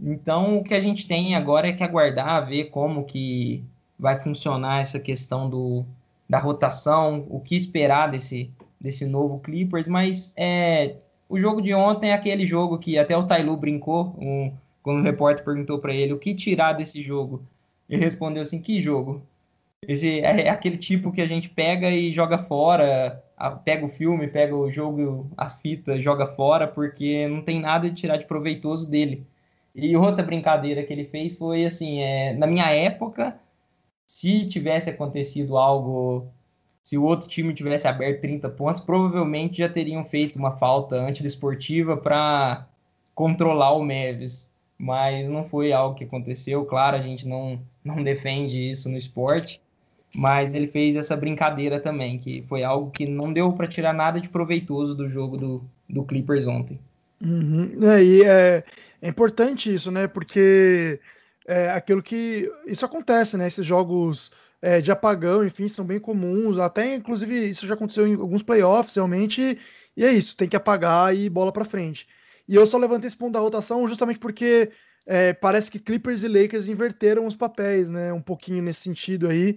Então, 0.00 0.58
o 0.58 0.64
que 0.64 0.74
a 0.74 0.80
gente 0.80 1.06
tem 1.06 1.36
agora 1.36 1.68
é 1.68 1.72
que 1.72 1.84
aguardar, 1.84 2.44
ver 2.44 2.70
como 2.70 3.04
que 3.04 3.64
vai 3.96 4.18
funcionar 4.18 4.80
essa 4.80 4.98
questão 4.98 5.48
do, 5.48 5.84
da 6.28 6.40
rotação, 6.40 7.24
o 7.30 7.38
que 7.38 7.54
esperar 7.54 8.10
desse, 8.10 8.52
desse 8.80 9.06
novo 9.06 9.38
Clippers, 9.38 9.86
mas 9.86 10.34
é, 10.36 10.96
o 11.28 11.38
jogo 11.38 11.60
de 11.60 11.74
ontem 11.74 12.10
é 12.10 12.14
aquele 12.14 12.46
jogo 12.46 12.78
que 12.78 12.98
até 12.98 13.16
o 13.16 13.26
Tailu 13.26 13.56
brincou, 13.56 14.14
um, 14.18 14.52
quando 14.82 15.00
o 15.00 15.02
repórter 15.02 15.44
perguntou 15.44 15.78
para 15.78 15.94
ele 15.94 16.12
o 16.12 16.18
que 16.18 16.34
tirar 16.34 16.72
desse 16.72 17.02
jogo. 17.02 17.42
Ele 17.88 18.04
respondeu 18.04 18.42
assim: 18.42 18.60
que 18.60 18.80
jogo? 18.80 19.22
Esse 19.86 20.20
é 20.20 20.48
aquele 20.48 20.76
tipo 20.76 21.12
que 21.12 21.20
a 21.20 21.26
gente 21.26 21.48
pega 21.48 21.90
e 21.90 22.12
joga 22.12 22.38
fora, 22.38 23.22
pega 23.64 23.84
o 23.84 23.88
filme, 23.88 24.26
pega 24.28 24.54
o 24.56 24.70
jogo, 24.70 25.30
as 25.36 25.60
fitas, 25.60 26.02
joga 26.02 26.26
fora, 26.26 26.66
porque 26.66 27.28
não 27.28 27.42
tem 27.42 27.60
nada 27.60 27.88
de 27.88 27.96
tirar 27.96 28.16
de 28.16 28.26
proveitoso 28.26 28.90
dele. 28.90 29.26
E 29.74 29.96
outra 29.96 30.24
brincadeira 30.24 30.82
que 30.82 30.92
ele 30.92 31.04
fez 31.04 31.36
foi 31.36 31.64
assim: 31.64 32.00
é, 32.00 32.32
na 32.34 32.46
minha 32.46 32.70
época, 32.70 33.38
se 34.06 34.48
tivesse 34.48 34.90
acontecido 34.90 35.56
algo, 35.58 36.28
se 36.86 36.96
o 36.96 37.02
outro 37.02 37.28
time 37.28 37.52
tivesse 37.52 37.88
aberto 37.88 38.20
30 38.20 38.48
pontos, 38.50 38.80
provavelmente 38.80 39.58
já 39.58 39.68
teriam 39.68 40.04
feito 40.04 40.38
uma 40.38 40.52
falta 40.52 40.94
antidesportiva 40.94 41.96
para 41.96 42.64
controlar 43.12 43.72
o 43.72 43.82
Mavis. 43.82 44.48
Mas 44.78 45.26
não 45.26 45.42
foi 45.42 45.72
algo 45.72 45.96
que 45.96 46.04
aconteceu. 46.04 46.64
Claro, 46.64 46.96
a 46.96 47.00
gente 47.00 47.26
não, 47.26 47.58
não 47.84 48.04
defende 48.04 48.70
isso 48.70 48.88
no 48.88 48.96
esporte, 48.96 49.60
mas 50.14 50.54
ele 50.54 50.68
fez 50.68 50.94
essa 50.94 51.16
brincadeira 51.16 51.80
também, 51.80 52.18
que 52.18 52.42
foi 52.42 52.62
algo 52.62 52.88
que 52.92 53.04
não 53.04 53.32
deu 53.32 53.52
para 53.52 53.66
tirar 53.66 53.92
nada 53.92 54.20
de 54.20 54.28
proveitoso 54.28 54.94
do 54.94 55.08
jogo 55.08 55.36
do, 55.36 55.64
do 55.90 56.04
Clippers 56.04 56.46
ontem. 56.46 56.78
Uhum. 57.20 57.78
É, 57.82 58.04
e 58.04 58.22
é, 58.22 58.64
é 59.02 59.08
importante 59.08 59.74
isso, 59.74 59.90
né? 59.90 60.06
Porque 60.06 61.00
é 61.48 61.68
aquilo 61.72 62.00
que. 62.00 62.48
Isso 62.64 62.84
acontece, 62.84 63.36
né? 63.36 63.48
Esses 63.48 63.66
jogos 63.66 64.30
é, 64.66 64.80
de 64.80 64.90
apagão, 64.90 65.46
enfim, 65.46 65.68
são 65.68 65.84
bem 65.84 66.00
comuns. 66.00 66.58
Até, 66.58 66.96
inclusive, 66.96 67.48
isso 67.48 67.68
já 67.68 67.74
aconteceu 67.74 68.04
em 68.04 68.16
alguns 68.16 68.42
playoffs, 68.42 68.96
realmente. 68.96 69.56
E 69.96 70.04
é 70.04 70.10
isso, 70.12 70.36
tem 70.36 70.48
que 70.48 70.56
apagar 70.56 71.14
e 71.14 71.30
bola 71.30 71.52
para 71.52 71.64
frente. 71.64 72.08
E 72.48 72.56
eu 72.56 72.66
só 72.66 72.76
levantei 72.76 73.06
esse 73.06 73.16
ponto 73.16 73.32
da 73.32 73.38
rotação 73.38 73.86
justamente 73.86 74.18
porque 74.18 74.72
é, 75.06 75.32
parece 75.32 75.70
que 75.70 75.78
Clippers 75.78 76.24
e 76.24 76.28
Lakers 76.28 76.66
inverteram 76.66 77.26
os 77.26 77.36
papéis, 77.36 77.88
né? 77.88 78.12
Um 78.12 78.20
pouquinho 78.20 78.60
nesse 78.60 78.80
sentido 78.80 79.28
aí. 79.28 79.56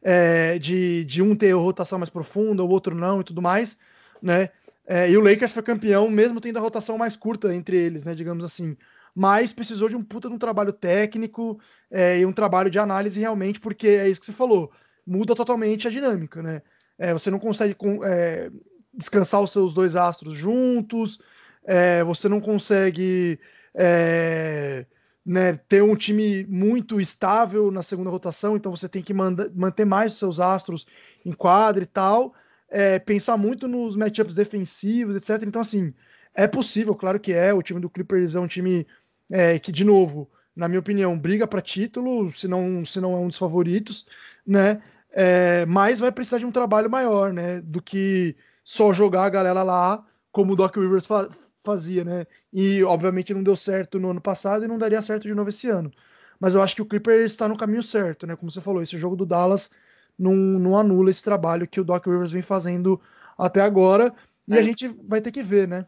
É, 0.00 0.56
de, 0.60 1.02
de 1.02 1.20
um 1.20 1.34
ter 1.34 1.50
rotação 1.52 1.98
mais 1.98 2.10
profunda, 2.10 2.62
o 2.62 2.68
outro 2.68 2.94
não 2.94 3.22
e 3.22 3.24
tudo 3.24 3.42
mais, 3.42 3.76
né? 4.22 4.50
É, 4.86 5.10
e 5.10 5.16
o 5.16 5.20
Lakers 5.20 5.50
foi 5.52 5.64
campeão, 5.64 6.08
mesmo 6.08 6.40
tendo 6.40 6.58
a 6.58 6.62
rotação 6.62 6.96
mais 6.96 7.16
curta 7.16 7.52
entre 7.52 7.76
eles, 7.76 8.04
né? 8.04 8.14
Digamos 8.14 8.44
assim. 8.44 8.76
Mas 9.14 9.52
precisou 9.52 9.88
de 9.88 9.96
um 9.96 10.02
puta 10.02 10.28
de 10.28 10.34
um 10.34 10.38
trabalho 10.38 10.72
técnico 10.72 11.60
é, 11.90 12.18
e 12.18 12.26
um 12.26 12.32
trabalho 12.32 12.70
de 12.70 12.78
análise 12.78 13.20
realmente, 13.20 13.60
porque 13.60 13.86
é 13.86 14.08
isso 14.08 14.20
que 14.20 14.26
você 14.26 14.32
falou, 14.32 14.72
muda 15.06 15.34
totalmente 15.34 15.86
a 15.86 15.90
dinâmica, 15.90 16.42
né? 16.42 16.62
É, 16.98 17.12
você 17.12 17.30
não 17.30 17.38
consegue 17.38 17.76
é, 18.04 18.50
descansar 18.92 19.40
os 19.40 19.52
seus 19.52 19.72
dois 19.72 19.96
astros 19.96 20.34
juntos, 20.34 21.20
é, 21.64 22.02
você 22.02 22.28
não 22.28 22.40
consegue 22.40 23.38
é, 23.74 24.86
né, 25.24 25.54
ter 25.68 25.82
um 25.82 25.96
time 25.96 26.44
muito 26.46 27.00
estável 27.00 27.70
na 27.70 27.82
segunda 27.82 28.10
rotação, 28.10 28.56
então 28.56 28.74
você 28.74 28.88
tem 28.88 29.02
que 29.02 29.14
manda, 29.14 29.50
manter 29.54 29.84
mais 29.84 30.12
os 30.12 30.18
seus 30.18 30.40
astros 30.40 30.86
em 31.24 31.32
quadra 31.32 31.82
e 31.82 31.86
tal 31.86 32.34
é, 32.74 32.98
pensar 32.98 33.36
muito 33.36 33.68
nos 33.68 33.94
matchups 33.94 34.34
defensivos, 34.34 35.14
etc. 35.14 35.46
Então, 35.46 35.62
assim, 35.62 35.94
é 36.34 36.48
possível, 36.48 36.92
claro 36.94 37.20
que 37.20 37.32
é. 37.32 37.54
O 37.54 37.62
time 37.62 37.78
do 37.78 37.88
Clippers 37.88 38.34
é 38.34 38.40
um 38.40 38.48
time 38.48 38.84
é, 39.30 39.58
que, 39.58 39.72
de 39.72 39.84
novo, 39.84 40.30
na 40.54 40.68
minha 40.68 40.80
opinião, 40.80 41.18
briga 41.18 41.46
para 41.46 41.60
título, 41.60 42.30
se 42.30 42.46
não, 42.46 42.84
se 42.84 43.00
não 43.00 43.12
é 43.12 43.16
um 43.16 43.28
dos 43.28 43.38
favoritos, 43.38 44.06
né? 44.46 44.82
É, 45.10 45.64
mas 45.66 46.00
vai 46.00 46.12
precisar 46.12 46.38
de 46.38 46.46
um 46.46 46.52
trabalho 46.52 46.90
maior, 46.90 47.32
né? 47.32 47.60
Do 47.60 47.80
que 47.82 48.36
só 48.64 48.92
jogar 48.92 49.24
a 49.24 49.30
galera 49.30 49.62
lá, 49.62 50.04
como 50.32 50.52
o 50.52 50.56
Doc 50.56 50.76
Rivers 50.76 51.06
fa 51.06 51.28
fazia, 51.64 52.04
né? 52.04 52.26
E, 52.52 52.84
obviamente, 52.84 53.32
não 53.32 53.42
deu 53.42 53.56
certo 53.56 53.98
no 53.98 54.10
ano 54.10 54.20
passado 54.20 54.64
e 54.64 54.68
não 54.68 54.76
daria 54.76 55.00
certo 55.00 55.22
de 55.22 55.34
novo 55.34 55.48
esse 55.48 55.68
ano. 55.70 55.90
Mas 56.38 56.54
eu 56.54 56.62
acho 56.62 56.74
que 56.76 56.82
o 56.82 56.86
Clippers 56.86 57.32
está 57.32 57.48
no 57.48 57.56
caminho 57.56 57.82
certo, 57.82 58.26
né? 58.26 58.36
Como 58.36 58.50
você 58.50 58.60
falou, 58.60 58.82
esse 58.82 58.98
jogo 58.98 59.16
do 59.16 59.24
Dallas 59.24 59.70
não, 60.18 60.34
não 60.34 60.76
anula 60.76 61.10
esse 61.10 61.22
trabalho 61.22 61.66
que 61.66 61.80
o 61.80 61.84
Doc 61.84 62.06
Rivers 62.06 62.32
vem 62.32 62.42
fazendo 62.42 63.00
até 63.38 63.60
agora. 63.62 64.14
E 64.46 64.54
é. 64.54 64.58
a 64.58 64.62
gente 64.62 64.88
vai 64.88 65.20
ter 65.20 65.32
que 65.32 65.42
ver, 65.42 65.66
né? 65.66 65.86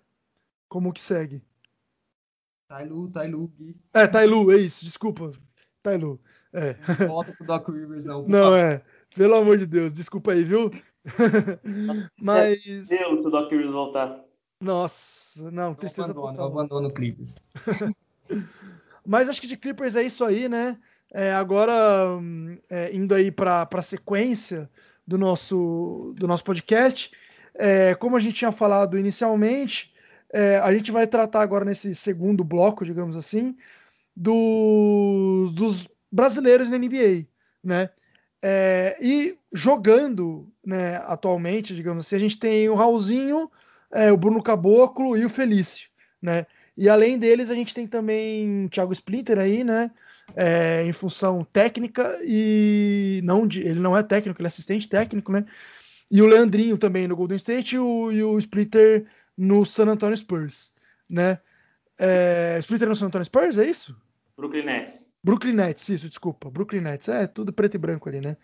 Como 0.68 0.92
que 0.92 1.00
segue. 1.00 1.42
Tailu, 2.68 3.08
Tailu, 3.10 3.48
Gui. 3.48 3.76
É, 3.94 4.06
Tailu, 4.06 4.52
é 4.52 4.56
isso, 4.56 4.84
desculpa. 4.84 5.30
Tailu. 5.82 6.20
É. 6.52 6.74
volta 7.06 7.32
pro 7.32 7.46
Doc 7.46 7.68
Rivers, 7.68 8.04
não. 8.06 8.26
Não, 8.26 8.56
é. 8.56 8.82
Pelo 9.14 9.34
amor 9.34 9.58
de 9.58 9.66
Deus, 9.66 9.92
desculpa 9.92 10.32
aí, 10.32 10.42
viu? 10.42 10.70
Mas. 12.20 12.64
Deus, 12.64 13.20
se 13.20 13.26
o 13.26 13.30
Doc 13.30 13.50
Rivers 13.50 13.70
voltar. 13.70 14.24
Nossa, 14.60 15.50
não, 15.50 15.74
tristeza 15.74 16.12
não 16.12 16.22
abandono, 16.22 16.36
total. 16.36 16.50
Não 16.50 16.60
abandono 16.60 16.94
Clippers. 16.94 17.36
Mas 19.06 19.28
acho 19.28 19.40
que 19.40 19.46
de 19.46 19.56
Clippers 19.56 19.94
é 19.94 20.02
isso 20.02 20.24
aí, 20.24 20.48
né? 20.48 20.78
É, 21.12 21.32
agora, 21.32 21.72
é, 22.68 22.94
indo 22.94 23.14
aí 23.14 23.30
para 23.30 23.68
a 23.70 23.82
sequência 23.82 24.68
do 25.06 25.16
nosso, 25.16 26.12
do 26.16 26.26
nosso 26.26 26.42
podcast, 26.42 27.12
é, 27.54 27.94
como 27.94 28.16
a 28.16 28.20
gente 28.20 28.34
tinha 28.34 28.50
falado 28.50 28.98
inicialmente, 28.98 29.94
é, 30.32 30.58
a 30.58 30.72
gente 30.72 30.90
vai 30.90 31.06
tratar 31.06 31.42
agora 31.42 31.64
nesse 31.64 31.94
segundo 31.94 32.44
bloco, 32.44 32.84
digamos 32.84 33.16
assim, 33.16 33.56
dos, 34.14 35.52
dos 35.52 35.88
brasileiros 36.10 36.70
na 36.70 36.78
NBA, 36.78 37.26
né? 37.62 37.90
É, 38.42 38.96
e 39.00 39.38
jogando, 39.52 40.52
né, 40.64 40.96
atualmente, 41.04 41.74
digamos 41.74 42.06
assim, 42.06 42.16
a 42.16 42.20
gente 42.20 42.38
tem 42.38 42.68
o 42.68 42.74
Raulzinho, 42.74 43.50
é, 43.90 44.12
o 44.12 44.16
Bruno 44.16 44.42
Caboclo 44.42 45.16
e 45.16 45.24
o 45.24 45.30
Felício, 45.30 45.88
né? 46.20 46.46
E 46.76 46.88
além 46.88 47.18
deles, 47.18 47.50
a 47.50 47.54
gente 47.54 47.74
tem 47.74 47.86
também 47.86 48.66
o 48.66 48.68
Thiago 48.68 48.92
Splinter 48.92 49.38
aí, 49.38 49.64
né? 49.64 49.90
é, 50.34 50.84
em 50.84 50.92
função 50.92 51.44
técnica 51.44 52.18
e 52.24 53.20
não 53.22 53.46
de, 53.46 53.60
ele 53.60 53.78
não 53.78 53.96
é 53.96 54.02
técnico, 54.02 54.40
ele 54.40 54.46
é 54.46 54.48
assistente 54.48 54.88
técnico, 54.88 55.30
né? 55.30 55.44
E 56.10 56.22
o 56.22 56.26
Leandrinho 56.26 56.78
também 56.78 57.06
no 57.06 57.16
Golden 57.16 57.36
State 57.36 57.76
e 57.76 57.78
o, 57.78 58.12
e 58.12 58.22
o 58.22 58.38
Splitter 58.38 59.06
no 59.36 59.64
San 59.64 59.88
Antonio 59.88 60.16
Spurs, 60.16 60.74
né? 61.10 61.40
É, 61.98 62.58
Splitter 62.60 62.88
no 62.88 62.96
San 62.96 63.06
Antonio 63.06 63.24
Spurs, 63.24 63.58
é 63.58 63.66
isso? 63.66 63.96
Brooklyn 64.36 64.64
Nets. 64.64 65.12
Brooklyn 65.22 65.54
Nets, 65.54 65.88
isso, 65.88 66.08
desculpa. 66.08 66.50
Brooklyn 66.50 66.82
Nets, 66.82 67.08
é 67.08 67.26
tudo 67.26 67.52
preto 67.52 67.74
e 67.74 67.78
branco 67.78 68.08
ali, 68.08 68.20
né? 68.20 68.36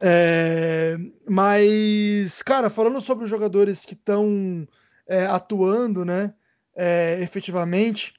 É, 0.00 0.96
mas, 1.28 2.42
cara, 2.42 2.68
falando 2.70 3.00
sobre 3.00 3.24
os 3.24 3.30
jogadores 3.30 3.84
que 3.84 3.94
estão 3.94 4.66
é, 5.06 5.24
atuando, 5.26 6.04
né, 6.04 6.34
é, 6.76 7.18
efetivamente, 7.20 8.14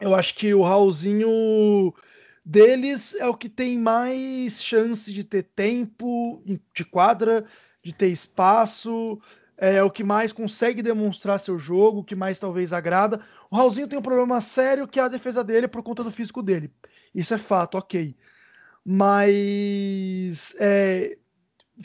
eu 0.00 0.14
acho 0.14 0.34
que 0.34 0.52
o 0.54 0.62
Raulzinho 0.62 1.92
deles 2.44 3.14
é 3.14 3.26
o 3.26 3.34
que 3.34 3.48
tem 3.48 3.78
mais 3.78 4.62
chance 4.62 5.12
de 5.12 5.24
ter 5.24 5.42
tempo 5.42 6.42
de 6.74 6.84
quadra, 6.84 7.44
de 7.82 7.92
ter 7.92 8.08
espaço, 8.08 9.20
é 9.56 9.82
o 9.82 9.90
que 9.90 10.02
mais 10.02 10.32
consegue 10.32 10.82
demonstrar 10.82 11.38
seu 11.38 11.58
jogo, 11.58 12.00
o 12.00 12.04
que 12.04 12.14
mais 12.14 12.38
talvez 12.38 12.72
agrada. 12.72 13.20
O 13.50 13.56
Raulzinho 13.56 13.88
tem 13.88 13.98
um 13.98 14.02
problema 14.02 14.40
sério 14.40 14.88
que 14.88 14.98
é 14.98 15.02
a 15.02 15.08
defesa 15.08 15.44
dele 15.44 15.68
por 15.68 15.82
conta 15.82 16.02
do 16.02 16.10
físico 16.10 16.42
dele. 16.42 16.72
Isso 17.14 17.34
é 17.34 17.38
fato, 17.38 17.76
ok. 17.76 18.16
Mas 18.84 20.56
é, 20.58 21.16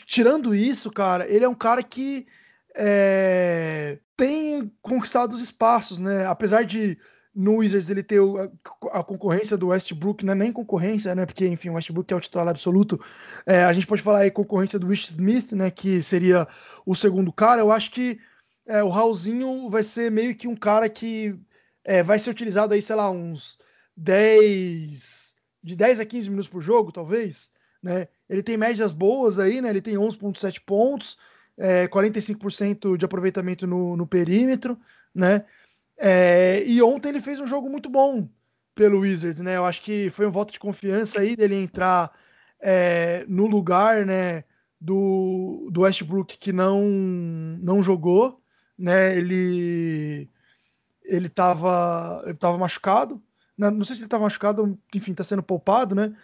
tirando 0.06 0.54
isso, 0.54 0.90
cara, 0.90 1.28
ele 1.28 1.44
é 1.44 1.48
um 1.48 1.54
cara 1.54 1.82
que 1.82 2.26
é, 2.74 3.98
tem 4.16 4.72
conquistado 4.82 5.32
os 5.32 5.40
espaços, 5.40 5.98
né? 5.98 6.26
Apesar 6.26 6.64
de 6.64 6.98
no 7.34 7.56
Wizards 7.56 7.88
ele 7.88 8.02
ter 8.02 8.20
a, 8.20 8.98
a, 8.98 9.04
concorrência 9.04 9.56
do 9.56 9.68
Westbrook, 9.68 10.24
não 10.24 10.32
é 10.32 10.36
nem 10.36 10.52
concorrência, 10.52 11.14
né? 11.14 11.24
Porque, 11.24 11.46
enfim, 11.46 11.68
o 11.68 11.74
Westbrook 11.74 12.12
é 12.12 12.16
o 12.16 12.20
titular 12.20 12.48
absoluto. 12.48 13.00
É, 13.46 13.62
a 13.64 13.72
gente 13.72 13.86
pode 13.86 14.02
falar 14.02 14.20
aí 14.20 14.30
concorrência 14.30 14.78
do 14.78 14.88
Rich 14.88 15.10
Smith, 15.10 15.52
né? 15.52 15.70
Que 15.70 16.02
seria 16.02 16.48
o 16.88 16.94
segundo 16.94 17.30
cara. 17.30 17.60
Eu 17.60 17.70
acho 17.70 17.90
que 17.90 18.18
é, 18.66 18.82
o 18.82 18.88
Raulzinho 18.88 19.68
vai 19.68 19.82
ser 19.82 20.10
meio 20.10 20.34
que 20.34 20.48
um 20.48 20.56
cara 20.56 20.88
que 20.88 21.38
é, 21.84 22.02
vai 22.02 22.18
ser 22.18 22.30
utilizado 22.30 22.72
aí, 22.72 22.80
sei 22.80 22.96
lá, 22.96 23.10
uns 23.10 23.58
10. 23.94 25.34
de 25.62 25.76
10 25.76 26.00
a 26.00 26.06
15 26.06 26.30
minutos 26.30 26.48
por 26.48 26.62
jogo, 26.62 26.90
talvez. 26.90 27.50
Né? 27.82 28.08
Ele 28.28 28.42
tem 28.42 28.56
médias 28.56 28.90
boas 28.90 29.38
aí, 29.38 29.60
né? 29.60 29.68
Ele 29.68 29.82
tem 29.82 29.96
11,7 29.96 30.62
pontos, 30.64 31.18
é, 31.58 31.86
45% 31.88 32.96
de 32.96 33.04
aproveitamento 33.04 33.66
no, 33.66 33.94
no 33.94 34.06
perímetro, 34.06 34.78
né? 35.14 35.44
É, 35.98 36.62
e 36.64 36.80
ontem 36.80 37.10
ele 37.10 37.20
fez 37.20 37.38
um 37.38 37.46
jogo 37.46 37.68
muito 37.68 37.90
bom 37.90 38.28
pelo 38.74 39.00
Wizards, 39.00 39.42
né? 39.42 39.56
Eu 39.56 39.66
acho 39.66 39.82
que 39.82 40.08
foi 40.10 40.26
um 40.26 40.30
voto 40.30 40.52
de 40.52 40.58
confiança 40.58 41.20
aí 41.20 41.36
dele 41.36 41.56
entrar 41.56 42.12
é, 42.60 43.26
no 43.28 43.46
lugar, 43.46 44.06
né, 44.06 44.44
do, 44.80 45.68
do 45.72 45.82
Westbrook 45.82 46.38
que 46.38 46.52
não 46.52 46.82
não 47.60 47.82
jogou, 47.82 48.42
né? 48.78 49.16
Ele 49.16 50.30
ele 51.04 51.26
estava 51.26 52.22
ele 52.26 52.36
tava 52.36 52.58
machucado, 52.58 53.22
Não 53.56 53.84
sei 53.84 53.96
se 53.96 54.02
ele 54.02 54.06
estava 54.06 54.24
machucado, 54.24 54.78
enfim, 54.94 55.12
está 55.12 55.24
sendo 55.24 55.42
poupado, 55.42 55.94
né? 55.94 56.14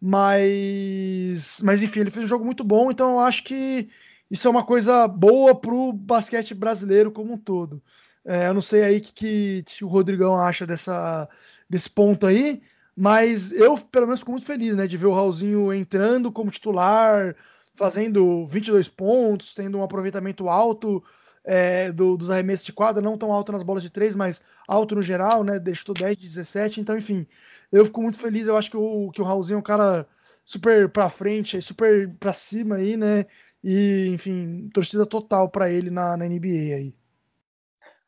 Mas, 0.00 1.60
mas 1.62 1.82
enfim, 1.82 2.00
ele 2.00 2.10
fez 2.10 2.24
um 2.24 2.28
jogo 2.28 2.44
muito 2.44 2.62
bom, 2.64 2.90
então 2.90 3.12
eu 3.12 3.20
acho 3.20 3.42
que 3.44 3.90
isso 4.30 4.46
é 4.46 4.50
uma 4.50 4.64
coisa 4.64 5.08
boa 5.08 5.54
para 5.54 5.74
o 5.74 5.92
basquete 5.92 6.54
brasileiro 6.54 7.10
como 7.10 7.32
um 7.34 7.38
todo. 7.38 7.82
É, 8.24 8.48
eu 8.48 8.54
não 8.54 8.62
sei 8.62 8.82
aí 8.84 8.98
o 8.98 9.00
que, 9.00 9.62
que, 9.64 9.84
o 9.84 9.88
Rodrigão 9.88 10.36
acha 10.36 10.66
dessa, 10.66 11.28
desse 11.68 11.90
ponto 11.90 12.26
aí, 12.26 12.62
mas 12.96 13.52
eu, 13.52 13.78
pelo 13.78 14.06
menos, 14.06 14.20
fico 14.20 14.32
muito 14.32 14.46
feliz 14.46 14.76
né, 14.76 14.86
de 14.86 14.96
ver 14.96 15.06
o 15.06 15.14
Raulzinho 15.14 15.72
entrando 15.72 16.30
como 16.30 16.50
titular, 16.50 17.34
fazendo 17.78 18.44
22 18.46 18.88
pontos, 18.88 19.54
tendo 19.54 19.78
um 19.78 19.82
aproveitamento 19.84 20.48
alto 20.48 21.02
é, 21.44 21.92
do, 21.92 22.16
dos 22.16 22.28
arremessos 22.28 22.66
de 22.66 22.72
quadra, 22.72 23.00
não 23.00 23.16
tão 23.16 23.32
alto 23.32 23.52
nas 23.52 23.62
bolas 23.62 23.84
de 23.84 23.88
três, 23.88 24.16
mas 24.16 24.44
alto 24.66 24.96
no 24.96 25.00
geral, 25.00 25.44
né? 25.44 25.60
Deixou 25.60 25.94
10 25.94 26.16
de 26.16 26.26
17, 26.26 26.80
então, 26.80 26.98
enfim, 26.98 27.24
eu 27.70 27.86
fico 27.86 28.02
muito 28.02 28.18
feliz. 28.18 28.48
Eu 28.48 28.56
acho 28.56 28.68
que 28.68 28.76
o, 28.76 29.10
que 29.12 29.22
o 29.22 29.24
Raulzinho 29.24 29.56
é 29.56 29.60
um 29.60 29.62
cara 29.62 30.06
super 30.44 30.88
pra 30.88 31.08
frente, 31.08 31.62
super 31.62 32.12
pra 32.18 32.32
cima 32.32 32.76
aí, 32.76 32.96
né? 32.96 33.26
E, 33.62 34.08
enfim, 34.08 34.68
torcida 34.74 35.06
total 35.06 35.48
para 35.48 35.70
ele 35.70 35.88
na, 35.88 36.16
na 36.16 36.26
NBA 36.26 36.74
aí. 36.74 36.94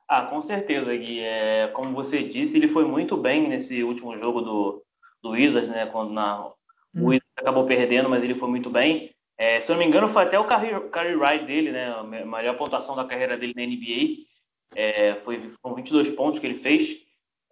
Ah, 0.09 0.27
com 0.27 0.43
certeza, 0.43 0.95
Gui. 0.97 1.21
É, 1.21 1.69
como 1.69 1.95
você 1.95 2.25
disse, 2.25 2.57
ele 2.57 2.69
foi 2.69 2.85
muito 2.85 3.17
bem 3.17 3.49
nesse 3.49 3.85
último 3.85 4.17
jogo 4.17 4.41
do, 4.41 4.83
do 5.23 5.31
Wizards, 5.31 5.71
né? 5.71 5.87
Quando 5.87 6.13
na, 6.13 6.45
hum. 6.93 7.05
o 7.05 7.07
Wizards 7.07 7.31
acabou 7.37 7.65
perdendo, 7.65 8.09
mas 8.09 8.25
ele 8.25 8.35
foi 8.35 8.49
muito 8.49 8.69
bem. 8.69 9.15
É, 9.41 9.59
se 9.59 9.71
eu 9.71 9.75
não 9.75 9.83
me 9.83 9.89
engano, 9.89 10.07
foi 10.07 10.25
até 10.25 10.39
o 10.39 10.45
career, 10.45 10.91
career 10.91 11.19
ride 11.19 11.47
dele, 11.47 11.73
né? 11.73 11.87
A 11.87 12.03
melhor 12.03 12.59
pontuação 12.59 12.95
da 12.95 13.07
carreira 13.07 13.39
dele 13.39 13.55
na 13.57 13.63
NBA. 13.63 14.27
É, 14.75 15.15
foi, 15.23 15.41
foram 15.63 15.77
22 15.77 16.11
pontos 16.11 16.39
que 16.39 16.47
ele 16.47 16.59
fez. 16.59 16.99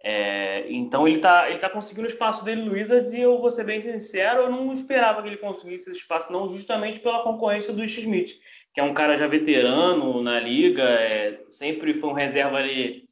É, 0.03 0.71
então 0.71 1.07
ele 1.07 1.17
está 1.17 1.49
ele 1.49 1.57
tá 1.57 1.67
conseguindo 1.67 2.07
o 2.07 2.11
espaço 2.11 2.45
dele 2.45 2.61
no 2.61 2.73
Wizards 2.73 3.11
e 3.11 3.19
eu 3.19 3.41
vou 3.41 3.49
ser 3.49 3.65
bem 3.65 3.81
sincero, 3.81 4.43
eu 4.43 4.49
não 4.49 4.71
esperava 4.71 5.21
que 5.21 5.27
ele 5.27 5.37
conseguisse 5.37 5.89
esse 5.89 5.99
espaço, 5.99 6.31
não, 6.31 6.47
justamente 6.47 7.01
pela 7.01 7.21
concorrência 7.21 7.73
do 7.73 7.83
Smith, 7.83 8.39
que 8.73 8.79
é 8.79 8.83
um 8.83 8.93
cara 8.93 9.17
já 9.17 9.27
veterano 9.27 10.23
na 10.23 10.39
liga, 10.39 10.83
é, 10.83 11.43
sempre 11.49 11.95
foi 11.95 12.09
um 12.09 12.13
reserva 12.13 12.55
ali, 12.55 13.09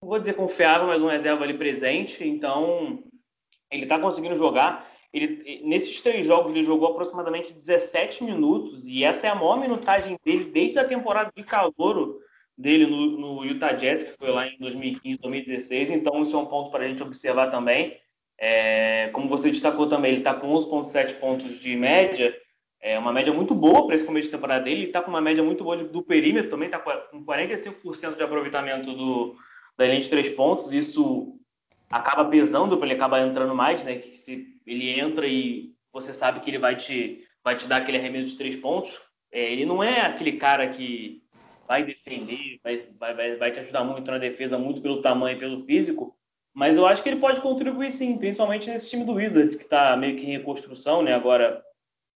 não 0.00 0.08
vou 0.08 0.20
dizer 0.20 0.34
confiável, 0.34 0.86
mas 0.86 1.02
um 1.02 1.08
reserva 1.08 1.42
ali 1.42 1.54
presente, 1.54 2.22
então 2.22 3.02
ele 3.68 3.82
está 3.82 3.98
conseguindo 3.98 4.36
jogar. 4.36 4.93
Ele, 5.14 5.62
nesses 5.64 6.02
três 6.02 6.26
jogos 6.26 6.50
ele 6.50 6.64
jogou 6.64 6.88
aproximadamente 6.88 7.52
17 7.52 8.24
minutos 8.24 8.88
e 8.88 9.04
essa 9.04 9.28
é 9.28 9.30
a 9.30 9.34
maior 9.34 9.60
minutagem 9.60 10.18
dele 10.24 10.46
desde 10.46 10.80
a 10.80 10.84
temporada 10.84 11.30
de 11.34 11.44
calor 11.44 12.18
dele 12.58 12.86
no, 12.86 13.18
no 13.18 13.44
Utah 13.44 13.72
Jazz, 13.72 14.02
que 14.02 14.12
foi 14.18 14.30
lá 14.32 14.48
em 14.48 14.58
2015, 14.58 15.22
2016. 15.22 15.90
Então, 15.90 16.20
isso 16.20 16.34
é 16.34 16.38
um 16.38 16.46
ponto 16.46 16.70
para 16.72 16.84
a 16.84 16.88
gente 16.88 17.02
observar 17.02 17.48
também. 17.48 17.96
É, 18.36 19.08
como 19.12 19.28
você 19.28 19.50
destacou 19.50 19.88
também, 19.88 20.10
ele 20.10 20.20
está 20.20 20.34
com 20.34 20.48
11,7 20.48 21.20
pontos 21.20 21.60
de 21.60 21.76
média, 21.76 22.34
é 22.80 22.98
uma 22.98 23.12
média 23.12 23.32
muito 23.32 23.54
boa 23.54 23.86
para 23.86 23.94
esse 23.94 24.04
começo 24.04 24.26
de 24.26 24.34
temporada 24.34 24.64
dele. 24.64 24.80
Ele 24.80 24.86
está 24.88 25.00
com 25.00 25.10
uma 25.10 25.20
média 25.20 25.42
muito 25.42 25.64
boa 25.64 25.76
do 25.76 26.02
perímetro 26.02 26.50
também, 26.50 26.66
está 26.66 26.78
com 26.78 27.24
45% 27.24 28.16
de 28.16 28.22
aproveitamento 28.22 28.92
do, 28.92 29.36
da 29.78 29.86
linha 29.86 30.00
de 30.00 30.10
três 30.10 30.28
pontos. 30.30 30.72
Isso 30.72 31.38
acaba 31.94 32.24
pesando 32.24 32.82
ele 32.84 32.94
acabar 32.94 33.24
entrando 33.24 33.54
mais, 33.54 33.84
né? 33.84 33.94
Que 33.96 34.16
se 34.16 34.58
ele 34.66 34.90
entra 34.98 35.28
e 35.28 35.72
você 35.92 36.12
sabe 36.12 36.40
que 36.40 36.50
ele 36.50 36.58
vai 36.58 36.74
te, 36.74 37.24
vai 37.42 37.56
te 37.56 37.68
dar 37.68 37.76
aquele 37.76 37.98
arremesso 37.98 38.30
de 38.30 38.36
três 38.36 38.56
pontos. 38.56 39.00
É, 39.30 39.52
ele 39.52 39.64
não 39.64 39.82
é 39.82 40.00
aquele 40.00 40.32
cara 40.32 40.68
que 40.68 41.22
vai 41.68 41.84
defender, 41.84 42.58
vai, 42.64 42.88
vai, 42.98 43.36
vai 43.36 43.52
te 43.52 43.60
ajudar 43.60 43.84
muito 43.84 44.10
na 44.10 44.18
defesa, 44.18 44.58
muito 44.58 44.82
pelo 44.82 45.02
tamanho 45.02 45.36
e 45.36 45.38
pelo 45.38 45.60
físico, 45.60 46.16
mas 46.52 46.76
eu 46.76 46.84
acho 46.84 47.02
que 47.02 47.08
ele 47.08 47.20
pode 47.20 47.40
contribuir 47.40 47.90
sim, 47.90 48.18
principalmente 48.18 48.68
nesse 48.68 48.90
time 48.90 49.04
do 49.04 49.14
Wizards, 49.14 49.56
que 49.56 49.62
está 49.62 49.96
meio 49.96 50.16
que 50.16 50.24
em 50.24 50.36
reconstrução, 50.36 51.00
né? 51.00 51.14
Agora, 51.14 51.64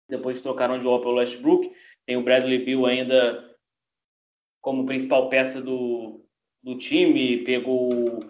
depois 0.09 0.41
trocaram 0.41 0.77
de 0.77 0.83
Joel 0.83 0.99
pelo 0.99 1.15
Westbrook, 1.15 1.71
tem 2.05 2.17
o 2.17 2.23
Bradley 2.23 2.63
Bill 2.65 2.85
ainda 2.85 3.55
como 4.61 4.85
principal 4.85 5.29
peça 5.29 5.61
do, 5.61 6.25
do 6.63 6.77
time, 6.77 7.43
pegou 7.43 8.25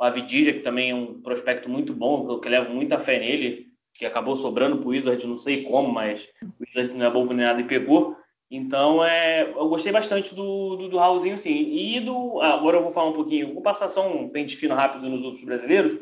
o 0.00 0.04
Avidija, 0.04 0.52
que 0.54 0.60
também 0.60 0.90
é 0.90 0.94
um 0.94 1.20
prospecto 1.20 1.68
muito 1.68 1.92
bom, 1.92 2.40
que 2.40 2.48
leva 2.48 2.70
muita 2.70 2.98
fé 2.98 3.18
nele, 3.18 3.66
que 3.94 4.06
acabou 4.06 4.34
sobrando 4.34 4.78
para 4.78 4.86
o 4.86 4.90
Wizard, 4.90 5.26
não 5.26 5.36
sei 5.36 5.62
como, 5.64 5.92
mas 5.92 6.26
o 6.42 6.64
Wizard 6.64 6.94
não 6.94 7.04
é 7.04 7.10
bom 7.10 7.26
nem 7.26 7.44
nada 7.44 7.60
e 7.60 7.64
pegou. 7.64 8.16
Então, 8.50 9.04
é, 9.04 9.42
eu 9.42 9.68
gostei 9.68 9.92
bastante 9.92 10.34
do, 10.34 10.76
do, 10.76 10.88
do 10.88 10.96
Raulzinho, 10.96 11.36
sim. 11.36 11.52
E 11.52 12.00
do. 12.00 12.40
Agora 12.40 12.78
eu 12.78 12.82
vou 12.82 12.90
falar 12.90 13.10
um 13.10 13.12
pouquinho, 13.12 13.52
vou 13.52 13.62
passar 13.62 13.88
só 13.88 14.10
um 14.10 14.28
pente 14.30 14.56
fino 14.56 14.74
rápido 14.74 15.08
nos 15.08 15.22
outros 15.22 15.44
brasileiros. 15.44 15.98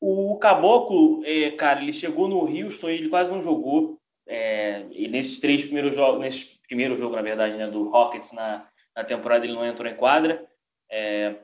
O 0.00 0.36
Caboclo, 0.38 1.22
é, 1.24 1.52
cara, 1.52 1.80
ele 1.80 1.92
chegou 1.92 2.28
no 2.28 2.40
Houston 2.40 2.90
e 2.90 2.94
ele 2.94 3.08
quase 3.08 3.30
não 3.30 3.40
jogou. 3.40 3.98
É, 4.26 4.84
e 4.90 5.08
nesses 5.08 5.38
três 5.38 5.62
primeiros 5.62 5.94
jogos, 5.94 6.20
nesse 6.20 6.60
primeiro 6.66 6.96
jogo, 6.96 7.14
na 7.14 7.22
verdade, 7.22 7.56
né, 7.56 7.68
do 7.68 7.88
Rockets 7.88 8.32
na, 8.32 8.66
na 8.94 9.04
temporada, 9.04 9.46
ele 9.46 9.54
não 9.54 9.64
entrou 9.64 9.88
em 9.88 9.96
quadra. 9.96 10.44
É, 10.90 11.36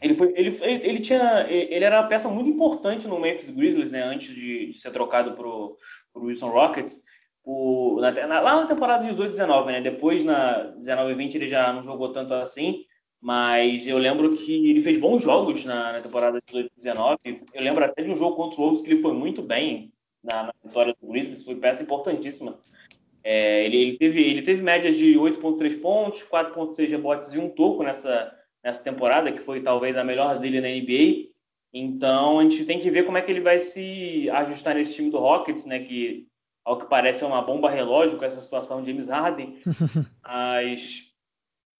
ele, 0.00 0.14
foi, 0.14 0.32
ele, 0.36 0.56
ele, 0.62 1.00
tinha, 1.00 1.46
ele 1.48 1.84
era 1.84 2.00
uma 2.00 2.08
peça 2.08 2.28
muito 2.28 2.48
importante 2.48 3.06
no 3.06 3.20
Memphis 3.20 3.50
Grizzlies, 3.50 3.90
né, 3.90 4.02
antes 4.02 4.34
de, 4.34 4.66
de 4.66 4.78
ser 4.78 4.90
trocado 4.90 5.32
para 5.32 5.46
o 5.46 5.76
Wilson 6.16 6.48
Rockets 6.48 7.02
o, 7.44 7.98
na, 8.00 8.12
na, 8.26 8.40
lá 8.40 8.60
na 8.60 8.66
temporada 8.66 9.02
de 9.02 9.10
18 9.10 9.30
19, 9.30 9.72
né? 9.72 9.80
Depois 9.80 10.22
na 10.22 10.64
19 10.76 11.12
e 11.12 11.14
20 11.14 11.34
ele 11.34 11.48
já 11.48 11.72
não 11.72 11.82
jogou 11.82 12.12
tanto 12.12 12.34
assim, 12.34 12.84
mas 13.20 13.86
eu 13.86 13.98
lembro 13.98 14.36
que 14.36 14.70
ele 14.70 14.82
fez 14.82 14.98
bons 14.98 15.22
jogos 15.22 15.64
na, 15.64 15.92
na 15.92 16.00
temporada 16.00 16.38
de 16.38 16.44
18 16.46 16.72
19. 16.76 17.18
Eu 17.54 17.62
lembro 17.62 17.84
até 17.84 18.02
de 18.02 18.10
um 18.10 18.16
jogo 18.16 18.36
contra 18.36 18.60
o 18.60 18.64
Wolves 18.64 18.82
que 18.82 18.90
ele 18.90 19.02
foi 19.02 19.12
muito 19.12 19.42
bem 19.42 19.92
na, 20.22 20.44
na 20.44 20.54
vitória 20.64 20.94
do 21.00 21.08
Grizzlies, 21.08 21.44
foi 21.44 21.56
peça 21.56 21.82
importantíssima. 21.82 22.58
É, 23.22 23.64
ele, 23.66 23.76
ele, 23.76 23.98
teve, 23.98 24.22
ele 24.22 24.42
teve 24.42 24.62
médias 24.62 24.96
de 24.96 25.14
8,3 25.14 25.80
pontos, 25.80 26.22
4,6 26.22 26.88
rebotes 26.88 27.34
e 27.34 27.38
um 27.38 27.50
toco 27.50 27.82
nessa, 27.82 28.34
nessa 28.62 28.82
temporada, 28.82 29.32
que 29.32 29.40
foi 29.40 29.62
talvez 29.62 29.96
a 29.96 30.04
melhor 30.04 30.38
dele 30.38 30.60
na 30.60 30.68
NBA. 30.68 31.30
Então 31.72 32.40
a 32.40 32.42
gente 32.42 32.64
tem 32.64 32.80
que 32.80 32.90
ver 32.90 33.04
como 33.04 33.18
é 33.18 33.22
que 33.22 33.30
ele 33.30 33.40
vai 33.40 33.60
se 33.60 34.28
ajustar 34.30 34.74
nesse 34.74 34.94
time 34.94 35.10
do 35.10 35.18
Rockets, 35.18 35.64
né? 35.64 35.80
Que 35.80 36.26
ao 36.64 36.78
que 36.78 36.86
parece 36.86 37.24
é 37.24 37.26
uma 37.26 37.42
bomba 37.42 37.70
relógio 37.70 38.18
com 38.18 38.24
essa 38.24 38.40
situação 38.40 38.82
de 38.82 38.90
James 38.90 39.08
Harden, 39.08 39.58
mas 40.22 41.10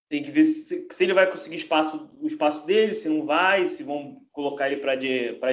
tem 0.09 0.23
que 0.23 0.31
ver 0.31 0.45
se, 0.45 0.89
se, 0.91 1.05
ele 1.05 1.15
vai 1.15 1.31
conseguir 1.31 1.57
espaço, 1.57 2.11
o 2.21 2.27
espaço 2.27 2.67
dele, 2.67 2.95
se 2.95 3.09
não 3.09 3.25
vai, 3.25 3.67
se 3.67 3.85
vão 3.85 4.21
colocar 4.33 4.67
ele 4.67 4.81
para 4.81 4.93
a 4.93 4.97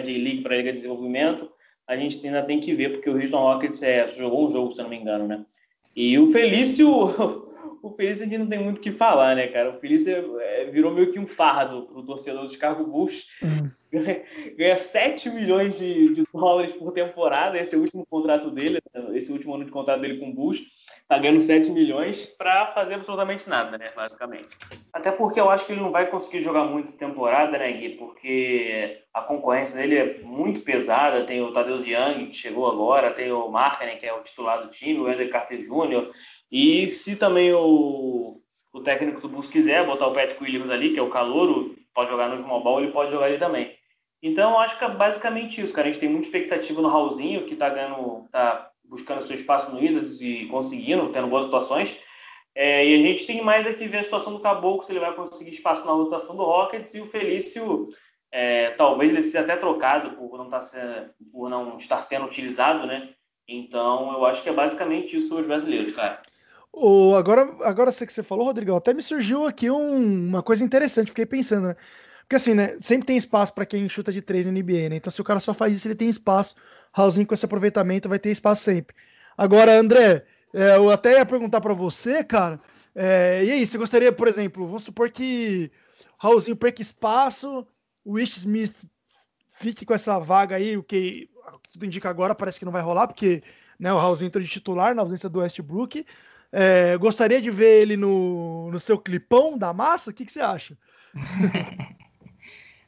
J-League, 0.02 0.42
para 0.42 0.56
a 0.56 0.58
Liga 0.58 0.72
de 0.72 0.78
Desenvolvimento. 0.78 1.52
A 1.88 1.96
gente 1.96 2.26
ainda 2.26 2.42
tem 2.42 2.60
que 2.60 2.74
ver, 2.74 2.94
porque 2.94 3.10
o 3.10 3.16
Houston 3.16 3.38
Rockets 3.38 3.84
é, 3.84 4.08
jogou 4.08 4.48
um 4.48 4.50
jogo, 4.50 4.72
se 4.72 4.80
eu 4.80 4.84
não 4.84 4.90
me 4.90 4.98
engano, 4.98 5.28
né? 5.28 5.46
E 5.96 6.18
o 6.18 6.32
Felício, 6.32 6.88
o 7.82 7.92
Felício 7.92 8.26
a 8.26 8.28
gente 8.28 8.40
não 8.40 8.48
tem 8.48 8.64
muito 8.64 8.78
o 8.78 8.82
que 8.82 8.92
falar, 8.92 9.36
né, 9.36 9.48
cara? 9.48 9.72
O 9.72 9.80
Felício 9.80 10.40
é, 10.40 10.66
virou 10.66 10.94
meio 10.94 11.12
que 11.12 11.20
um 11.20 11.28
fardo 11.28 11.84
para 11.84 12.00
o 12.00 12.06
torcedor 12.06 12.46
de 12.46 12.54
Chicago 12.54 12.86
Bulls. 12.86 13.28
Uhum 13.42 13.72
ganha 14.58 14.78
7 14.78 15.30
milhões 15.30 15.78
de, 15.78 16.14
de, 16.14 16.24
dólares 16.34 16.76
por 16.76 16.92
temporada. 16.92 17.58
Esse 17.58 17.76
é 17.76 17.78
o 17.78 17.82
último 17.82 18.06
contrato 18.06 18.52
dele, 18.52 18.80
esse 19.14 19.32
último 19.32 19.56
ano 19.56 19.66
de 19.66 19.72
contrato 19.72 20.02
dele 20.02 20.20
com 20.20 20.30
o 20.30 20.34
Bulls. 20.34 20.62
Tá 21.08 21.18
ganhando 21.18 21.40
7 21.40 21.72
milhões 21.72 22.26
para 22.26 22.68
fazer 22.68 22.96
absolutamente 22.96 23.48
nada, 23.48 23.78
né? 23.78 23.88
Basicamente. 23.96 24.50
Até 24.92 25.10
porque 25.12 25.40
eu 25.40 25.50
acho 25.50 25.66
que 25.66 25.72
ele 25.72 25.82
não 25.82 25.92
vai 25.92 26.08
conseguir 26.08 26.42
jogar 26.42 26.66
muito 26.66 26.90
essa 26.90 26.98
temporada, 26.98 27.58
né, 27.58 27.72
Gui? 27.72 27.90
Porque 27.92 29.04
a 29.14 29.22
concorrência 29.22 29.80
dele 29.80 29.98
é 29.98 30.20
muito 30.22 30.62
pesada. 30.62 31.26
Tem 31.26 31.42
o 31.42 31.54
Tadeusz 31.54 31.86
Young, 31.86 32.28
que 32.28 32.36
chegou 32.36 32.70
agora, 32.70 33.12
tem 33.12 33.32
o 33.32 33.48
Markkanen, 33.48 33.98
que 33.98 34.06
é 34.06 34.14
o 34.14 34.22
titular 34.22 34.62
do 34.62 34.70
time, 34.70 35.00
o 35.00 35.10
Ender 35.10 35.30
Carter 35.30 35.60
Jr. 35.60 36.12
E 36.52 36.88
se 36.88 37.18
também 37.18 37.54
o, 37.54 38.42
o 38.74 38.80
técnico 38.82 39.22
do 39.22 39.30
Bulls 39.30 39.48
quiser 39.48 39.86
botar 39.86 40.08
o 40.08 40.14
Patrick 40.14 40.42
Williams 40.42 40.70
ali, 40.70 40.94
que 40.94 41.00
é 41.00 41.02
o 41.02 41.10
calouro, 41.10 41.76
pode 41.94 42.10
jogar 42.10 42.30
no 42.30 42.38
small 42.38 42.64
ball, 42.64 42.82
ele 42.82 42.92
pode 42.92 43.12
jogar 43.12 43.26
ali 43.26 43.38
também. 43.38 43.76
Então, 44.22 44.60
acho 44.60 44.78
que 44.78 44.86
é 44.86 44.90
basicamente 44.90 45.62
isso, 45.62 45.74
cara. 45.74 45.88
A 45.88 45.92
gente 45.92 46.00
tem 46.00 46.10
muita 46.10 46.28
expectativa 46.28 46.82
no 46.82 46.88
Raulzinho, 46.88 47.46
que 47.46 47.54
está 47.54 47.70
ganhando, 47.70 48.28
tá 48.32 48.72
buscando 48.84 49.24
seu 49.24 49.36
espaço 49.36 49.72
no 49.72 49.80
Wizards 49.80 50.22
e 50.22 50.46
conseguindo, 50.46 51.10
tendo 51.10 51.28
boas 51.28 51.44
situações. 51.44 51.96
É, 52.56 52.88
e 52.88 52.96
a 52.96 53.02
gente 53.02 53.26
tem 53.26 53.44
mais 53.44 53.68
aqui 53.68 53.88
ver 53.88 54.00
a 54.00 54.04
situação 54.04 54.34
do 54.34 54.40
Caboclo, 54.40 54.84
se 54.84 54.92
ele 54.92 55.00
vai 55.00 55.14
conseguir 55.14 55.52
espaço 55.52 55.86
na 55.86 55.92
rotação 55.92 56.36
do 56.36 56.44
Rockets, 56.44 56.96
e 56.96 57.02
o 57.02 57.06
Felício, 57.06 57.86
é, 58.32 58.72
talvez 58.72 59.12
ele 59.12 59.22
seja 59.22 59.42
até 59.42 59.56
trocado 59.56 60.18
por 60.18 60.38
não, 60.38 60.50
tá 60.50 60.60
sendo, 60.60 61.12
por 61.32 61.50
não 61.50 61.78
estar 61.78 62.02
sendo 62.02 62.26
utilizado, 62.26 62.88
né? 62.88 63.14
Então, 63.48 64.12
eu 64.14 64.26
acho 64.26 64.42
que 64.42 64.50
é 64.50 64.54
basicamente 64.54 65.16
isso 65.16 65.38
os 65.40 65.46
brasileiros, 65.46 65.94
cara. 65.94 66.22
O, 66.80 67.16
agora, 67.16 67.56
agora 67.64 67.92
sei 67.92 68.06
que 68.06 68.14
você 68.14 68.22
falou, 68.22 68.46
Rodrigo, 68.46 68.76
até 68.76 68.94
me 68.94 69.02
surgiu 69.02 69.48
aqui 69.48 69.70
um, 69.72 70.28
uma 70.28 70.44
coisa 70.44 70.64
interessante, 70.64 71.08
fiquei 71.08 71.26
pensando, 71.26 71.70
né? 71.70 71.76
Porque 72.22 72.36
assim, 72.36 72.54
né? 72.54 72.78
Sempre 72.80 73.08
tem 73.08 73.18
espaço 73.18 73.52
para 73.54 73.66
quem 73.66 73.90
chuta 73.90 74.12
de 74.12 74.22
três 74.22 74.46
no 74.46 74.52
NBA, 74.52 74.90
né? 74.90 74.98
Então, 74.98 75.10
se 75.10 75.20
o 75.20 75.24
cara 75.24 75.40
só 75.40 75.56
faz 75.56 75.74
isso, 75.74 75.88
ele 75.88 75.96
tem 75.96 76.08
espaço. 76.08 76.56
Raulzinho 76.94 77.26
com 77.26 77.34
esse 77.34 77.46
aproveitamento 77.46 78.08
vai 78.08 78.20
ter 78.20 78.30
espaço 78.30 78.64
sempre. 78.64 78.96
Agora, 79.36 79.80
André, 79.80 80.26
é, 80.54 80.76
eu 80.76 80.92
até 80.92 81.14
ia 81.14 81.26
perguntar 81.26 81.62
para 81.62 81.74
você, 81.74 82.24
cara. 82.24 82.60
É, 82.94 83.44
e 83.44 83.52
aí, 83.52 83.66
você 83.66 83.78
gostaria, 83.78 84.12
por 84.12 84.28
exemplo, 84.28 84.68
vamos 84.68 84.84
supor 84.84 85.10
que 85.10 85.72
Raulzinho 86.20 86.58
perca 86.58 86.82
espaço, 86.82 87.66
o 88.06 88.14
Wish 88.14 88.38
Smith 88.38 88.86
fique 89.52 89.84
com 89.84 89.96
essa 89.96 90.20
vaga 90.20 90.56
aí, 90.56 90.78
o 90.78 90.84
que 90.84 91.28
tudo 91.74 91.86
indica 91.86 92.08
agora 92.08 92.36
parece 92.36 92.60
que 92.60 92.66
não 92.66 92.72
vai 92.72 92.84
rolar, 92.84 93.08
porque 93.08 93.42
né, 93.80 93.92
o 93.92 93.98
Raulzinho 93.98 94.28
entrou 94.28 94.44
de 94.44 94.50
titular 94.50 94.94
na 94.94 95.02
ausência 95.02 95.28
do 95.28 95.40
Westbrook. 95.40 96.06
É, 96.52 96.98
gostaria 96.98 97.42
de 97.42 97.52
ver 97.52 97.82
ele 97.82 97.98
no, 97.98 98.72
no 98.72 98.80
seu 98.80 98.98
clipão 98.98 99.58
da 99.58 99.74
massa? 99.74 100.12
O 100.12 100.14
que, 100.14 100.26
que 100.26 100.32
você 100.32 100.40
acha? 100.40 100.78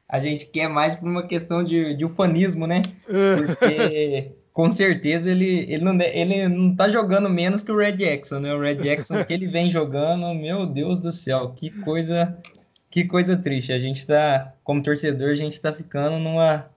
a 0.08 0.20
gente 0.20 0.48
quer 0.48 0.68
mais 0.68 0.96
por 0.96 1.08
uma 1.08 1.28
questão 1.28 1.64
de, 1.64 1.94
de 1.94 2.06
ufanismo, 2.06 2.66
né? 2.66 2.82
Porque 3.06 4.32
com 4.52 4.72
certeza 4.72 5.32
ele, 5.32 5.72
ele, 5.72 5.84
não, 5.84 6.02
ele 6.02 6.48
não 6.48 6.76
tá 6.76 6.90
jogando 6.90 7.30
menos 7.30 7.62
que 7.62 7.72
o 7.72 7.78
Red 7.78 7.94
Jackson, 7.94 8.40
né? 8.40 8.54
O 8.54 8.60
Red 8.60 8.76
Jackson 8.76 9.24
que 9.24 9.34
ele 9.34 9.48
vem 9.48 9.70
jogando, 9.70 10.34
meu 10.34 10.66
Deus 10.66 11.00
do 11.00 11.12
céu, 11.12 11.52
que 11.52 11.70
coisa, 11.70 12.38
que 12.90 13.06
coisa 13.06 13.38
triste. 13.38 13.72
A 13.72 13.80
gente 13.80 14.06
tá, 14.08 14.54
como 14.64 14.82
torcedor, 14.82 15.30
a 15.30 15.36
gente 15.36 15.62
tá 15.62 15.74
ficando 15.74 16.18
numa 16.18 16.70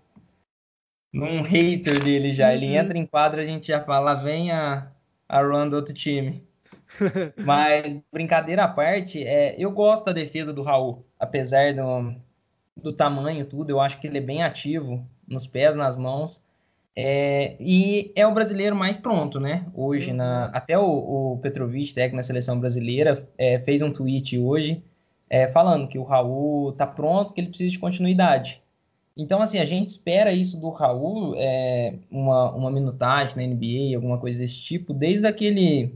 num 1.12 1.42
hater 1.42 2.02
dele 2.02 2.32
já. 2.32 2.54
Ele 2.54 2.66
uhum. 2.66 2.74
entra 2.74 2.98
em 2.98 3.06
quadra, 3.06 3.42
a 3.42 3.44
gente 3.44 3.68
já 3.68 3.82
fala, 3.82 4.14
vem 4.14 4.50
a, 4.50 4.90
a 5.28 5.42
run 5.42 5.68
do 5.68 5.76
outro 5.76 5.94
time. 5.94 6.42
Mas, 7.36 7.96
brincadeira 8.12 8.64
à 8.64 8.68
parte, 8.68 9.22
é, 9.22 9.54
eu 9.58 9.70
gosto 9.70 10.04
da 10.04 10.12
defesa 10.12 10.52
do 10.52 10.62
Raul, 10.62 11.04
apesar 11.18 11.74
do, 11.74 12.14
do 12.76 12.92
tamanho, 12.92 13.44
tudo. 13.44 13.70
Eu 13.70 13.80
acho 13.80 14.00
que 14.00 14.06
ele 14.06 14.18
é 14.18 14.22
bem 14.22 14.42
ativo, 14.42 15.04
nos 15.26 15.46
pés, 15.46 15.74
nas 15.74 15.96
mãos. 15.96 16.42
É, 16.94 17.56
e 17.58 18.12
é 18.14 18.26
o 18.26 18.34
brasileiro 18.34 18.76
mais 18.76 18.96
pronto, 18.96 19.40
né? 19.40 19.66
Hoje, 19.74 20.12
na, 20.12 20.46
uhum. 20.46 20.50
até 20.52 20.78
o, 20.78 21.32
o 21.32 21.38
Petrovic, 21.38 21.94
técnico 21.94 22.16
na 22.16 22.22
seleção 22.22 22.60
brasileira, 22.60 23.20
é, 23.38 23.58
fez 23.60 23.80
um 23.80 23.90
tweet 23.90 24.38
hoje 24.38 24.82
é, 25.32 25.48
falando 25.48 25.88
que 25.88 25.98
o 25.98 26.02
Raul 26.02 26.72
tá 26.72 26.86
pronto, 26.86 27.32
que 27.32 27.40
ele 27.40 27.48
precisa 27.48 27.70
de 27.70 27.78
continuidade. 27.78 28.60
Então, 29.16 29.40
assim, 29.40 29.58
a 29.58 29.64
gente 29.64 29.88
espera 29.88 30.30
isso 30.30 30.60
do 30.60 30.68
Raul, 30.68 31.34
é, 31.38 31.94
uma, 32.10 32.52
uma 32.52 32.70
minutagem 32.70 33.36
na 33.36 33.54
NBA, 33.54 33.96
alguma 33.96 34.18
coisa 34.18 34.38
desse 34.38 34.56
tipo, 34.56 34.92
desde 34.92 35.26
aquele 35.26 35.94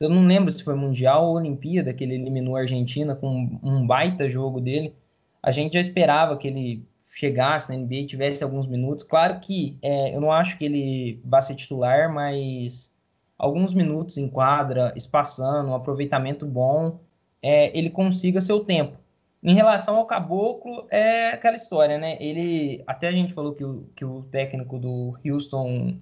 eu 0.00 0.08
não 0.08 0.26
lembro 0.26 0.50
se 0.50 0.64
foi 0.64 0.74
Mundial 0.74 1.26
ou 1.26 1.36
Olimpíada 1.36 1.92
que 1.92 2.02
ele 2.02 2.14
eliminou 2.14 2.56
a 2.56 2.60
Argentina 2.60 3.14
com 3.14 3.58
um 3.62 3.86
baita 3.86 4.28
jogo 4.28 4.60
dele. 4.60 4.94
A 5.42 5.50
gente 5.50 5.74
já 5.74 5.80
esperava 5.80 6.36
que 6.36 6.48
ele 6.48 6.86
chegasse 7.14 7.70
na 7.70 7.78
NBA 7.78 8.06
tivesse 8.06 8.42
alguns 8.42 8.66
minutos. 8.66 9.04
Claro 9.04 9.38
que 9.40 9.78
é, 9.80 10.14
eu 10.14 10.20
não 10.20 10.32
acho 10.32 10.58
que 10.58 10.64
ele 10.64 11.20
vá 11.24 11.40
ser 11.40 11.54
titular, 11.54 12.12
mas 12.12 12.92
alguns 13.38 13.72
minutos 13.72 14.16
em 14.16 14.28
quadra, 14.28 14.92
espaçando, 14.96 15.70
um 15.70 15.74
aproveitamento 15.74 16.44
bom, 16.44 16.98
é, 17.40 17.76
ele 17.78 17.90
consiga 17.90 18.40
seu 18.40 18.64
tempo. 18.64 18.98
Em 19.42 19.54
relação 19.54 19.96
ao 19.96 20.06
Caboclo, 20.06 20.86
é 20.90 21.28
aquela 21.28 21.56
história, 21.56 21.98
né? 21.98 22.16
Ele 22.18 22.82
até 22.86 23.08
a 23.08 23.12
gente 23.12 23.34
falou 23.34 23.52
que 23.54 23.64
o, 23.64 23.86
que 23.94 24.04
o 24.04 24.22
técnico 24.24 24.78
do 24.78 25.18
Houston 25.24 25.98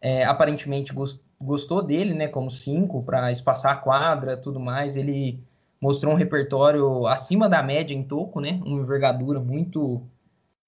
é, 0.00 0.24
aparentemente 0.24 0.92
gostou 0.92 1.23
gostou 1.44 1.82
dele, 1.82 2.14
né, 2.14 2.28
como 2.28 2.50
cinco 2.50 3.02
para 3.02 3.30
espaçar 3.30 3.72
a 3.72 3.76
quadra, 3.76 4.36
tudo 4.36 4.58
mais. 4.58 4.96
Ele 4.96 5.38
mostrou 5.80 6.14
um 6.14 6.16
repertório 6.16 7.06
acima 7.06 7.48
da 7.48 7.62
média 7.62 7.94
em 7.94 8.02
toco, 8.02 8.40
né, 8.40 8.60
uma 8.64 8.80
envergadura 8.80 9.38
muito 9.38 10.02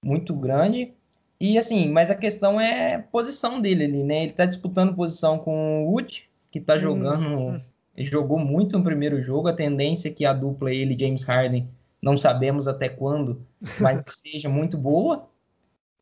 muito 0.03 0.35
grande. 0.35 0.95
E 1.41 1.59
assim, 1.59 1.89
mas 1.89 2.11
a 2.11 2.15
questão 2.15 2.61
é 2.61 2.99
posição 2.99 3.61
dele 3.61 3.85
ali, 3.85 4.03
né? 4.03 4.23
Ele 4.23 4.33
tá 4.33 4.47
disputando 4.47 4.95
posição 4.95 5.39
com 5.39 5.85
o 5.85 5.91
Wood, 5.91 6.29
que 6.51 6.61
tá 6.61 6.79
jogando, 6.79 7.27
hum. 7.27 7.61
jogou 7.99 8.39
muito 8.39 8.79
no 8.79 8.85
primeiro 8.85 9.21
jogo. 9.21 9.49
A 9.49 9.53
tendência 9.53 10.09
é 10.09 10.13
que 10.13 10.25
a 10.25 10.33
dupla 10.33 10.73
ele 10.73 10.99
James 10.99 11.25
Harden, 11.25 11.69
não 12.01 12.17
sabemos 12.17 12.69
até 12.69 12.89
quando, 12.89 13.43
mas 13.81 14.03
que 14.03 14.13
seja 14.15 14.49
muito 14.49 14.79
boa. 14.79 15.29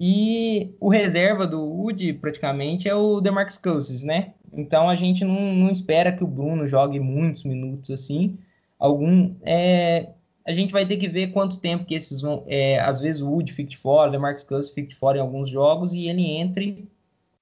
E 0.00 0.74
o 0.80 0.88
reserva 0.88 1.46
do 1.46 1.60
Wood, 1.62 2.14
praticamente, 2.14 2.88
é 2.88 2.94
o 2.94 3.20
DeMarcus 3.20 3.58
Cousins, 3.58 4.02
né? 4.02 4.34
Então 4.52 4.88
a 4.88 4.94
gente 4.94 5.24
não, 5.24 5.54
não, 5.54 5.70
espera 5.70 6.12
que 6.12 6.24
o 6.24 6.26
Bruno 6.26 6.66
jogue 6.66 6.98
muitos 6.98 7.44
minutos 7.44 7.90
assim. 7.90 8.38
Algum, 8.78 9.34
é, 9.42 10.10
a 10.46 10.52
gente 10.52 10.72
vai 10.72 10.84
ter 10.84 10.96
que 10.96 11.08
ver 11.08 11.28
quanto 11.28 11.60
tempo 11.60 11.84
que 11.84 11.94
esses 11.94 12.20
vão. 12.20 12.44
É, 12.46 12.78
às 12.80 13.00
vezes 13.00 13.22
o 13.22 13.30
Wood 13.30 13.52
fique 13.52 13.70
de 13.70 13.76
fora, 13.78 14.08
o 14.08 14.12
DeMarcus 14.12 14.44
Cousins 14.44 14.74
fique 14.74 14.88
de 14.88 14.96
fora 14.96 15.18
em 15.18 15.20
alguns 15.20 15.48
jogos 15.48 15.94
e 15.94 16.08
ele 16.08 16.26
entre 16.26 16.88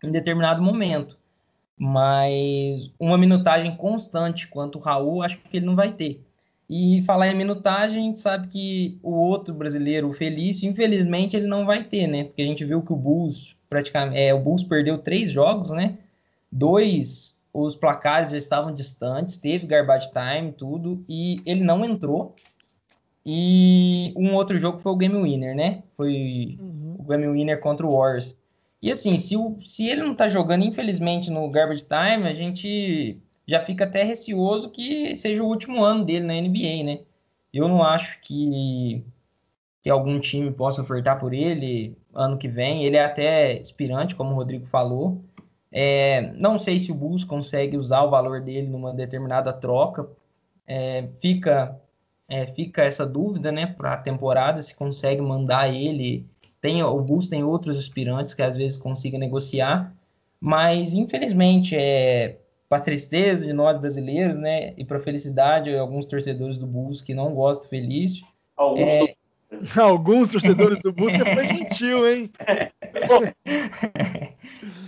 em 0.05 0.12
determinado 0.12 0.62
momento. 0.62 1.18
Mas 1.76 2.92
uma 2.98 3.18
minutagem 3.18 3.76
constante 3.76 4.46
quanto 4.48 4.78
o 4.78 4.80
Raul, 4.80 5.22
acho 5.22 5.38
que 5.38 5.57
ele 5.57 5.66
não 5.66 5.74
vai 5.74 5.92
ter. 5.92 6.22
E 6.74 7.02
falar 7.02 7.28
em 7.28 7.36
minutagem, 7.36 7.98
a 7.98 8.06
gente 8.06 8.18
sabe 8.20 8.48
que 8.48 8.98
o 9.02 9.10
outro 9.10 9.52
brasileiro, 9.52 10.08
o 10.08 10.12
Felício, 10.14 10.66
infelizmente 10.66 11.36
ele 11.36 11.46
não 11.46 11.66
vai 11.66 11.84
ter, 11.84 12.06
né? 12.06 12.24
Porque 12.24 12.40
a 12.40 12.46
gente 12.46 12.64
viu 12.64 12.80
que 12.80 12.94
o 12.94 12.96
Bulls 12.96 13.58
praticamente, 13.68 14.18
é, 14.18 14.32
o 14.32 14.40
Bulls 14.40 14.64
perdeu 14.64 14.96
três 14.96 15.30
jogos, 15.30 15.70
né? 15.70 15.98
Dois, 16.50 17.44
os 17.52 17.76
placares 17.76 18.30
já 18.30 18.38
estavam 18.38 18.72
distantes, 18.72 19.36
teve 19.36 19.66
garbage 19.66 20.10
time, 20.12 20.50
tudo, 20.50 21.04
e 21.06 21.42
ele 21.44 21.62
não 21.62 21.84
entrou. 21.84 22.34
E 23.24 24.14
um 24.16 24.34
outro 24.34 24.58
jogo 24.58 24.78
foi 24.78 24.92
o 24.92 24.96
Game 24.96 25.22
Winner, 25.22 25.54
né? 25.54 25.82
Foi 25.94 26.56
uhum. 26.58 26.96
o 26.98 27.02
Game 27.02 27.28
Winner 27.28 27.60
contra 27.60 27.86
o 27.86 27.98
Warriors. 27.98 28.34
E 28.80 28.90
assim, 28.90 29.18
se, 29.18 29.36
o, 29.36 29.58
se 29.60 29.90
ele 29.90 30.00
não 30.00 30.14
tá 30.14 30.26
jogando, 30.26 30.64
infelizmente, 30.64 31.30
no 31.30 31.50
garbage 31.50 31.84
time, 31.84 32.26
a 32.26 32.32
gente 32.32 33.20
já 33.53 33.61
fica 33.61 33.84
até 33.84 34.03
receoso 34.03 34.70
que 34.70 35.14
seja 35.14 35.42
o 35.42 35.46
último 35.46 35.84
ano 35.84 36.07
dele 36.07 36.24
na 36.24 36.32
NBA, 36.32 36.82
né? 36.82 37.00
Eu 37.53 37.68
não 37.68 37.82
acho 37.82 38.18
que, 38.22 39.05
que 39.82 39.90
algum 39.90 40.18
time 40.18 40.50
possa 40.50 40.80
ofertar 40.80 41.20
por 41.20 41.34
ele 41.34 41.94
ano 42.14 42.38
que 42.38 42.48
vem. 42.48 42.82
Ele 42.82 42.96
é 42.96 43.05
até 43.05 43.61
aspirante, 43.61 44.16
como 44.16 44.32
o 44.32 44.34
Rodrigo 44.34 44.64
falou. 44.64 45.22
É, 45.70 46.32
não 46.32 46.59
sei 46.59 46.78
se 46.78 46.90
o 46.90 46.94
Bulls 46.94 47.24
consegue 47.24 47.76
usar 47.76 48.03
o 48.05 48.09
valor 48.09 48.40
dele 48.40 48.68
numa 48.68 48.90
determinada 48.94 49.53
troca. 49.53 50.09
É, 50.66 51.05
fica, 51.20 51.78
é, 52.26 52.46
fica 52.46 52.82
essa 52.82 53.05
dúvida, 53.05 53.53
né, 53.53 53.66
para 53.66 53.92
a 53.92 53.98
temporada, 53.98 54.62
se 54.62 54.74
consegue 54.74 55.20
mandar 55.20 55.70
ele. 55.74 56.26
Tem, 56.59 56.82
o 56.82 57.00
Bulls 57.03 57.28
tem 57.28 57.44
outros 57.44 57.78
aspirantes 57.78 58.32
que 58.32 58.42
às 58.42 58.57
vezes 58.57 58.78
consiga 58.78 59.18
negociar, 59.18 59.94
mas 60.40 60.94
infelizmente, 60.94 61.76
é, 61.76 62.38
para 62.72 62.80
tristeza 62.80 63.44
de 63.44 63.52
nós 63.52 63.76
brasileiros, 63.76 64.38
né, 64.38 64.72
e 64.78 64.82
para 64.82 64.98
felicidade 64.98 65.68
de 65.68 65.76
alguns 65.76 66.06
torcedores 66.06 66.56
do 66.56 66.66
Bulls 66.66 67.02
que 67.02 67.12
não 67.12 67.34
gostam 67.34 67.68
Felício. 67.68 68.26
Alguns, 68.56 68.90
é... 68.90 69.14
Alguns 69.78 70.30
torcedores 70.30 70.80
do 70.80 70.90
Bulls 70.90 71.12
você 71.12 71.34
foi 71.34 71.46
gentil, 71.48 72.10
hein? 72.10 72.30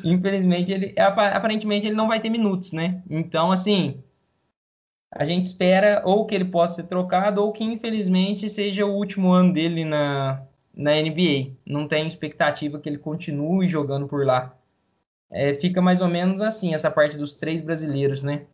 Infelizmente, 0.03 0.72
ele 0.72 0.95
aparentemente 0.99 1.87
ele 1.87 1.95
não 1.95 2.09
vai 2.09 2.20
ter 2.20 2.30
minutos, 2.30 2.72
né? 2.72 3.03
Então, 3.11 3.53
assim, 3.53 4.03
a 5.12 5.24
gente 5.24 5.45
espera 5.45 6.01
ou 6.07 6.24
que 6.24 6.35
ele 6.35 6.47
possa 6.47 6.80
ser 6.80 6.89
trocado 6.89 7.45
ou 7.45 7.53
que 7.53 7.64
infelizmente 7.64 8.49
seja 8.49 8.87
o 8.87 8.95
último 8.95 9.30
ano 9.30 9.53
dele 9.53 9.85
na, 9.85 10.41
na 10.74 10.93
NBA. 10.93 11.51
Não 11.66 11.87
tem 11.87 12.07
expectativa 12.07 12.78
que 12.78 12.89
ele 12.89 12.97
continue 12.97 13.68
jogando 13.68 14.09
por 14.09 14.24
lá. 14.24 14.57
É, 15.35 15.53
fica 15.55 15.82
mais 15.82 16.01
ou 16.01 16.09
menos 16.09 16.41
assim, 16.41 16.72
essa 16.72 16.91
parte 16.91 17.16
dos 17.16 17.35
três 17.35 17.61
brasileiros, 17.61 18.22
né? 18.22 18.47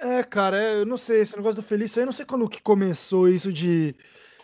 É, 0.00 0.22
cara, 0.22 0.56
eu 0.56 0.86
não 0.86 0.96
sei, 0.96 1.20
esse 1.20 1.36
negócio 1.36 1.56
do 1.56 1.66
Felício, 1.66 2.00
eu 2.00 2.06
não 2.06 2.12
sei 2.12 2.24
quando 2.24 2.48
que 2.48 2.62
começou 2.62 3.28
isso 3.28 3.52
de 3.52 3.94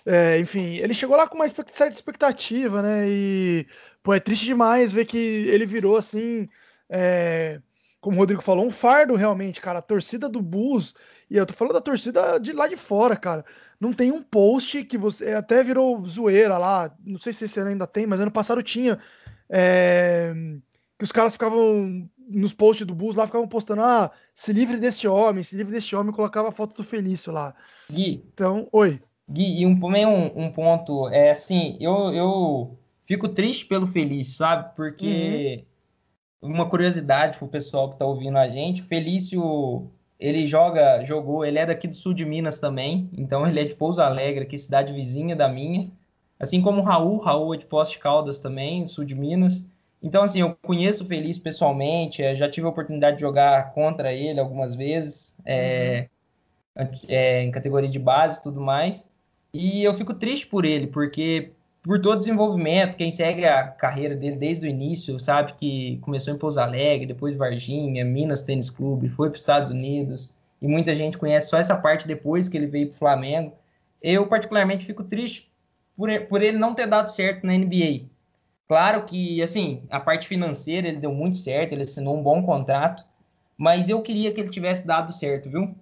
é, 0.06 0.38
enfim, 0.38 0.76
ele 0.76 0.94
chegou 0.94 1.16
lá 1.16 1.26
com 1.26 1.34
uma 1.34 1.48
certa 1.48 1.94
expectativa, 1.94 2.80
né? 2.80 3.08
E, 3.08 3.66
pô, 4.04 4.14
é 4.14 4.20
triste 4.20 4.44
demais 4.44 4.92
ver 4.92 5.04
que 5.04 5.18
ele 5.18 5.66
virou 5.66 5.96
assim, 5.96 6.48
é, 6.88 7.60
como 8.00 8.16
o 8.16 8.20
Rodrigo 8.20 8.40
falou, 8.40 8.64
um 8.64 8.70
fardo 8.70 9.16
realmente, 9.16 9.60
cara. 9.60 9.80
A 9.80 9.82
torcida 9.82 10.28
do 10.28 10.40
Bulls, 10.40 10.94
e 11.28 11.36
eu 11.36 11.44
tô 11.44 11.52
falando 11.52 11.74
da 11.74 11.80
torcida 11.80 12.38
de 12.38 12.52
lá 12.52 12.68
de 12.68 12.76
fora, 12.76 13.16
cara. 13.16 13.44
Não 13.80 13.92
tem 13.92 14.12
um 14.12 14.22
post 14.22 14.84
que 14.84 14.96
você. 14.96 15.32
Até 15.32 15.62
virou 15.64 16.04
zoeira 16.04 16.56
lá, 16.56 16.94
não 17.04 17.18
sei 17.18 17.32
se 17.32 17.46
esse 17.46 17.58
ano 17.58 17.70
ainda 17.70 17.86
tem, 17.86 18.06
mas 18.06 18.20
ano 18.20 18.30
passado 18.30 18.62
tinha. 18.62 19.00
É, 19.50 20.32
que 20.98 21.04
os 21.04 21.12
caras 21.12 21.34
ficavam 21.34 22.08
nos 22.28 22.52
posts 22.52 22.86
do 22.86 22.94
Bulls 22.94 23.16
lá, 23.16 23.26
ficavam 23.26 23.46
postando, 23.46 23.82
ah, 23.82 24.10
se 24.34 24.52
livre 24.52 24.78
desse 24.78 25.06
homem, 25.06 25.42
se 25.42 25.56
livre 25.56 25.72
desse 25.72 25.94
homem, 25.94 26.12
colocava 26.12 26.48
a 26.48 26.52
foto 26.52 26.74
do 26.76 26.84
Felício 26.84 27.32
lá. 27.32 27.54
Gui. 27.90 28.24
Então, 28.32 28.68
oi. 28.72 29.00
Gui, 29.28 29.60
e 29.60 29.66
um, 29.66 29.78
um, 29.80 30.44
um, 30.44 30.52
ponto, 30.52 31.08
é 31.08 31.30
assim, 31.30 31.76
eu, 31.80 32.12
eu 32.12 32.78
fico 33.04 33.28
triste 33.28 33.66
pelo 33.66 33.86
Felício, 33.86 34.34
sabe? 34.34 34.74
Porque 34.74 35.64
uhum. 36.42 36.52
uma 36.52 36.68
curiosidade 36.68 37.38
pro 37.38 37.48
pessoal 37.48 37.90
que 37.90 37.98
tá 37.98 38.04
ouvindo 38.04 38.38
a 38.38 38.48
gente, 38.48 38.82
o 38.82 38.86
Felício, 38.86 39.88
ele 40.18 40.46
joga, 40.46 41.04
jogou, 41.04 41.44
ele 41.44 41.58
é 41.58 41.66
daqui 41.66 41.86
do 41.86 41.94
sul 41.94 42.14
de 42.14 42.24
Minas 42.24 42.58
também, 42.58 43.08
então 43.12 43.46
ele 43.46 43.60
é 43.60 43.64
de 43.64 43.74
Pouso 43.74 44.00
Alegre, 44.00 44.44
aqui 44.44 44.58
cidade 44.58 44.92
vizinha 44.92 45.36
da 45.36 45.48
minha. 45.48 45.90
Assim 46.38 46.60
como 46.60 46.80
o 46.80 46.84
Raul, 46.84 47.18
Raul 47.18 47.54
é 47.54 47.58
de 47.58 47.66
Poste 47.66 47.98
Caldas 47.98 48.38
também, 48.38 48.86
sul 48.86 49.04
de 49.04 49.14
Minas. 49.14 49.68
Então, 50.06 50.22
assim, 50.22 50.40
eu 50.40 50.56
conheço 50.62 51.02
o 51.02 51.06
Felício 51.08 51.42
pessoalmente, 51.42 52.22
é, 52.22 52.36
já 52.36 52.48
tive 52.48 52.64
a 52.64 52.70
oportunidade 52.70 53.16
de 53.16 53.22
jogar 53.22 53.72
contra 53.74 54.12
ele 54.12 54.38
algumas 54.38 54.72
vezes, 54.76 55.36
é, 55.44 56.06
uhum. 56.78 56.88
é, 57.08 57.42
em 57.42 57.50
categoria 57.50 57.90
de 57.90 57.98
base 57.98 58.38
e 58.38 58.42
tudo 58.44 58.60
mais. 58.60 59.10
E 59.52 59.82
eu 59.82 59.92
fico 59.92 60.14
triste 60.14 60.46
por 60.46 60.64
ele, 60.64 60.86
porque 60.86 61.50
por 61.82 62.00
todo 62.00 62.14
o 62.14 62.18
desenvolvimento, 62.20 62.96
quem 62.96 63.10
segue 63.10 63.46
a 63.46 63.66
carreira 63.66 64.14
dele 64.14 64.36
desde 64.36 64.68
o 64.68 64.70
início, 64.70 65.18
sabe 65.18 65.54
que 65.54 65.98
começou 66.02 66.32
em 66.32 66.38
Pouso 66.38 66.60
Alegre, 66.60 67.06
depois 67.06 67.34
Varginha, 67.34 68.04
Minas 68.04 68.44
Tênis 68.44 68.70
Clube, 68.70 69.08
foi 69.08 69.28
para 69.28 69.34
os 69.34 69.42
Estados 69.42 69.72
Unidos, 69.72 70.36
e 70.62 70.68
muita 70.68 70.94
gente 70.94 71.18
conhece 71.18 71.48
só 71.48 71.58
essa 71.58 71.76
parte 71.76 72.06
depois 72.06 72.48
que 72.48 72.56
ele 72.56 72.68
veio 72.68 72.90
para 72.90 72.94
o 72.94 72.98
Flamengo. 72.98 73.54
Eu, 74.00 74.24
particularmente, 74.28 74.86
fico 74.86 75.02
triste 75.02 75.50
por, 75.96 76.08
por 76.28 76.42
ele 76.42 76.58
não 76.58 76.76
ter 76.76 76.86
dado 76.86 77.08
certo 77.08 77.44
na 77.44 77.54
NBA. 77.58 78.06
Claro 78.68 79.04
que, 79.04 79.40
assim, 79.42 79.86
a 79.90 80.00
parte 80.00 80.26
financeira 80.26 80.88
ele 80.88 80.98
deu 80.98 81.12
muito 81.12 81.36
certo, 81.36 81.72
ele 81.72 81.82
assinou 81.82 82.18
um 82.18 82.22
bom 82.22 82.42
contrato, 82.42 83.04
mas 83.56 83.88
eu 83.88 84.02
queria 84.02 84.32
que 84.32 84.40
ele 84.40 84.50
tivesse 84.50 84.86
dado 84.86 85.12
certo, 85.12 85.48
viu? 85.48 85.74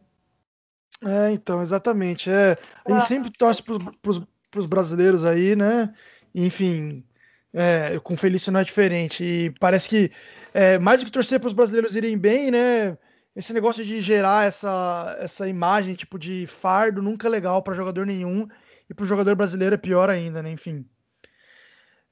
É, 1.03 1.33
então, 1.33 1.63
exatamente. 1.63 2.31
É, 2.31 2.57
a 2.85 2.93
gente 2.93 3.07
sempre 3.07 3.31
torce 3.31 3.63
para 3.63 4.61
os 4.61 4.67
brasileiros 4.67 5.25
aí, 5.25 5.57
né? 5.57 5.93
Enfim, 6.35 7.05
é, 7.53 7.99
com 8.01 8.15
o 8.15 8.17
Felício 8.17 8.53
não 8.53 8.61
é 8.61 8.65
diferente. 8.65 9.25
E 9.25 9.51
parece 9.59 9.89
que, 9.89 10.11
é, 10.53 10.79
mais 10.79 11.01
do 11.01 11.07
que 11.07 11.13
torcer 11.13 11.41
para 11.41 11.49
os 11.49 11.53
brasileiros 11.53 11.97
irem 11.97 12.19
bem, 12.19 12.51
né? 12.51 12.99
Esse 13.35 13.53
negócio 13.53 13.85
de 13.85 14.01
gerar 14.01 14.47
essa, 14.47 15.17
essa 15.19 15.49
imagem 15.49 15.95
tipo 15.95 16.19
de 16.19 16.47
fardo 16.47 17.03
nunca 17.03 17.27
é 17.27 17.31
legal 17.31 17.63
para 17.63 17.75
jogador 17.75 18.07
nenhum. 18.07 18.47
E 18.89 18.95
para 18.95 19.05
o 19.05 19.07
jogador 19.07 19.35
brasileiro 19.35 19.75
é 19.75 19.79
pior 19.79 20.11
ainda, 20.11 20.43
né? 20.43 20.51
Enfim. 20.51 20.85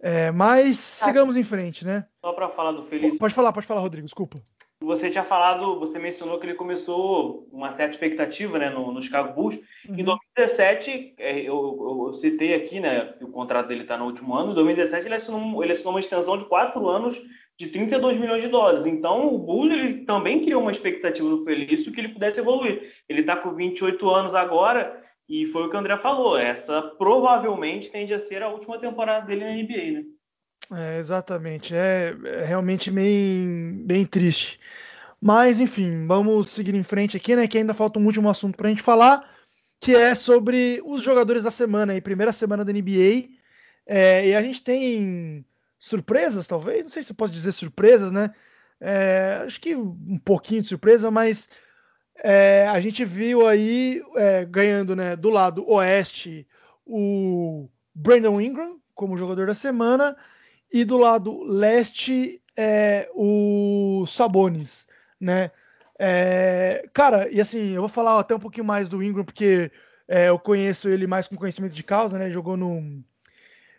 É, 0.02 0.32
mas 0.32 0.98
tá. 0.98 1.06
sigamos 1.06 1.36
em 1.36 1.44
frente, 1.44 1.86
né? 1.86 2.04
Só 2.20 2.32
para 2.32 2.48
falar 2.48 2.72
do 2.72 2.82
Felício. 2.82 3.20
Pode 3.20 3.32
falar, 3.32 3.52
pode 3.52 3.66
falar, 3.66 3.80
Rodrigo, 3.80 4.04
desculpa. 4.04 4.42
Você 4.80 5.08
tinha 5.08 5.22
falado, 5.22 5.78
você 5.78 5.96
mencionou 5.96 6.40
que 6.40 6.46
ele 6.46 6.54
começou 6.54 7.48
uma 7.52 7.70
certa 7.70 7.92
expectativa 7.92 8.58
né, 8.58 8.68
no, 8.68 8.92
no 8.92 9.00
Chicago 9.00 9.32
Bulls. 9.32 9.60
Uhum. 9.88 9.94
Em 9.96 10.04
2017, 10.04 11.14
é, 11.18 11.38
eu, 11.38 11.44
eu, 11.44 12.04
eu, 12.06 12.12
citei 12.12 12.52
aqui 12.52 12.80
né, 12.80 13.14
que 13.16 13.24
o 13.24 13.28
contrato 13.28 13.68
dele 13.68 13.82
está 13.82 13.96
no 13.96 14.06
último 14.06 14.34
ano. 14.34 14.50
Em 14.50 14.54
2017, 14.54 15.06
ele 15.06 15.14
assinou, 15.14 15.62
ele 15.62 15.72
assinou 15.72 15.92
uma 15.92 16.00
extensão 16.00 16.36
de 16.36 16.46
quatro 16.46 16.88
anos 16.88 17.16
de 17.56 17.68
32 17.68 18.16
milhões 18.16 18.42
de 18.42 18.48
dólares. 18.48 18.86
Então, 18.86 19.32
o 19.32 19.38
Bulls 19.38 19.72
ele 19.72 20.04
também 20.04 20.40
criou 20.40 20.60
uma 20.60 20.72
expectativa 20.72 21.28
do 21.28 21.44
Felício 21.44 21.92
que 21.92 22.00
ele 22.00 22.08
pudesse 22.08 22.40
evoluir. 22.40 22.90
Ele 23.08 23.20
está 23.20 23.36
com 23.36 23.54
28 23.54 24.10
anos 24.10 24.34
agora 24.34 25.00
e 25.28 25.46
foi 25.46 25.62
o 25.62 25.70
que 25.70 25.76
o 25.76 25.78
André 25.78 25.96
falou. 25.98 26.36
Essa 26.36 26.82
provavelmente 26.82 27.90
tende 27.90 28.12
a 28.12 28.18
ser 28.18 28.42
a 28.42 28.48
última 28.48 28.78
temporada 28.78 29.26
dele 29.26 29.44
na 29.44 29.50
NBA, 29.50 30.00
né? 30.00 30.04
É, 30.72 30.98
exatamente. 30.98 31.74
É, 31.74 32.14
é, 32.24 32.44
realmente 32.44 32.90
bem, 32.90 33.82
bem 33.84 34.04
triste. 34.06 34.58
Mas, 35.20 35.60
enfim, 35.60 36.06
vamos 36.06 36.48
seguir 36.50 36.74
em 36.74 36.82
frente 36.82 37.16
aqui, 37.16 37.36
né? 37.36 37.46
Que 37.46 37.58
ainda 37.58 37.74
falta 37.74 37.98
um 37.98 38.04
último 38.04 38.28
assunto 38.28 38.56
para 38.56 38.66
a 38.66 38.70
gente 38.70 38.82
falar, 38.82 39.30
que 39.80 39.94
é 39.94 40.14
sobre 40.14 40.80
os 40.84 41.02
jogadores 41.02 41.42
da 41.42 41.50
semana, 41.50 41.92
aí, 41.92 42.00
primeira 42.00 42.32
semana 42.32 42.64
da 42.64 42.72
NBA. 42.72 43.28
É, 43.86 44.28
e 44.28 44.34
a 44.34 44.42
gente 44.42 44.62
tem 44.62 45.44
surpresas, 45.78 46.46
talvez. 46.46 46.82
Não 46.82 46.88
sei 46.88 47.02
se 47.02 47.12
eu 47.12 47.16
posso 47.16 47.32
dizer 47.32 47.52
surpresas, 47.52 48.10
né? 48.10 48.34
É, 48.80 49.42
acho 49.44 49.60
que 49.60 49.76
um 49.76 50.18
pouquinho 50.18 50.62
de 50.62 50.68
surpresa, 50.68 51.10
mas 51.10 51.50
é, 52.16 52.66
a 52.68 52.80
gente 52.80 53.04
viu 53.04 53.46
aí 53.46 54.02
é, 54.16 54.44
ganhando 54.44 54.94
né, 54.94 55.16
do 55.16 55.30
lado 55.30 55.68
oeste 55.68 56.46
o 56.86 57.68
Brandon 57.94 58.40
Ingram 58.40 58.78
como 58.94 59.16
jogador 59.16 59.46
da 59.46 59.54
semana 59.54 60.16
e 60.72 60.84
do 60.84 60.96
lado 60.98 61.42
leste 61.44 62.42
é, 62.56 63.08
o 63.14 64.04
Sabonis, 64.06 64.86
né? 65.20 65.50
É, 65.98 66.88
cara, 66.92 67.28
e 67.30 67.40
assim, 67.40 67.72
eu 67.72 67.82
vou 67.82 67.88
falar 67.88 68.18
até 68.18 68.34
um 68.34 68.40
pouquinho 68.40 68.66
mais 68.66 68.88
do 68.88 69.02
Ingram, 69.02 69.24
porque 69.24 69.70
é, 70.08 70.28
eu 70.28 70.38
conheço 70.38 70.88
ele 70.88 71.06
mais 71.06 71.28
com 71.28 71.36
conhecimento 71.36 71.74
de 71.74 71.82
causa, 71.82 72.18
né? 72.18 72.30
Jogou 72.30 72.56
no, 72.56 73.02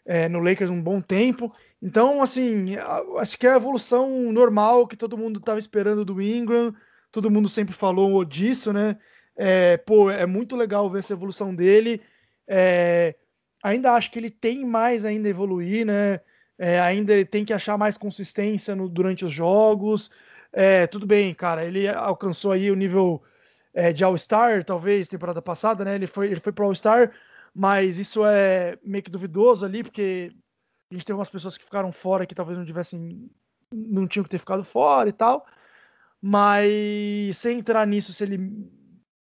é, 0.06 0.30
no 0.30 0.40
Lakers 0.40 0.70
um 0.70 0.82
bom 0.82 1.02
tempo. 1.02 1.54
Então, 1.82 2.22
assim, 2.22 2.78
acho 3.18 3.38
que 3.38 3.46
é 3.46 3.52
a 3.52 3.58
evolução 3.58 4.32
normal 4.32 4.88
que 4.88 4.96
todo 4.96 5.18
mundo 5.18 5.40
estava 5.40 5.60
esperando 5.60 6.06
do 6.06 6.22
Ingram. 6.22 6.74
Todo 7.14 7.30
mundo 7.30 7.48
sempre 7.48 7.76
falou 7.76 8.26
disso, 8.26 8.74
né? 8.74 8.98
É, 9.36 9.78
pô, 9.78 10.10
é 10.10 10.26
muito 10.26 10.56
legal 10.56 10.90
ver 10.90 10.98
essa 11.00 11.14
evolução 11.14 11.54
dele. 11.54 12.02
É, 12.48 13.16
ainda 13.64 13.94
acho 13.94 14.10
que 14.10 14.18
ele 14.18 14.32
tem 14.32 14.66
mais 14.66 15.06
ainda 15.06 15.28
a 15.28 15.30
evoluir, 15.30 15.86
né? 15.86 16.20
É, 16.58 16.82
ainda 16.82 17.14
ele 17.14 17.24
tem 17.24 17.46
que 17.46 17.54
achar 17.54 17.78
mais 17.78 18.00
consistência 18.00 18.76
no, 18.76 18.90
durante 18.90 19.24
os 19.24 19.32
jogos. 19.32 20.10
É, 20.52 20.88
tudo 20.88 21.06
bem, 21.06 21.32
cara. 21.36 21.64
Ele 21.64 21.88
alcançou 21.88 22.52
aí 22.52 22.72
o 22.72 22.76
nível 22.76 23.22
é, 23.76 23.94
de 23.94 24.04
All-Star, 24.04 24.64
talvez, 24.64 25.08
temporada 25.08 25.42
passada, 25.42 25.86
né? 25.86 25.94
Ele 25.94 26.08
foi, 26.08 26.32
ele 26.32 26.40
foi 26.40 26.52
pro 26.52 26.66
All-Star, 26.66 27.12
mas 27.54 28.00
isso 28.00 28.26
é 28.26 28.76
meio 28.84 29.04
que 29.04 29.12
duvidoso 29.12 29.64
ali, 29.64 29.84
porque 29.84 30.32
a 30.90 30.96
gente 30.96 31.06
tem 31.06 31.16
umas 31.16 31.30
pessoas 31.30 31.60
que 31.60 31.64
ficaram 31.64 31.92
fora 31.92 32.26
que 32.26 32.34
talvez 32.34 32.58
não 32.58 32.66
tivessem. 32.66 33.30
não 33.72 34.08
tinham 34.08 34.24
que 34.24 34.32
ter 34.32 34.40
ficado 34.40 34.64
fora 34.64 35.10
e 35.10 35.14
tal. 35.14 35.46
Mas 36.24 37.38
sem 37.38 37.60
entrar 37.60 37.86
nisso, 37.86 38.14
se 38.14 38.24
ele 38.24 38.40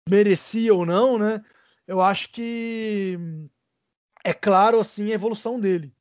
merecia 0.10 0.74
ou 0.74 0.86
não, 0.86 1.18
né? 1.20 1.44
Eu 1.88 2.02
acho 2.02 2.32
que 2.32 3.18
é 4.24 4.34
claro 4.34 4.80
assim 4.80 5.12
a 5.12 5.16
evolução 5.16 5.60
dele, 5.60 5.94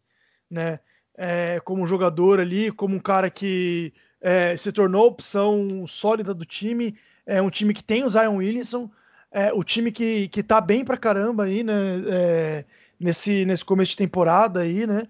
né? 0.51 0.81
é, 1.19 1.61
como 1.65 1.87
jogador 1.87 2.39
ali, 2.39 2.71
como 2.71 2.95
um 2.95 3.01
cara 3.01 3.29
que 3.29 3.93
é, 4.21 4.57
se 4.57 4.71
tornou 4.71 5.07
opção 5.07 5.85
sólida 5.87 6.33
do 6.33 6.45
time. 6.45 6.97
É 7.27 7.43
um 7.43 7.51
time 7.51 7.75
que 7.75 7.83
tem 7.83 8.05
o 8.05 8.09
Zion 8.09 8.37
Williamson, 8.37 8.89
é, 9.33 9.53
o 9.53 9.65
time 9.65 9.91
que, 9.91 10.29
que 10.29 10.43
tá 10.43 10.61
bem 10.61 10.85
pra 10.85 10.97
caramba 10.97 11.45
aí, 11.45 11.65
né? 11.65 11.75
É, 12.09 12.65
nesse, 12.99 13.45
nesse 13.45 13.65
começo 13.65 13.91
de 13.91 13.97
temporada 13.97 14.61
aí, 14.61 14.87
né? 14.87 15.09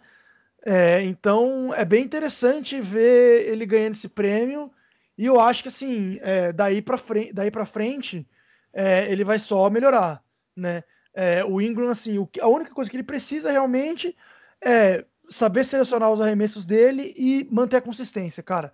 É, 0.65 1.03
então 1.03 1.73
é 1.75 1.85
bem 1.85 2.03
interessante 2.05 2.81
ver 2.81 3.47
ele 3.49 3.67
ganhando 3.67 3.93
esse 3.93 4.09
prêmio. 4.09 4.73
E 5.19 5.27
eu 5.27 5.41
acho 5.41 5.63
que 5.63 5.69
assim, 5.69 6.19
é, 6.23 6.53
daí 6.53 6.81
para 6.81 6.97
frente, 6.97 7.33
daí 7.33 7.51
para 7.51 7.67
frente, 7.67 8.25
é, 8.73 9.11
ele 9.11 9.25
vai 9.25 9.39
só 9.41 9.69
melhorar, 9.69 10.23
né? 10.57 10.85
É, 11.13 11.45
o 11.45 11.61
Ingram, 11.61 11.89
assim, 11.89 12.17
o, 12.17 12.31
a 12.41 12.47
única 12.47 12.73
coisa 12.73 12.89
que 12.89 12.97
ele 12.97 13.03
precisa 13.03 13.51
realmente 13.51 14.17
é 14.65 15.05
saber 15.29 15.65
selecionar 15.65 16.13
os 16.13 16.21
arremessos 16.21 16.65
dele 16.65 17.13
e 17.17 17.49
manter 17.51 17.79
a 17.79 17.83
consistência, 17.83 18.43
cara. 18.43 18.73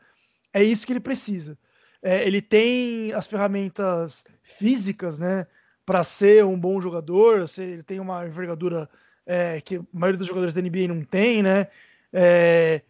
É 0.53 0.63
isso 0.63 0.87
que 0.87 0.93
ele 0.93 1.01
precisa. 1.01 1.59
É, 2.03 2.27
ele 2.27 2.43
tem 2.43 3.15
as 3.15 3.27
ferramentas 3.27 4.27
físicas, 4.43 5.19
né, 5.19 5.47
para 5.87 6.05
ser 6.05 6.45
um 6.45 6.61
bom 6.61 6.79
jogador. 6.81 7.47
Ele 7.57 7.83
tem 7.83 7.99
uma 7.99 8.27
envergadura 8.27 8.89
é, 9.25 9.63
que 9.63 9.77
a 9.77 9.85
maioria 9.91 10.19
dos 10.19 10.29
jogadores 10.29 10.53
da 10.53 10.61
NBA 10.61 10.89
não 10.89 11.03
tem, 11.03 11.43
né? 11.43 11.69
É, 12.13 12.83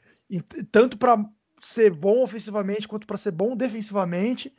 tanto 0.72 0.98
para 0.98 1.24
ser 1.66 1.90
bom 1.90 2.22
ofensivamente 2.22 2.88
quanto 2.88 3.06
para 3.06 3.16
ser 3.16 3.32
bom 3.32 3.56
defensivamente. 3.56 4.54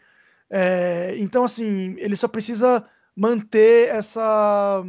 É, 0.50 1.16
então, 1.18 1.44
assim, 1.44 1.96
ele 1.98 2.16
só 2.16 2.28
precisa 2.28 2.86
manter 3.16 3.90
essa, 3.90 4.84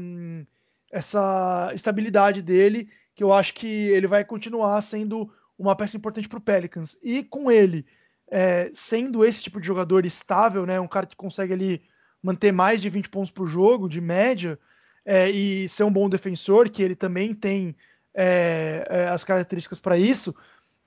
essa 0.91 1.71
estabilidade 1.75 2.43
dele 2.43 2.89
que 3.15 3.25
eu 3.25 3.33
acho 3.33 3.55
que 3.55 3.67
ele 3.67 4.07
vai 4.07 4.25
continuar 4.25 4.81
sendo 4.83 5.33
uma 5.59 5.75
peça 5.75 5.97
importante 5.97 6.29
para 6.29 6.39
o 6.39 6.43
Pelicans. 6.43 6.99
E 7.03 7.23
com 7.23 7.51
ele 7.51 7.87
é, 8.29 8.71
sendo 8.73 9.25
esse 9.25 9.43
tipo 9.43 9.61
de 9.61 9.67
jogador 9.67 10.05
estável, 10.05 10.67
né, 10.67 10.79
um 10.81 10.89
cara 10.89 11.07
que 11.07 11.17
consegue 11.17 11.53
ali 11.53 11.83
manter 12.23 12.53
mais 12.53 12.83
de 12.83 12.91
20 12.91 13.09
pontos 13.09 13.31
por 13.31 13.47
jogo, 13.47 13.89
de 13.89 14.01
média, 14.01 14.59
é, 15.05 15.31
e 15.31 15.69
ser 15.69 15.85
um 15.85 15.93
bom 15.93 16.09
defensor, 16.09 16.69
que 16.69 16.83
ele 16.83 16.95
também 16.97 17.33
tem 17.33 17.77
é, 18.13 18.87
é 18.89 19.09
as 19.09 19.25
características 19.25 19.79
para 19.79 19.97
isso, 19.97 20.35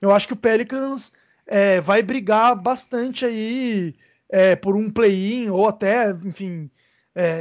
eu 0.00 0.10
acho 0.10 0.26
que 0.26 0.32
o 0.32 0.36
Pelicans 0.36 1.12
é, 1.50 1.80
vai 1.80 2.02
brigar 2.02 2.54
bastante 2.54 3.24
aí 3.26 3.96
é, 4.28 4.54
por 4.54 4.76
um 4.76 4.88
play-in, 4.88 5.50
ou 5.50 5.66
até, 5.68 6.12
enfim, 6.24 6.70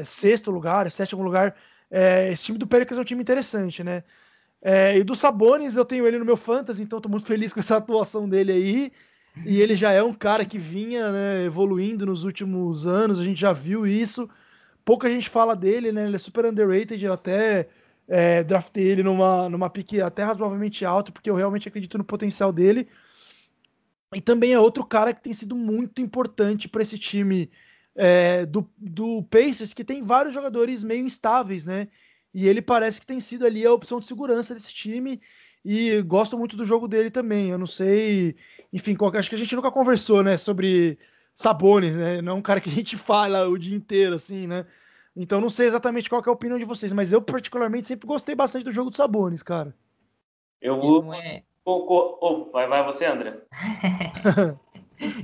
sexto 0.04 0.52
lugar, 0.52 0.90
sétimo 0.92 1.22
lugar. 1.22 1.56
esse 2.32 2.46
time 2.46 2.58
do 2.58 2.68
Pelicans 2.68 2.98
é 2.98 3.02
um 3.02 3.06
time 3.06 3.22
interessante, 3.22 3.84
né? 3.84 4.04
É, 4.62 4.98
e 4.98 5.04
do 5.04 5.16
Sabonis, 5.16 5.76
eu 5.76 5.86
tenho 5.86 6.06
ele 6.06 6.20
no 6.20 6.26
meu 6.26 6.36
fantasy, 6.36 6.84
então 6.84 6.98
estou 6.98 7.10
muito 7.10 7.26
feliz 7.26 7.54
com 7.54 7.60
essa 7.60 7.78
atuação 7.78 8.28
dele 8.28 8.52
aí. 8.52 8.92
E 9.46 9.62
ele 9.62 9.76
já 9.76 9.92
é 9.92 10.04
um 10.04 10.14
cara 10.14 10.44
que 10.44 10.58
vinha 10.58 11.12
né, 11.12 11.46
evoluindo 11.46 12.06
nos 12.06 12.24
últimos 12.24 12.88
anos, 12.88 13.20
a 13.20 13.24
gente 13.24 13.40
já 13.40 13.54
viu 13.54 13.88
isso. 13.88 14.30
Pouca 14.84 15.10
gente 15.10 15.30
fala 15.30 15.56
dele, 15.56 15.92
né? 15.92 16.06
Ele 16.06 16.16
é 16.16 16.20
super 16.20 16.46
underrated, 16.46 17.04
eu 17.06 17.14
até 17.14 17.70
é, 18.08 18.44
draftei 18.44 18.88
ele 18.88 19.04
numa, 19.04 19.48
numa 19.48 19.70
pique 19.70 20.02
até 20.02 20.24
razoavelmente 20.24 20.84
alta, 20.84 21.12
porque 21.12 21.30
eu 21.30 21.36
realmente 21.36 21.68
acredito 21.68 21.98
no 21.98 22.04
potencial 22.04 22.52
dele. 22.52 22.88
E 24.14 24.22
também 24.22 24.54
é 24.54 24.60
outro 24.60 24.86
cara 24.86 25.14
que 25.14 25.22
tem 25.22 25.34
sido 25.34 25.56
muito 25.56 26.02
importante 26.02 26.68
para 26.68 26.82
esse 26.82 26.98
time 26.98 27.52
é, 27.96 28.46
do, 28.46 28.68
do 28.78 29.24
Pacers, 29.24 29.74
que 29.74 29.84
tem 29.84 30.04
vários 30.04 30.34
jogadores 30.34 30.84
meio 30.84 31.06
instáveis, 31.06 31.66
né? 31.66 31.88
E 32.34 32.48
ele 32.48 32.62
parece 32.62 33.00
que 33.00 33.06
tem 33.06 33.20
sido 33.20 33.46
ali 33.46 33.66
a 33.66 33.74
opção 33.74 34.00
de 34.00 34.06
segurança 34.06 34.54
desse 34.54 34.74
time. 34.74 35.22
E 35.64 36.02
gosto 36.04 36.38
muito 36.38 36.56
do 36.56 36.66
jogo 36.66 36.88
dele 36.88 37.12
também. 37.12 37.50
Eu 37.50 37.58
não 37.58 37.66
sei, 37.66 38.36
enfim, 38.72 38.96
qual, 38.96 39.16
acho 39.16 39.30
que 39.30 39.36
a 39.36 39.38
gente 39.38 39.56
nunca 39.56 39.72
conversou, 39.72 40.24
né, 40.24 40.38
sobre 40.38 40.98
Sabonis, 41.36 41.98
né? 41.98 42.22
Não 42.22 42.34
é 42.34 42.36
um 42.36 42.42
cara 42.42 42.62
que 42.62 42.70
a 42.70 42.72
gente 42.72 42.96
fala 42.98 43.48
o 43.48 43.58
dia 43.58 43.76
inteiro, 43.76 44.16
assim, 44.16 44.48
né? 44.48 44.66
Então 45.16 45.42
não 45.42 45.50
sei 45.50 45.68
exatamente 45.68 46.10
qual 46.10 46.24
é 46.26 46.30
a 46.30 46.34
opinião 46.34 46.58
de 46.58 46.66
vocês, 46.66 46.94
mas 46.94 47.12
eu 47.12 47.22
particularmente 47.22 47.88
sempre 47.88 48.08
gostei 48.08 48.36
bastante 48.36 48.64
do 48.64 48.72
jogo 48.72 48.90
do 48.90 48.96
Sabonis, 48.96 49.44
cara. 49.44 49.76
Eu 50.62 50.80
vou. 50.80 51.14
É... 51.14 51.44
Oh, 51.70 52.50
vai, 52.52 52.68
vai 52.68 52.84
você, 52.84 53.06
André. 53.06 53.38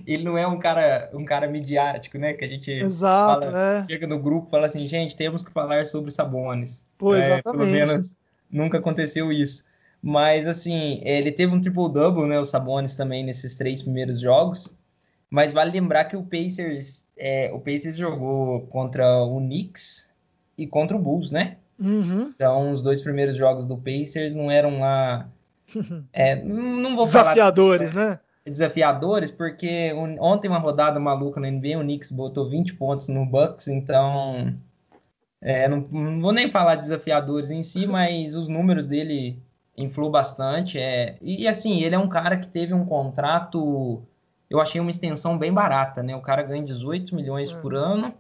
ele 0.06 0.24
não 0.24 0.38
é 0.38 0.48
um 0.48 0.60
cara, 0.60 1.10
um 1.14 1.26
cara 1.26 1.48
midiático, 1.48 2.18
né? 2.18 2.34
Que 2.34 2.46
a 2.46 2.48
gente 2.48 2.72
Exato, 2.72 3.48
fala, 3.48 3.80
é. 3.80 3.86
chega 3.86 4.08
no 4.08 4.20
grupo 4.20 4.48
e 4.48 4.52
fala 4.52 4.68
assim, 4.68 4.86
gente, 4.88 5.16
temos 5.16 5.44
que 5.44 5.52
falar 5.52 5.86
sobre 5.86 6.12
Sabonis. 6.12 6.86
Pô, 6.98 7.16
exatamente. 7.16 7.48
É, 7.48 7.52
pelo 7.52 7.66
menos 7.66 8.18
nunca 8.50 8.78
aconteceu 8.78 9.32
isso. 9.32 9.66
Mas, 10.02 10.48
assim, 10.48 11.02
ele 11.04 11.32
teve 11.32 11.54
um 11.54 11.60
triple-double, 11.60 12.28
né? 12.28 12.40
O 12.40 12.46
Sabonis 12.46 12.96
também 12.96 13.24
nesses 13.24 13.56
três 13.56 13.82
primeiros 13.82 14.20
jogos. 14.20 14.76
Mas 15.30 15.54
vale 15.54 15.72
lembrar 15.72 16.06
que 16.06 16.16
o 16.16 16.24
Pacers, 16.24 17.08
é, 17.18 17.52
o 17.52 17.60
Pacers 17.60 17.98
jogou 17.98 18.62
contra 18.68 19.24
o 19.24 19.40
Knicks 19.40 20.14
e 20.58 20.68
contra 20.68 20.96
o 20.96 21.00
Bulls, 21.00 21.32
né? 21.32 21.58
Uhum. 21.80 22.32
Então, 22.34 22.72
os 22.72 22.82
dois 22.82 23.02
primeiros 23.02 23.36
jogos 23.36 23.66
do 23.66 23.78
Pacers 23.78 24.34
não 24.34 24.50
eram 24.50 24.80
lá. 24.80 25.30
É, 26.14 26.44
não 26.44 26.96
vou 26.96 27.06
Desafiadores, 27.06 27.94
falar. 27.94 28.10
né? 28.10 28.20
desafiadores, 28.46 29.32
porque 29.32 29.92
ontem 30.20 30.48
uma 30.48 30.60
rodada 30.60 31.00
maluca 31.00 31.40
no 31.40 31.50
NBA, 31.50 31.80
o 31.80 31.82
Knicks 31.82 32.12
botou 32.12 32.48
20 32.48 32.76
pontos 32.76 33.08
no 33.08 33.26
Bucks, 33.26 33.68
então 33.68 34.54
é, 35.42 35.68
não, 35.68 35.78
não, 35.92 36.22
vou 36.22 36.32
nem 36.32 36.50
falar 36.50 36.76
desafiadores 36.76 37.50
em 37.50 37.64
si, 37.64 37.88
mas 37.88 38.36
os 38.36 38.48
números 38.48 38.86
dele 38.86 39.42
influem 39.78 40.12
bastante. 40.12 40.80
É, 40.80 41.18
e, 41.22 41.44
e, 41.44 41.48
assim, 41.48 41.82
ele 41.82 41.96
é 41.96 42.00
um 42.00 42.08
cara 42.08 42.38
que 42.38 42.48
teve 42.48 42.74
um 42.74 42.86
contrato, 42.86 44.04
eu 44.50 44.60
achei 44.60 44.80
uma 44.80 44.90
extensão 44.90 45.38
bem 45.38 45.52
barata, 45.52 46.04
né? 46.04 46.16
O 46.16 46.22
cara 46.22 46.44
ganha 46.44 46.64
18 46.64 47.16
milhões 47.16 47.52
por 47.52 47.74
uhum. 47.74 47.80
ano 47.80 48.14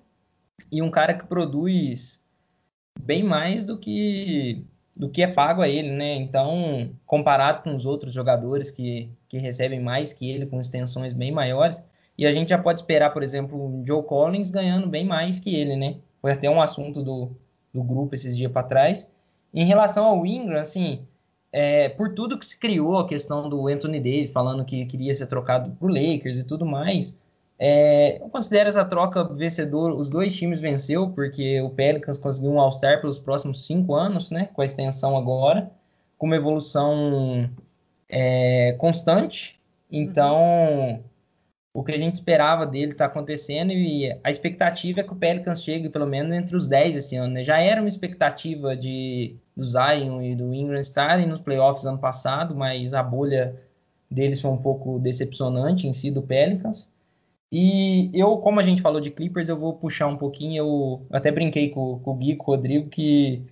e 0.72 0.82
um 0.82 0.90
cara 0.90 1.14
que 1.14 1.26
produz 1.26 2.24
bem 3.00 3.24
mais 3.24 3.66
do 3.66 3.78
que 3.78 4.66
do 4.98 5.10
que 5.10 5.22
é 5.22 5.28
pago 5.28 5.62
a 5.62 5.68
ele, 5.68 5.92
né? 5.92 6.16
Então, 6.16 6.90
comparado 7.06 7.62
com 7.62 7.76
os 7.76 7.86
outros 7.86 8.14
jogadores 8.14 8.72
que, 8.72 9.10
que 9.28 9.38
recebem 9.38 9.80
mais 9.80 10.14
que 10.14 10.30
ele, 10.30 10.46
com 10.46 10.60
extensões 10.60 11.14
bem 11.14 11.32
maiores, 11.32 11.84
e 12.18 12.26
a 12.26 12.32
gente 12.32 12.50
já 12.50 12.58
pode 12.58 12.80
esperar, 12.80 13.12
por 13.12 13.24
exemplo, 13.24 13.58
o 13.58 13.86
Joe 13.86 14.04
Collins 14.04 14.50
ganhando 14.50 14.88
bem 14.88 15.06
mais 15.06 15.40
que 15.40 15.54
ele, 15.54 15.76
né? 15.76 15.98
Foi 16.22 16.32
até 16.32 16.50
um 16.50 16.62
assunto 16.62 17.04
do, 17.04 17.36
do 17.74 17.84
grupo 17.84 18.16
esses 18.16 18.38
dias 18.38 18.52
para 18.52 18.64
trás. 18.68 19.12
Em 19.54 19.66
relação 19.66 20.06
ao 20.06 20.26
Ingram, 20.26 20.60
assim, 20.60 21.06
é, 21.52 21.90
por 21.90 22.14
tudo 22.14 22.38
que 22.38 22.46
se 22.46 22.58
criou 22.58 22.98
a 22.98 23.08
questão 23.08 23.50
do 23.50 23.68
Anthony 23.68 24.00
Davis 24.00 24.32
falando 24.32 24.66
que 24.66 24.86
queria 24.86 25.14
ser 25.14 25.28
trocado 25.28 25.72
para 25.72 25.88
o 25.88 25.90
Lakers 25.90 26.38
e 26.38 26.44
tudo 26.44 26.66
mais, 26.66 27.18
é, 27.58 28.22
eu 28.22 28.30
considero 28.30 28.70
essa 28.70 28.84
troca 28.84 29.24
vencedor. 29.24 29.92
Os 29.94 30.10
dois 30.10 30.36
times 30.36 30.60
venceu, 30.60 31.10
porque 31.10 31.62
o 31.62 31.70
Pelicans 31.70 32.18
conseguiu 32.18 32.52
um 32.52 32.60
All-Star 32.60 33.00
pelos 33.02 33.20
próximos 33.20 33.66
cinco 33.66 33.96
anos, 33.96 34.30
né? 34.32 34.50
Com 34.54 34.62
a 34.62 34.66
extensão 34.66 35.16
agora, 35.18 35.72
com 36.18 36.26
uma 36.26 36.36
evolução 36.36 37.50
é, 38.10 38.74
constante. 38.78 39.60
Então, 39.90 41.04
o 41.74 41.84
que 41.84 41.92
a 41.92 41.98
gente 41.98 42.16
esperava 42.16 42.66
dele 42.66 42.92
está 42.92 43.06
acontecendo 43.06 43.72
e 43.72 44.12
a 44.24 44.30
expectativa 44.30 45.02
é 45.02 45.04
que 45.04 45.14
o 45.14 45.16
Pelicans 45.16 45.64
chegue 45.64 45.90
pelo 45.90 46.08
menos 46.08 46.36
entre 46.36 46.56
os 46.56 46.68
10 46.68 46.98
esse 46.98 47.16
ano. 47.16 47.34
Né? 47.36 47.44
Já 47.44 47.60
era 47.60 47.82
uma 47.82 47.88
expectativa 47.88 48.76
de 48.76 49.38
do 49.56 49.64
Zion 49.64 50.22
e 50.22 50.36
do 50.36 50.54
Ingram 50.54 50.80
estarem 50.80 51.28
nos 51.28 51.40
playoffs 51.40 51.86
ano 51.86 51.98
passado, 51.98 52.56
mas 52.56 52.94
a 52.94 53.02
bolha 53.02 53.56
deles 54.12 54.42
foi 54.42 54.52
um 54.52 54.58
pouco 54.58 55.00
decepcionante 55.00 55.88
em 55.88 55.94
si 55.94 56.12
do 56.12 56.22
Pelicans. 56.22 56.94
E 57.52 58.10
eu, 58.14 58.38
como 58.38 58.60
a 58.60 58.64
gente 58.64 58.82
falou 58.82 59.00
de 59.00 59.12
Clippers, 59.12 59.50
eu 59.50 59.58
vou 59.58 59.74
puxar 59.74 60.08
um 60.08 60.18
pouquinho. 60.18 60.58
Eu 60.58 61.06
até 61.12 61.32
brinquei 61.32 61.70
com, 61.70 62.00
com 62.00 62.12
o 62.12 62.16
Gui, 62.16 62.36
com 62.36 62.52
o 62.52 62.56
Rodrigo, 62.56 62.90
que 62.90 63.44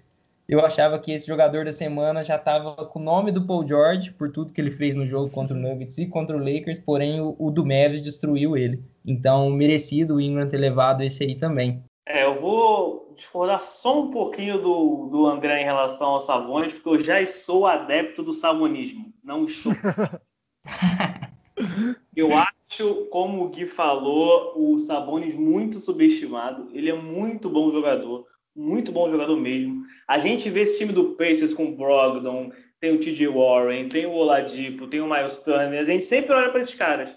eu 0.48 0.66
achava 0.66 1.00
que 1.00 1.12
esse 1.12 1.28
jogador 1.28 1.64
da 1.64 1.72
semana 1.72 2.24
já 2.24 2.36
estava 2.36 2.86
com 2.86 3.00
o 3.00 3.04
nome 3.04 3.32
do 3.32 3.46
Paul 3.46 3.68
George, 3.68 4.12
por 4.12 4.32
tudo 4.32 4.52
que 4.52 4.60
ele 4.60 4.72
fez 4.72 4.96
no 4.96 5.08
jogo 5.08 5.30
contra 5.30 5.56
o 5.56 5.60
Nuggets 5.60 5.98
e 5.98 6.08
contra 6.08 6.36
o 6.36 6.40
Lakers, 6.40 6.80
porém 6.80 7.22
o, 7.22 7.36
o 7.40 7.50
do 7.50 7.66
Mavis 7.66 8.02
destruiu 8.02 8.58
ele. 8.58 8.84
Então, 9.06 9.50
merecido 9.50 10.16
o 10.16 10.22
Ingram 10.22 10.50
ter 10.50 10.58
levado 10.58 11.02
esse 11.02 11.24
aí 11.24 11.36
também. 11.36 11.82
É, 12.06 12.26
eu 12.26 12.40
vou 12.40 13.14
discordar 13.16 13.62
só 13.62 14.02
um 14.02 14.12
pouquinho 14.12 14.62
do, 14.62 15.08
do 15.10 15.26
André 15.26 15.62
em 15.62 15.66
relação 15.66 16.08
ao 16.08 16.20
Sabonis, 16.20 16.74
porque 16.74 16.90
eu 16.90 17.00
já 17.00 17.26
sou 17.26 17.66
adepto 17.66 18.22
do 18.22 18.34
sabonismo. 18.34 19.14
Não 19.24 19.46
estou. 19.46 19.72
eu 22.16 22.36
acho 22.36 22.63
acho, 22.74 23.06
como 23.06 23.44
o 23.44 23.50
Gui 23.50 23.66
falou, 23.66 24.54
o 24.56 24.80
Sabonis 24.80 25.36
muito 25.36 25.80
subestimado. 25.80 26.70
Ele 26.74 26.90
é 26.90 26.94
muito 26.94 27.50
bom 27.50 27.72
jogador, 27.72 28.26
muito 28.56 28.92
bom 28.92 29.10
jogador 29.10 29.38
mesmo. 29.38 29.86
A 30.08 30.18
gente 30.18 30.50
vê 30.50 30.62
esse 30.62 30.80
time 30.80 30.92
do 30.92 31.16
Pacers 31.16 31.54
com 31.54 31.66
o 31.66 31.76
Brogdon, 31.76 32.52
tem 32.80 32.94
o 32.94 33.00
TJ 33.00 33.28
Warren, 33.28 33.88
tem 33.88 34.06
o 34.06 34.12
Oladipo, 34.12 34.88
tem 34.88 35.02
o 35.02 35.10
Miles 35.10 35.40
Turner. 35.40 35.80
A 35.80 35.86
gente 35.86 36.04
sempre 36.04 36.34
olha 36.34 36.50
para 36.50 36.62
esses 36.62 36.74
caras 36.74 37.16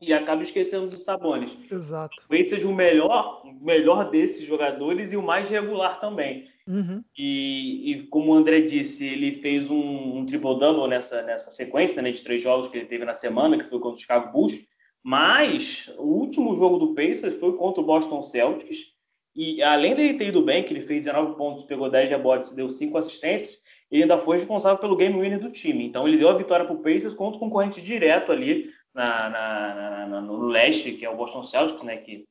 e 0.00 0.12
acaba 0.12 0.42
esquecendo 0.42 0.86
dos 0.86 1.04
Sabonis. 1.04 1.56
Exato. 1.70 2.14
O 2.24 2.28
Pacers 2.28 2.64
o 2.64 2.72
melhor, 2.72 3.42
o 3.44 3.64
melhor 3.64 4.10
desses 4.10 4.44
jogadores 4.44 5.12
e 5.12 5.16
o 5.16 5.22
mais 5.22 5.48
regular 5.48 6.00
também. 6.00 6.48
Uhum. 6.66 7.02
E, 7.16 7.92
e, 7.92 8.02
como 8.08 8.32
o 8.32 8.34
André 8.34 8.62
disse, 8.62 9.06
ele 9.06 9.32
fez 9.32 9.70
um, 9.70 10.18
um 10.18 10.26
triple-double 10.26 10.88
nessa, 10.88 11.22
nessa 11.22 11.52
sequência 11.52 12.02
né, 12.02 12.10
de 12.10 12.22
três 12.22 12.42
jogos 12.42 12.66
que 12.66 12.76
ele 12.76 12.86
teve 12.86 13.04
na 13.04 13.14
semana, 13.14 13.56
que 13.56 13.64
foi 13.64 13.78
contra 13.78 13.96
o 13.96 14.00
Chicago 14.00 14.32
Bulls. 14.32 14.66
Mas 15.06 15.88
o 15.98 16.02
último 16.02 16.56
jogo 16.56 16.78
do 16.78 16.92
Pacers 16.92 17.38
foi 17.38 17.56
contra 17.56 17.80
o 17.80 17.86
Boston 17.86 18.20
Celtics. 18.22 18.92
E 19.36 19.62
além 19.62 19.94
dele 19.94 20.14
ter 20.14 20.30
ido 20.30 20.42
bem, 20.42 20.64
que 20.64 20.72
ele 20.72 20.80
fez 20.80 21.04
19 21.04 21.36
pontos, 21.36 21.64
pegou 21.64 21.88
10 21.88 22.10
rebotes 22.10 22.50
e 22.50 22.56
deu 22.56 22.68
5 22.68 22.98
assistências, 22.98 23.62
ele 23.88 24.02
ainda 24.02 24.18
foi 24.18 24.36
responsável 24.36 24.78
pelo 24.78 24.96
game 24.96 25.14
winner 25.14 25.38
do 25.38 25.52
time. 25.52 25.86
Então 25.86 26.08
ele 26.08 26.16
deu 26.16 26.28
a 26.28 26.36
vitória 26.36 26.66
para 26.66 26.74
o 26.74 26.82
Pacers 26.82 27.14
contra 27.14 27.36
o 27.36 27.38
concorrente 27.38 27.80
direto 27.80 28.32
ali 28.32 28.68
na, 28.92 29.30
na, 29.30 30.06
na, 30.08 30.20
no 30.20 30.44
leste, 30.48 30.94
que 30.94 31.04
é 31.04 31.08
o 31.08 31.16
Boston 31.16 31.44
Celtics, 31.44 31.84
né, 31.84 31.98
que 31.98 32.24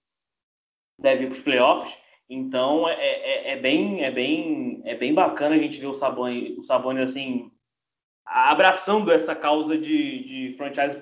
deve 0.99 1.23
ir 1.23 1.27
para 1.27 1.37
os 1.37 1.43
playoffs. 1.43 1.97
Então 2.29 2.89
é, 2.89 2.95
é, 2.99 3.51
é, 3.51 3.55
bem, 3.55 4.03
é, 4.03 4.11
bem, 4.11 4.81
é 4.83 4.95
bem 4.95 5.13
bacana 5.13 5.55
a 5.55 5.59
gente 5.59 5.79
ver 5.79 5.87
o 5.87 5.93
Sabonis, 5.93 6.57
o 6.57 6.61
Sabonis 6.61 7.03
assim, 7.03 7.49
abraçando 8.25 9.13
essa 9.13 9.33
causa 9.33 9.77
de, 9.77 10.25
de 10.25 10.57
franchise 10.57 10.99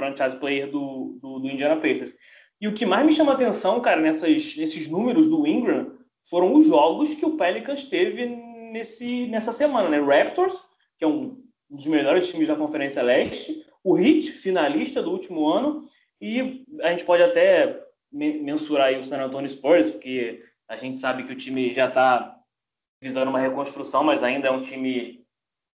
franchise 0.00 0.36
player 0.36 0.70
do, 0.70 1.18
do, 1.20 1.40
do, 1.40 1.48
Indiana 1.48 1.76
Pacers. 1.76 2.16
E 2.58 2.66
o 2.66 2.74
que 2.74 2.86
mais 2.86 3.04
me 3.04 3.12
chama 3.12 3.32
atenção, 3.32 3.80
cara, 3.80 4.00
nessas, 4.00 4.56
nesses 4.56 4.88
números 4.88 5.28
do 5.28 5.46
Ingram, 5.46 5.98
foram 6.28 6.54
os 6.54 6.66
jogos 6.66 7.14
que 7.14 7.24
o 7.24 7.36
Pelicans 7.36 7.84
teve 7.84 8.26
nesse, 8.26 9.26
nessa 9.26 9.52
semana, 9.52 9.88
né? 9.88 10.00
Raptors, 10.00 10.56
que 10.98 11.04
é 11.04 11.08
um 11.08 11.42
dos 11.68 11.86
melhores 11.86 12.28
times 12.28 12.48
da 12.48 12.56
Conferência 12.56 13.02
Leste, 13.02 13.64
o 13.84 13.98
Heat, 13.98 14.32
finalista 14.32 15.02
do 15.02 15.10
último 15.10 15.48
ano, 15.48 15.82
e 16.20 16.64
a 16.82 16.90
gente 16.90 17.04
pode 17.04 17.22
até 17.22 17.80
mensurar 18.12 18.88
aí 18.88 18.98
o 18.98 19.04
San 19.04 19.22
Antonio 19.22 19.48
Spurs, 19.48 19.90
porque 19.90 20.42
a 20.68 20.76
gente 20.76 20.98
sabe 20.98 21.22
que 21.22 21.32
o 21.32 21.36
time 21.36 21.72
já 21.72 21.88
está 21.88 22.36
visando 23.02 23.30
uma 23.30 23.40
reconstrução, 23.40 24.04
mas 24.04 24.22
ainda 24.22 24.48
é 24.48 24.50
um 24.50 24.60
time 24.60 25.24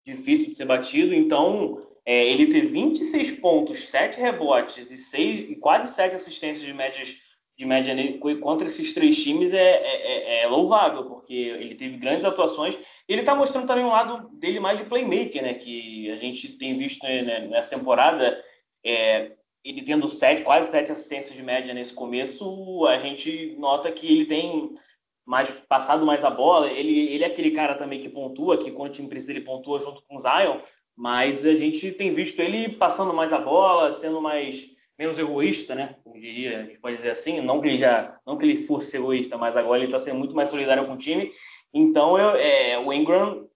difícil 0.05 0.47
de 0.47 0.55
ser 0.55 0.65
batido, 0.65 1.13
então 1.13 1.90
é, 2.05 2.25
ele 2.25 2.47
ter 2.47 2.71
26 2.71 3.39
pontos, 3.39 3.85
7 3.85 4.19
rebotes 4.19 4.89
e, 4.89 4.97
6, 4.97 5.51
e 5.51 5.55
quase 5.55 5.93
7 5.93 6.15
assistências 6.15 6.65
de, 6.65 6.73
médias, 6.73 7.15
de 7.57 7.65
média 7.65 7.95
contra 8.39 8.67
esses 8.67 8.93
três 8.93 9.21
times 9.21 9.53
é, 9.53 9.57
é, 9.59 10.41
é, 10.41 10.43
é 10.43 10.47
louvável, 10.47 11.05
porque 11.05 11.33
ele 11.33 11.75
teve 11.75 11.97
grandes 11.97 12.25
atuações. 12.25 12.77
Ele 13.07 13.21
está 13.21 13.35
mostrando 13.35 13.67
também 13.67 13.83
um 13.83 13.89
lado 13.89 14.29
dele 14.39 14.59
mais 14.59 14.79
de 14.79 14.85
playmaker, 14.85 15.43
né? 15.43 15.53
Que 15.53 16.09
a 16.09 16.15
gente 16.15 16.49
tem 16.57 16.75
visto 16.75 17.03
né, 17.03 17.47
nessa 17.47 17.69
temporada. 17.69 18.43
É, 18.83 19.33
ele 19.63 19.83
tendo 19.83 20.07
sete, 20.07 20.41
quase 20.41 20.71
sete 20.71 20.91
assistências 20.91 21.35
de 21.35 21.43
média 21.43 21.71
nesse 21.71 21.93
começo, 21.93 22.87
a 22.87 22.97
gente 22.97 23.55
nota 23.59 23.91
que 23.91 24.11
ele 24.11 24.25
tem 24.25 24.75
mais 25.23 25.51
passado 25.69 26.03
mais 26.03 26.25
a 26.25 26.31
bola. 26.31 26.71
Ele, 26.71 27.13
ele 27.13 27.23
é 27.23 27.27
aquele 27.27 27.51
cara 27.51 27.75
também 27.75 28.01
que 28.01 28.09
pontua, 28.09 28.57
que 28.57 28.71
quando 28.71 28.89
o 28.89 28.93
time 28.93 29.07
precisa 29.07 29.33
ele 29.33 29.41
pontua 29.41 29.77
junto 29.77 30.01
com 30.07 30.17
o 30.17 30.21
Zion, 30.21 30.59
mas 31.01 31.43
a 31.47 31.55
gente 31.55 31.91
tem 31.93 32.13
visto 32.13 32.39
ele 32.39 32.69
passando 32.69 33.11
mais 33.11 33.33
a 33.33 33.39
bola, 33.39 33.91
sendo 33.91 34.21
mais 34.21 34.69
menos 34.99 35.17
egoísta, 35.17 35.73
né? 35.73 35.95
Como 36.03 36.21
diria, 36.21 36.59
a 36.59 36.63
gente 36.63 36.77
pode 36.77 36.97
dizer 36.97 37.09
assim, 37.09 37.41
não 37.41 37.59
que 37.59 37.69
ele 37.69 37.79
já, 37.79 38.19
não 38.23 38.37
que 38.37 38.45
ele 38.45 38.55
fosse 38.55 38.97
egoísta, 38.97 39.35
mas 39.35 39.57
agora 39.57 39.79
ele 39.79 39.87
está 39.87 39.99
sendo 39.99 40.19
muito 40.19 40.35
mais 40.35 40.49
solidário 40.49 40.85
com 40.85 40.93
o 40.93 40.97
time. 40.97 41.31
Então, 41.73 42.19
eu, 42.19 42.35
é, 42.35 42.77
o 42.77 42.93
Ingram 42.93 43.49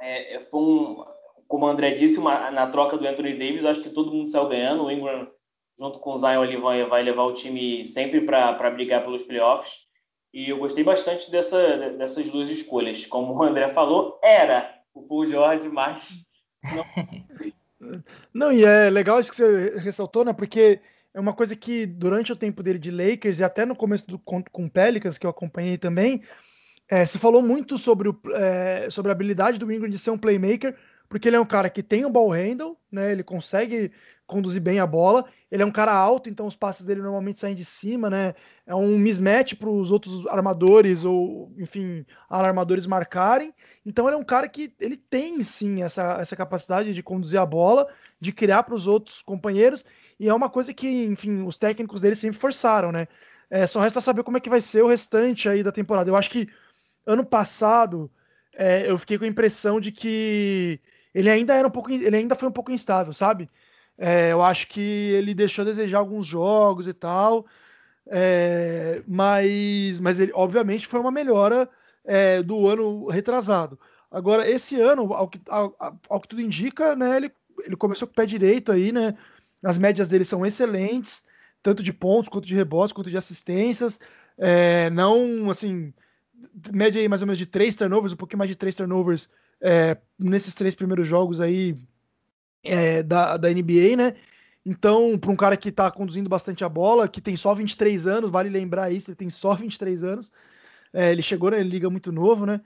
é, 0.00 0.34
é, 0.34 0.40
foi 0.40 0.60
um, 0.60 1.04
como 1.46 1.64
o 1.64 1.68
André 1.68 1.92
disse, 1.92 2.18
uma, 2.18 2.50
na 2.50 2.66
troca 2.66 2.98
do 2.98 3.06
Anthony 3.06 3.34
Davis, 3.34 3.64
acho 3.64 3.82
que 3.82 3.90
todo 3.90 4.10
mundo 4.10 4.28
saiu 4.28 4.48
ganhando. 4.48 4.86
O 4.86 4.90
Ingram, 4.90 5.30
junto 5.78 6.00
com 6.00 6.14
o 6.14 6.18
Zion, 6.18 6.42
ele 6.42 6.56
vai, 6.56 6.84
vai 6.86 7.04
levar 7.04 7.22
o 7.22 7.34
time 7.34 7.86
sempre 7.86 8.22
para 8.22 8.68
brigar 8.72 9.04
pelos 9.04 9.22
playoffs. 9.22 9.74
E 10.34 10.50
eu 10.50 10.58
gostei 10.58 10.82
bastante 10.82 11.30
dessa, 11.30 11.92
dessas 11.92 12.28
duas 12.30 12.50
escolhas. 12.50 13.06
Como 13.06 13.32
o 13.32 13.42
André 13.44 13.72
falou, 13.72 14.18
era 14.24 14.74
o 14.92 15.02
Paul 15.02 15.24
George, 15.24 15.68
mas 15.68 16.28
não. 18.32 18.52
E 18.52 18.64
é 18.64 18.90
legal 18.90 19.20
isso 19.20 19.30
que 19.30 19.36
você 19.36 19.78
ressaltou, 19.78 20.24
né? 20.24 20.32
Porque 20.32 20.80
é 21.12 21.20
uma 21.20 21.32
coisa 21.32 21.56
que 21.56 21.86
durante 21.86 22.32
o 22.32 22.36
tempo 22.36 22.62
dele 22.62 22.78
de 22.78 22.90
Lakers 22.90 23.38
e 23.38 23.44
até 23.44 23.64
no 23.66 23.74
começo 23.76 24.06
do 24.06 24.18
com 24.18 24.68
Pelicans, 24.68 25.18
que 25.18 25.26
eu 25.26 25.30
acompanhei 25.30 25.76
também, 25.76 26.22
é, 26.88 27.04
se 27.04 27.18
falou 27.18 27.40
muito 27.40 27.78
sobre, 27.78 28.08
o, 28.08 28.20
é, 28.34 28.88
sobre 28.90 29.10
a 29.10 29.14
habilidade 29.14 29.58
do 29.58 29.70
Ingram 29.72 29.88
de 29.88 29.98
ser 29.98 30.10
um 30.10 30.18
playmaker, 30.18 30.76
porque 31.08 31.28
ele 31.28 31.36
é 31.36 31.40
um 31.40 31.46
cara 31.46 31.70
que 31.70 31.82
tem 31.82 32.04
um 32.04 32.10
ball 32.10 32.30
handle, 32.30 32.76
né? 32.90 33.12
Ele 33.12 33.22
consegue 33.22 33.92
conduzir 34.30 34.62
bem 34.62 34.78
a 34.78 34.86
bola. 34.86 35.24
Ele 35.50 35.62
é 35.62 35.66
um 35.66 35.70
cara 35.70 35.92
alto, 35.92 36.30
então 36.30 36.46
os 36.46 36.56
passes 36.56 36.86
dele 36.86 37.02
normalmente 37.02 37.40
saem 37.40 37.54
de 37.54 37.64
cima, 37.64 38.08
né? 38.08 38.34
É 38.64 38.74
um 38.74 38.96
mismatch 38.96 39.54
para 39.54 39.68
os 39.68 39.90
outros 39.90 40.26
armadores 40.28 41.04
ou, 41.04 41.52
enfim, 41.58 42.06
alarmadores 42.28 42.86
marcarem. 42.86 43.52
Então 43.84 44.06
ele 44.06 44.14
é 44.14 44.18
um 44.18 44.24
cara 44.24 44.48
que 44.48 44.72
ele 44.80 44.96
tem 44.96 45.42
sim 45.42 45.82
essa, 45.82 46.18
essa 46.20 46.36
capacidade 46.36 46.94
de 46.94 47.02
conduzir 47.02 47.40
a 47.40 47.44
bola, 47.44 47.88
de 48.20 48.32
criar 48.32 48.62
para 48.62 48.74
os 48.74 48.86
outros 48.86 49.20
companheiros. 49.20 49.84
E 50.18 50.28
é 50.28 50.34
uma 50.34 50.48
coisa 50.48 50.72
que, 50.72 50.86
enfim, 51.04 51.42
os 51.42 51.58
técnicos 51.58 52.00
dele 52.00 52.14
sempre 52.14 52.38
forçaram, 52.38 52.92
né? 52.92 53.08
É, 53.50 53.66
só 53.66 53.80
resta 53.80 54.00
saber 54.00 54.22
como 54.22 54.36
é 54.36 54.40
que 54.40 54.50
vai 54.50 54.60
ser 54.60 54.84
o 54.84 54.88
restante 54.88 55.48
aí 55.48 55.62
da 55.62 55.72
temporada. 55.72 56.08
Eu 56.08 56.16
acho 56.16 56.30
que 56.30 56.48
ano 57.04 57.24
passado 57.24 58.10
é, 58.54 58.88
eu 58.88 58.96
fiquei 58.98 59.18
com 59.18 59.24
a 59.24 59.28
impressão 59.28 59.80
de 59.80 59.90
que 59.90 60.80
ele 61.14 61.28
ainda 61.30 61.54
era 61.54 61.66
um 61.66 61.70
pouco, 61.70 61.90
ele 61.90 62.16
ainda 62.16 62.36
foi 62.36 62.48
um 62.48 62.52
pouco 62.52 62.70
instável, 62.70 63.12
sabe? 63.12 63.48
É, 64.02 64.32
eu 64.32 64.42
acho 64.42 64.66
que 64.68 64.80
ele 64.80 65.34
deixou 65.34 65.60
a 65.60 65.66
desejar 65.66 65.98
alguns 65.98 66.26
jogos 66.26 66.86
e 66.86 66.94
tal, 66.94 67.44
é, 68.06 69.02
mas, 69.06 70.00
mas 70.00 70.18
ele, 70.18 70.32
obviamente, 70.34 70.86
foi 70.86 70.98
uma 70.98 71.10
melhora 71.10 71.68
é, 72.02 72.42
do 72.42 72.66
ano 72.66 73.08
retrasado. 73.08 73.78
Agora, 74.10 74.50
esse 74.50 74.80
ano, 74.80 75.12
ao 75.12 75.28
que, 75.28 75.38
ao, 75.46 75.76
ao, 76.08 76.18
que 76.18 76.28
tudo 76.28 76.40
indica, 76.40 76.96
né, 76.96 77.14
ele, 77.18 77.30
ele 77.62 77.76
começou 77.76 78.08
com 78.08 78.12
o 78.12 78.14
pé 78.16 78.24
direito 78.24 78.72
aí, 78.72 78.90
né? 78.90 79.14
As 79.62 79.76
médias 79.76 80.08
dele 80.08 80.24
são 80.24 80.46
excelentes, 80.46 81.26
tanto 81.62 81.82
de 81.82 81.92
pontos, 81.92 82.30
quanto 82.30 82.46
de 82.46 82.54
rebotes, 82.54 82.94
quanto 82.94 83.10
de 83.10 83.18
assistências. 83.18 84.00
É, 84.38 84.88
não, 84.90 85.50
assim, 85.50 85.92
média 86.72 87.02
aí 87.02 87.06
mais 87.06 87.20
ou 87.20 87.26
menos 87.26 87.38
de 87.38 87.44
três 87.44 87.74
turnovers, 87.76 88.14
um 88.14 88.16
pouquinho 88.16 88.38
mais 88.38 88.50
de 88.50 88.56
três 88.56 88.74
turnovers 88.74 89.28
é, 89.60 89.98
nesses 90.18 90.54
três 90.54 90.74
primeiros 90.74 91.06
jogos 91.06 91.38
aí 91.38 91.76
é, 92.62 93.02
da, 93.02 93.36
da 93.36 93.48
NBA, 93.48 93.96
né? 93.96 94.14
Então, 94.64 95.18
para 95.18 95.30
um 95.30 95.36
cara 95.36 95.56
que 95.56 95.70
está 95.70 95.90
conduzindo 95.90 96.28
bastante 96.28 96.64
a 96.64 96.68
bola, 96.68 97.08
que 97.08 97.20
tem 97.20 97.36
só 97.36 97.54
23 97.54 98.06
anos, 98.06 98.30
vale 98.30 98.48
lembrar 98.48 98.90
isso, 98.90 99.10
ele 99.10 99.16
tem 99.16 99.30
só 99.30 99.54
23 99.54 100.04
anos, 100.04 100.30
é, 100.92 101.12
ele 101.12 101.22
chegou 101.22 101.50
na 101.50 101.58
liga 101.58 101.88
muito 101.88 102.12
novo, 102.12 102.46
né? 102.46 102.60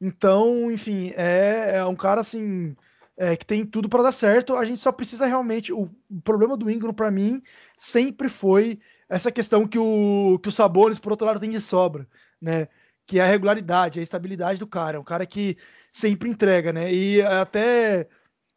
Então, 0.00 0.70
enfim, 0.70 1.12
é, 1.16 1.76
é 1.76 1.84
um 1.84 1.96
cara 1.96 2.20
assim 2.20 2.76
é, 3.16 3.36
que 3.36 3.44
tem 3.44 3.66
tudo 3.66 3.88
para 3.88 4.04
dar 4.04 4.12
certo. 4.12 4.56
A 4.56 4.64
gente 4.64 4.80
só 4.80 4.92
precisa 4.92 5.26
realmente. 5.26 5.72
O, 5.72 5.90
o 6.10 6.20
problema 6.22 6.56
do 6.56 6.70
Ingram, 6.70 6.94
para 6.94 7.10
mim, 7.10 7.42
sempre 7.76 8.28
foi 8.28 8.78
essa 9.08 9.32
questão 9.32 9.66
que 9.66 9.78
o, 9.78 10.38
que 10.42 10.48
o 10.48 10.52
Sabonis, 10.52 10.98
por 10.98 11.12
outro 11.12 11.26
lado, 11.26 11.40
tem 11.40 11.50
de 11.50 11.60
sobra, 11.60 12.06
né? 12.40 12.68
Que 13.06 13.18
é 13.18 13.22
a 13.22 13.26
regularidade, 13.26 13.98
a 13.98 14.02
estabilidade 14.02 14.58
do 14.58 14.66
cara. 14.66 14.96
É 14.96 15.00
um 15.00 15.04
cara 15.04 15.26
que 15.26 15.56
sempre 15.90 16.28
entrega, 16.28 16.72
né? 16.72 16.92
E 16.92 17.22
até 17.22 18.08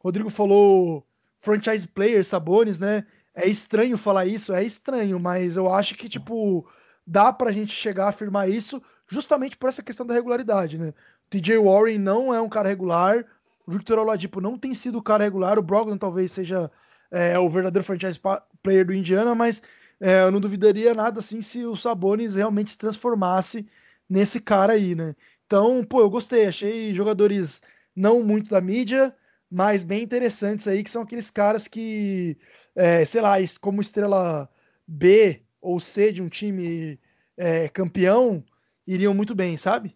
Rodrigo 0.04 0.30
falou 0.30 1.06
franchise 1.40 1.88
player, 1.88 2.24
Sabonis, 2.26 2.80
né? 2.80 3.06
É 3.34 3.48
estranho 3.48 3.98
falar 3.98 4.26
isso, 4.26 4.54
é 4.54 4.64
estranho, 4.64 5.20
mas 5.20 5.56
eu 5.58 5.74
acho 5.74 5.96
que, 5.96 6.10
tipo, 6.10 6.68
dá 7.06 7.32
pra 7.32 7.52
gente 7.52 7.74
chegar 7.74 8.06
a 8.06 8.10
afirmar 8.10 8.50
isso 8.50 8.82
justamente 9.08 9.58
por 9.58 9.70
essa 9.70 9.84
questão 9.84 10.06
da 10.06 10.14
regularidade, 10.14 10.78
né? 10.78 10.94
TJ 11.30 11.58
Warren 11.58 11.98
não 11.98 12.34
é 12.34 12.42
um 12.42 12.50
cara 12.50 12.70
regular, 12.70 13.26
Victor 13.68 14.00
Oladipo 14.00 14.42
não 14.42 14.58
tem 14.58 14.74
sido 14.74 14.98
o 14.98 15.04
cara 15.04 15.24
regular, 15.24 15.58
o 15.58 15.62
Brogdon 15.62 15.98
talvez 15.98 16.32
seja 16.32 16.70
é, 17.10 17.38
o 17.40 17.50
verdadeiro 17.50 17.86
franchise 17.86 18.20
player 18.62 18.86
do 18.86 18.94
Indiana, 18.94 19.34
mas 19.36 19.62
é, 20.00 20.24
eu 20.24 20.32
não 20.32 20.40
duvidaria 20.40 20.94
nada 20.94 21.20
assim 21.20 21.42
se 21.42 21.66
o 21.66 21.76
Sabonis 21.76 22.36
realmente 22.36 22.72
se 22.72 22.78
transformasse 22.78 23.68
nesse 24.10 24.42
cara 24.42 24.74
aí, 24.74 24.96
né? 24.96 25.16
Então, 25.46 25.84
pô, 25.84 26.02
eu 26.02 26.10
gostei, 26.10 26.48
achei 26.48 26.94
jogadores 26.96 27.62
não 27.96 28.24
muito 28.24 28.50
da 28.50 28.60
mídia, 28.62 29.16
mas 29.52 29.84
bem 29.84 30.04
interessantes 30.04 30.66
aí, 30.68 30.82
que 30.82 30.90
são 30.90 31.02
aqueles 31.02 31.30
caras 31.30 31.68
que, 31.68 32.38
é, 32.74 33.04
sei 33.04 33.20
lá, 33.20 33.36
como 33.60 33.82
estrela 33.82 34.50
B 34.88 35.42
ou 35.60 35.78
C 35.80 36.12
de 36.14 36.22
um 36.22 36.30
time 36.30 36.98
é, 37.36 37.68
campeão, 37.68 38.42
iriam 38.88 39.14
muito 39.14 39.36
bem, 39.36 39.58
sabe? 39.58 39.96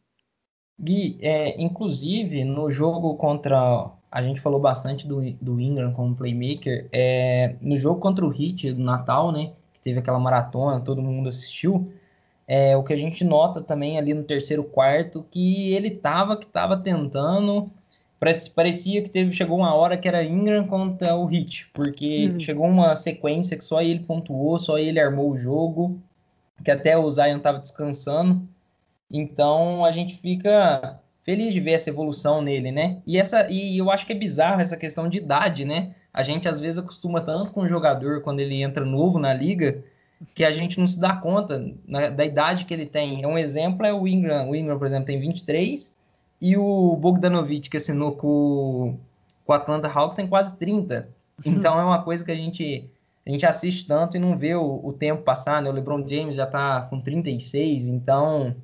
Gui, 0.78 1.18
é, 1.22 1.62
inclusive 1.62 2.44
no 2.44 2.70
jogo 2.70 3.16
contra. 3.16 3.92
A 4.12 4.22
gente 4.22 4.42
falou 4.42 4.60
bastante 4.60 5.08
do, 5.08 5.22
do 5.42 5.60
Ingram 5.60 5.94
como 5.94 6.16
playmaker. 6.16 6.90
É, 6.92 7.56
no 7.62 7.78
jogo 7.78 8.00
contra 8.00 8.26
o 8.26 8.32
Heat 8.32 8.74
do 8.74 8.82
Natal, 8.82 9.32
né? 9.32 9.54
Que 9.74 9.80
teve 9.80 10.00
aquela 10.00 10.20
maratona, 10.20 10.82
todo 10.82 11.02
mundo 11.02 11.30
assistiu. 11.30 11.94
É, 12.48 12.76
o 12.78 12.84
que 12.84 12.94
a 12.94 12.98
gente 12.98 13.24
nota 13.24 13.62
também 13.62 13.98
ali 13.98 14.14
no 14.14 14.24
terceiro 14.24 14.64
quarto, 14.64 15.26
que 15.32 15.74
ele 15.74 15.92
tava, 15.92 16.38
que 16.38 16.48
tava 16.48 16.78
tentando. 16.78 17.72
Parecia 18.56 19.02
que 19.02 19.10
teve, 19.10 19.34
chegou 19.34 19.58
uma 19.58 19.74
hora 19.74 19.98
que 19.98 20.08
era 20.08 20.24
Ingram 20.24 20.66
contra 20.66 21.16
o 21.16 21.26
Hit, 21.26 21.70
porque 21.74 22.30
uhum. 22.30 22.40
chegou 22.40 22.66
uma 22.66 22.96
sequência 22.96 23.58
que 23.58 23.64
só 23.64 23.82
ele 23.82 24.00
pontuou, 24.00 24.58
só 24.58 24.78
ele 24.78 25.00
armou 25.00 25.32
o 25.32 25.38
jogo, 25.38 26.00
que 26.64 26.72
até 26.72 26.98
o 26.98 27.10
Zion 27.12 27.40
tava 27.40 27.60
descansando. 27.60 28.42
Então 29.12 29.86
a 29.86 29.92
gente 29.92 30.18
fica 30.18 31.00
feliz 31.24 31.54
de 31.54 31.60
ver 31.60 31.74
essa 31.74 31.90
evolução 31.90 32.42
nele, 32.42 32.72
né? 32.72 32.98
E 33.06 33.18
essa 33.18 33.50
e 33.50 33.78
eu 33.78 33.92
acho 33.92 34.06
que 34.06 34.14
é 34.14 34.16
bizarro 34.16 34.62
essa 34.62 34.78
questão 34.78 35.08
de 35.08 35.18
idade, 35.18 35.66
né? 35.66 35.94
A 36.14 36.24
gente 36.24 36.48
às 36.48 36.60
vezes 36.60 36.78
acostuma 36.78 37.22
tanto 37.22 37.52
com 37.52 37.62
o 37.62 37.70
jogador 37.70 38.22
quando 38.22 38.40
ele 38.40 38.62
entra 38.62 38.86
novo 38.86 39.20
na 39.20 39.34
liga 39.34 39.84
que 40.34 40.44
a 40.44 40.52
gente 40.52 40.80
não 40.80 40.88
se 40.88 41.00
dá 41.00 41.16
conta 41.16 41.60
né, 41.86 42.10
da 42.10 42.26
idade 42.26 42.66
que 42.66 42.74
ele 42.74 42.86
tem. 42.86 43.26
Um 43.26 43.38
exemplo 43.38 43.86
é 43.86 43.94
o 43.94 44.08
Ingram. 44.08 44.50
O 44.50 44.56
Ingram, 44.56 44.78
por 44.78 44.88
exemplo, 44.88 45.06
tem 45.06 45.20
23 45.20 45.96
e 46.42 46.58
o 46.58 46.96
Bogdanovich, 46.96 47.70
que 47.70 47.78
assinou 47.78 48.14
com, 48.14 49.00
com 49.46 49.54
o 49.54 49.56
Atlanta 49.56 49.88
Hawks, 49.88 50.16
tem 50.16 50.28
quase 50.28 50.58
30. 50.58 51.10
Então 51.46 51.80
é 51.80 51.84
uma 51.84 52.04
coisa 52.04 52.24
que 52.24 52.32
a 52.32 52.36
gente, 52.36 52.90
a 53.26 53.30
gente 53.30 53.46
assiste 53.46 53.88
tanto 53.88 54.18
e 54.18 54.20
não 54.20 54.38
vê 54.38 54.56
o, 54.56 54.82
o 54.84 54.94
tempo 54.94 55.24
passar. 55.24 55.62
Né? 55.62 55.70
O 55.70 55.74
LeBron 55.74 56.08
James 56.08 56.36
já 56.36 56.46
está 56.46 56.82
com 56.84 57.02
36, 57.02 57.88
então 57.88 58.56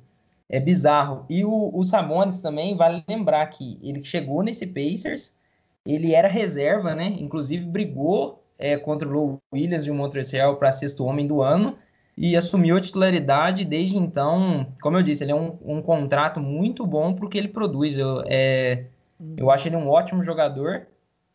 é 0.48 0.60
bizarro. 0.60 1.24
E 1.28 1.44
o, 1.44 1.70
o 1.74 1.82
Sabonis 1.82 2.40
também, 2.40 2.76
vale 2.76 3.02
lembrar 3.08 3.46
que 3.46 3.78
ele 3.82 4.04
chegou 4.04 4.42
nesse 4.42 4.66
Pacers, 4.66 5.34
ele 5.84 6.14
era 6.14 6.28
reserva, 6.28 6.94
né? 6.94 7.06
Inclusive 7.18 7.64
brigou 7.64 8.44
é, 8.58 8.76
contra 8.76 9.08
o 9.08 9.12
Lou 9.12 9.42
Williams 9.52 9.84
de 9.84 9.90
Montreal 9.90 10.56
para 10.56 10.70
sexto 10.70 11.04
homem 11.04 11.26
do 11.26 11.42
ano 11.42 11.76
e 12.16 12.36
assumiu 12.36 12.76
a 12.76 12.80
titularidade 12.80 13.64
desde 13.64 13.96
então. 13.96 14.66
Como 14.80 14.96
eu 14.96 15.02
disse, 15.02 15.24
ele 15.24 15.32
é 15.32 15.34
um, 15.34 15.58
um 15.62 15.82
contrato 15.82 16.40
muito 16.40 16.86
bom 16.86 17.14
para 17.14 17.26
o 17.26 17.28
que 17.28 17.38
ele 17.38 17.48
produz. 17.48 17.96
Eu, 17.96 18.22
é, 18.26 18.86
eu 19.36 19.50
acho 19.50 19.68
ele 19.68 19.76
um 19.76 19.88
ótimo 19.88 20.22
jogador. 20.22 20.86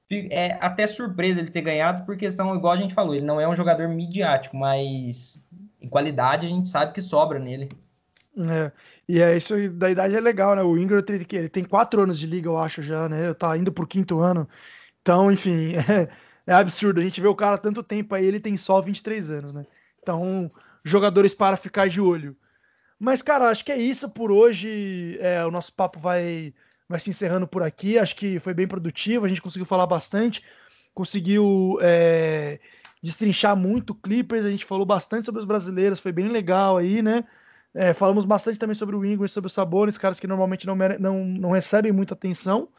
É 0.09 0.53
até 0.61 0.87
surpresa 0.87 1.39
ele 1.39 1.49
ter 1.49 1.61
ganhado, 1.61 2.05
por 2.05 2.15
questão, 2.15 2.55
igual 2.55 2.73
a 2.73 2.77
gente 2.77 2.93
falou, 2.93 3.13
ele 3.13 3.25
não 3.25 3.41
é 3.41 3.47
um 3.47 3.55
jogador 3.55 3.89
midiático, 3.89 4.55
mas 4.55 5.45
em 5.81 5.89
qualidade 5.89 6.45
a 6.45 6.49
gente 6.49 6.69
sabe 6.69 6.93
que 6.93 7.01
sobra 7.01 7.39
nele. 7.39 7.69
É, 8.37 8.71
e 9.09 9.19
é 9.19 9.35
isso 9.35 9.69
da 9.71 9.89
idade 9.89 10.15
é 10.15 10.21
legal, 10.21 10.55
né? 10.55 10.61
O 10.61 10.77
Ingram 10.77 11.01
ele 11.09 11.49
tem 11.49 11.65
quatro 11.65 12.03
anos 12.03 12.19
de 12.19 12.27
liga, 12.27 12.47
eu 12.47 12.57
acho 12.57 12.81
já, 12.83 13.09
né? 13.09 13.33
Tá 13.33 13.57
indo 13.57 13.71
pro 13.71 13.87
quinto 13.87 14.19
ano. 14.19 14.47
Então, 15.01 15.31
enfim, 15.31 15.73
é, 15.89 16.07
é 16.45 16.53
absurdo. 16.53 16.99
A 16.99 17.03
gente 17.03 17.19
vê 17.19 17.27
o 17.27 17.35
cara 17.35 17.55
há 17.55 17.57
tanto 17.57 17.83
tempo 17.83 18.13
aí, 18.13 18.25
ele 18.25 18.39
tem 18.39 18.55
só 18.55 18.79
23 18.79 19.31
anos, 19.31 19.53
né? 19.53 19.65
Então, 20.01 20.51
jogadores 20.89 21.33
para 21.33 21.57
ficar 21.57 21.87
de 21.87 22.01
olho. 22.01 22.35
Mas, 22.99 23.21
cara, 23.21 23.49
acho 23.49 23.63
que 23.63 23.71
é 23.71 23.77
isso 23.77 24.09
por 24.09 24.31
hoje. 24.31 25.17
É, 25.19 25.45
o 25.45 25.51
nosso 25.51 25.73
papo 25.73 25.99
vai, 25.99 26.53
vai 26.89 26.99
se 26.99 27.09
encerrando 27.09 27.47
por 27.47 27.61
aqui. 27.61 27.99
Acho 27.99 28.15
que 28.15 28.39
foi 28.39 28.53
bem 28.53 28.67
produtivo, 28.67 29.25
a 29.25 29.29
gente 29.29 29.41
conseguiu 29.41 29.65
falar 29.65 29.85
bastante, 29.85 30.43
conseguiu 30.93 31.77
é, 31.81 32.59
destrinchar 33.01 33.55
muito 33.55 33.93
Clippers, 33.93 34.45
a 34.45 34.49
gente 34.49 34.65
falou 34.65 34.85
bastante 34.85 35.25
sobre 35.25 35.39
os 35.39 35.45
brasileiros, 35.45 35.99
foi 35.99 36.11
bem 36.11 36.27
legal 36.27 36.77
aí, 36.77 37.01
né? 37.01 37.23
É, 37.73 37.93
falamos 37.93 38.25
bastante 38.25 38.57
também 38.57 38.73
sobre 38.73 38.95
o 38.95 39.05
Ingram, 39.05 39.27
sobre 39.27 39.47
o 39.47 39.51
Sabonis, 39.51 39.99
caras 39.99 40.19
que 40.19 40.25
normalmente 40.25 40.65
não, 40.65 40.75
não, 40.99 41.23
não 41.23 41.51
recebem 41.51 41.91
muita 41.91 42.15
atenção. 42.15 42.69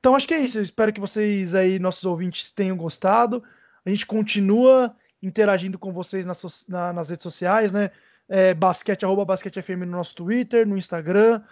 Então 0.00 0.16
acho 0.16 0.26
que 0.26 0.34
é 0.34 0.40
isso. 0.40 0.58
Eu 0.58 0.62
espero 0.62 0.92
que 0.92 1.00
vocês 1.00 1.54
aí, 1.54 1.78
nossos 1.78 2.04
ouvintes, 2.04 2.50
tenham 2.50 2.76
gostado. 2.76 3.44
A 3.84 3.90
gente 3.90 4.06
continua 4.06 4.94
interagindo 5.22 5.78
com 5.78 5.92
vocês 5.92 6.24
nas, 6.24 6.66
na, 6.68 6.92
nas 6.92 7.10
redes 7.10 7.22
sociais, 7.22 7.72
né? 7.72 7.90
É, 8.28 8.52
basquete, 8.54 9.04
arroba 9.04 9.24
basquete 9.24 9.62
FM 9.62 9.80
no 9.80 9.86
nosso 9.86 10.14
Twitter, 10.14 10.66
no 10.66 10.76
Instagram. 10.76 11.42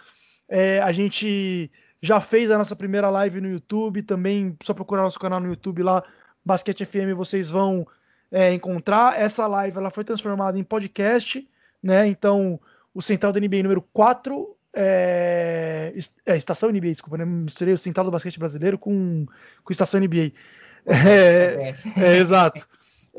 É, 0.47 0.79
a 0.79 0.91
gente 0.91 1.71
já 2.01 2.21
fez 2.21 2.51
a 2.51 2.57
nossa 2.57 2.75
primeira 2.75 3.09
live 3.09 3.41
no 3.41 3.49
YouTube, 3.49 4.03
também 4.03 4.55
só 4.61 4.73
procurar 4.73 5.01
nosso 5.01 5.19
canal 5.19 5.39
no 5.39 5.47
YouTube 5.47 5.83
lá, 5.83 6.03
Basquete 6.45 6.85
FM, 6.85 7.15
vocês 7.15 7.49
vão 7.49 7.85
é, 8.31 8.53
encontrar. 8.53 9.19
Essa 9.19 9.47
live 9.47 9.77
ela 9.77 9.89
foi 9.89 10.03
transformada 10.03 10.57
em 10.57 10.63
podcast, 10.63 11.47
né? 11.81 12.07
Então, 12.07 12.59
o 12.93 13.01
Central 13.01 13.31
da 13.31 13.39
NBA 13.39 13.63
número 13.63 13.81
4 13.81 14.55
é, 14.79 15.93
é, 16.25 16.37
Estação 16.37 16.69
NBA, 16.69 16.91
desculpa, 16.91 17.17
né? 17.17 17.25
Misturei 17.25 17.73
o 17.73 17.77
Central 17.77 18.05
do 18.05 18.11
Basquete 18.11 18.37
Brasileiro 18.37 18.77
com, 18.77 19.25
com 19.63 19.71
Estação 19.71 19.99
NBA. 19.99 20.31
É, 20.85 21.73
é, 21.97 22.17
exato. 22.17 22.65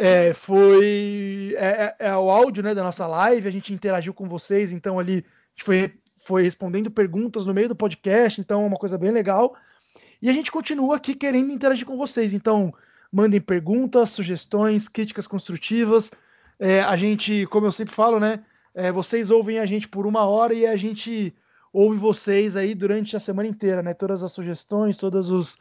É, 0.01 0.33
foi 0.33 1.57
é, 1.57 1.67
é, 1.67 1.97
é, 2.07 2.17
o 2.17 2.31
áudio 2.31 2.63
né, 2.63 2.73
da 2.73 2.85
nossa 2.85 3.05
live, 3.05 3.49
a 3.49 3.51
gente 3.51 3.75
interagiu 3.75 4.15
com 4.15 4.29
vocês, 4.29 4.71
então 4.71 4.97
ali 4.97 5.15
a 5.15 5.51
gente 5.51 5.65
foi, 5.65 5.93
foi 6.17 6.45
respondendo 6.45 6.89
perguntas 6.89 7.47
no 7.47 7.53
meio 7.53 7.69
do 7.69 7.75
podcast, 7.75 8.41
então 8.41 8.63
é 8.63 8.67
uma 8.67 8.77
coisa 8.77 8.97
bem 8.97 9.11
legal. 9.11 9.57
E 10.23 10.31
a 10.31 10.33
gente 10.33 10.53
continua 10.53 10.95
aqui 10.95 11.17
querendo 11.17 11.51
interagir 11.51 11.85
com 11.85 11.97
vocês. 11.97 12.33
Então, 12.33 12.73
mandem 13.11 13.41
perguntas, 13.41 14.11
sugestões, 14.11 14.89
críticas 14.89 15.27
construtivas. 15.27 16.13
É, 16.61 16.81
a 16.83 16.95
gente, 16.95 17.45
como 17.47 17.67
eu 17.67 17.73
sempre 17.73 17.93
falo, 17.93 18.21
né? 18.21 18.45
É, 18.73 18.93
vocês 18.93 19.31
ouvem 19.31 19.59
a 19.59 19.67
gente 19.67 19.89
por 19.89 20.07
uma 20.07 20.25
hora 20.25 20.55
e 20.55 20.65
a 20.65 20.77
gente 20.77 21.35
ouve 21.73 21.99
vocês 21.99 22.55
aí 22.55 22.73
durante 22.73 23.17
a 23.17 23.21
semana 23.21 23.49
inteira, 23.49 23.83
né? 23.83 23.95
Todas 23.95 24.23
as 24.23 24.31
sugestões, 24.31 24.97
todas 24.97 25.29
os, 25.29 25.59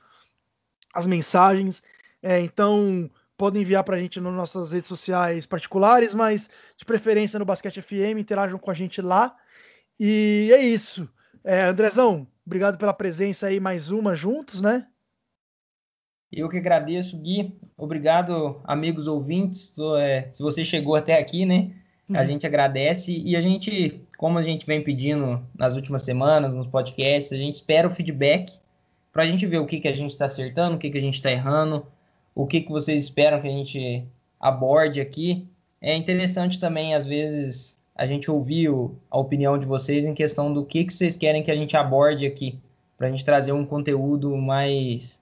as 0.94 1.08
mensagens. 1.08 1.82
É, 2.22 2.40
então, 2.40 3.10
podem 3.38 3.62
enviar 3.62 3.84
para 3.84 3.96
a 3.96 4.00
gente 4.00 4.20
nas 4.20 4.34
nossas 4.34 4.72
redes 4.72 4.88
sociais 4.88 5.46
particulares, 5.46 6.14
mas 6.14 6.50
de 6.76 6.84
preferência 6.84 7.38
no 7.38 7.46
Basquete 7.46 7.82
FM, 7.82 8.20
interajam 8.20 8.58
com 8.58 8.72
a 8.72 8.74
gente 8.74 9.02
lá. 9.02 9.36
E 10.00 10.50
é 10.52 10.60
isso. 10.60 11.08
É, 11.44 11.64
Andrezão, 11.64 12.28
obrigado 12.46 12.78
pela 12.78 12.94
presença 12.94 13.48
aí, 13.48 13.60
mais 13.60 13.92
uma 13.92 14.16
juntos, 14.16 14.62
né? 14.62 14.88
Eu 16.32 16.50
que 16.50 16.58
agradeço, 16.58 17.18
Gui. 17.22 17.58
Obrigado, 17.78 18.60
amigos 18.66 19.08
ouvintes. 19.08 19.74
É, 20.00 20.30
se 20.34 20.44
você 20.44 20.66
chegou 20.66 20.96
até 20.96 21.18
aqui, 21.18 21.46
né? 21.46 21.72
A 22.14 22.20
uhum. 22.20 22.26
gente 22.26 22.48
agradece 22.48 23.18
e 23.18 23.36
a 23.36 23.42
gente, 23.42 24.02
como 24.18 24.38
a 24.38 24.44
gente 24.44 24.66
vem 24.66 24.82
pedindo 24.82 25.46
nas 25.56 25.76
últimas 25.76 26.04
semanas, 26.04 26.54
nos 26.54 26.68
podcasts, 26.68 27.34
a 27.34 27.38
gente 27.38 27.56
espera 27.56 27.88
o 27.88 27.92
feedback 27.92 28.52
para 29.12 29.24
a 29.24 29.26
gente 29.26 29.46
ver 29.46 29.58
o 29.58 29.66
que, 29.66 29.80
que 29.80 29.88
a 29.88 29.96
gente 29.96 30.12
está 30.12 30.26
acertando, 30.26 30.76
o 30.76 30.80
que, 30.80 30.90
que 30.90 30.98
a 30.98 31.02
gente 31.02 31.16
está 31.16 31.32
errando, 31.32 31.86
o 32.38 32.46
que, 32.46 32.62
que 32.62 32.72
vocês 32.72 33.02
esperam 33.02 33.42
que 33.42 33.48
a 33.48 33.52
gente 33.52 34.08
aborde 34.40 35.02
aqui. 35.02 35.50
É 35.82 35.96
interessante 35.96 36.60
também, 36.60 36.94
às 36.94 37.08
vezes, 37.08 37.82
a 37.96 38.06
gente 38.06 38.30
ouvir 38.30 38.70
a 39.10 39.18
opinião 39.18 39.58
de 39.58 39.66
vocês 39.66 40.06
em 40.06 40.14
questão 40.14 40.54
do 40.54 40.64
que, 40.64 40.86
que 40.86 40.94
vocês 40.94 41.18
querem 41.18 41.42
que 41.42 41.50
a 41.50 41.56
gente 41.56 41.76
aborde 41.76 42.28
aqui, 42.28 42.60
para 42.96 43.08
a 43.08 43.10
gente 43.10 43.26
trazer 43.26 43.54
um 43.54 43.66
conteúdo 43.66 44.38
mais, 44.38 45.20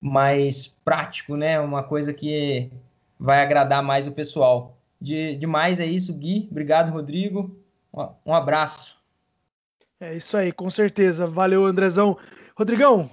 mais 0.00 0.68
prático, 0.84 1.36
né? 1.36 1.58
Uma 1.58 1.82
coisa 1.82 2.14
que 2.14 2.70
vai 3.18 3.42
agradar 3.42 3.82
mais 3.82 4.06
o 4.06 4.12
pessoal. 4.12 4.76
De, 5.00 5.34
demais 5.34 5.80
é 5.80 5.86
isso, 5.86 6.14
Gui. 6.14 6.46
Obrigado, 6.48 6.92
Rodrigo. 6.92 7.58
Um 8.24 8.32
abraço. 8.32 8.96
É 9.98 10.14
isso 10.14 10.36
aí, 10.36 10.52
com 10.52 10.70
certeza. 10.70 11.26
Valeu, 11.26 11.64
Andrezão. 11.64 12.16
Rodrigão, 12.56 13.10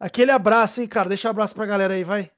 aquele 0.00 0.30
abraço, 0.30 0.80
hein, 0.80 0.88
cara? 0.88 1.10
Deixa 1.10 1.28
um 1.28 1.30
abraço 1.30 1.54
pra 1.54 1.66
galera 1.66 1.92
aí, 1.92 2.04
vai. 2.04 2.30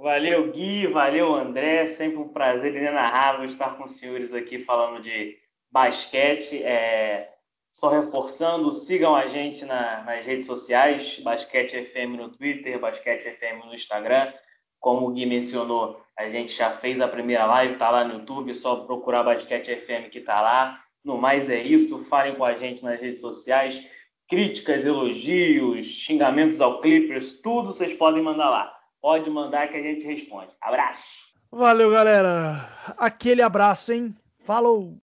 Valeu, 0.00 0.50
Gui, 0.50 0.86
valeu, 0.86 1.34
André. 1.34 1.86
Sempre 1.86 2.20
um 2.20 2.28
prazer 2.28 2.74
inenarrável 2.74 3.44
estar 3.44 3.76
com 3.76 3.84
os 3.84 3.98
senhores 3.98 4.32
aqui 4.32 4.58
falando 4.58 5.02
de 5.02 5.36
basquete. 5.70 6.62
É... 6.62 7.28
Só 7.70 7.90
reforçando, 7.90 8.72
sigam 8.72 9.14
a 9.14 9.26
gente 9.26 9.64
na, 9.66 10.02
nas 10.02 10.24
redes 10.24 10.46
sociais, 10.46 11.20
Basquete 11.20 11.84
FM 11.84 12.16
no 12.16 12.32
Twitter, 12.32 12.80
Basquete 12.80 13.30
FM 13.30 13.66
no 13.66 13.74
Instagram. 13.74 14.32
Como 14.80 15.06
o 15.06 15.12
Gui 15.12 15.26
mencionou, 15.26 16.00
a 16.18 16.30
gente 16.30 16.56
já 16.56 16.70
fez 16.70 17.00
a 17.00 17.06
primeira 17.06 17.44
live, 17.44 17.76
tá 17.76 17.90
lá 17.90 18.02
no 18.02 18.14
YouTube, 18.14 18.54
só 18.54 18.76
procurar 18.76 19.22
Basquete 19.22 19.76
FM 19.76 20.08
que 20.10 20.20
tá 20.20 20.40
lá. 20.40 20.82
No 21.04 21.18
mais 21.18 21.50
é 21.50 21.62
isso, 21.62 22.04
falem 22.06 22.34
com 22.34 22.44
a 22.44 22.56
gente 22.56 22.82
nas 22.82 22.98
redes 22.98 23.20
sociais. 23.20 23.80
Críticas, 24.26 24.86
elogios, 24.86 25.86
xingamentos 25.86 26.60
ao 26.62 26.80
Clippers, 26.80 27.34
tudo 27.34 27.68
vocês 27.68 27.92
podem 27.92 28.22
mandar 28.22 28.48
lá. 28.48 28.79
Pode 29.00 29.30
mandar 29.30 29.68
que 29.68 29.76
a 29.76 29.82
gente 29.82 30.04
responde. 30.06 30.52
Abraço. 30.60 31.30
Valeu, 31.50 31.90
galera. 31.90 32.68
Aquele 32.96 33.42
abraço, 33.42 33.92
hein? 33.92 34.14
Falou! 34.44 34.98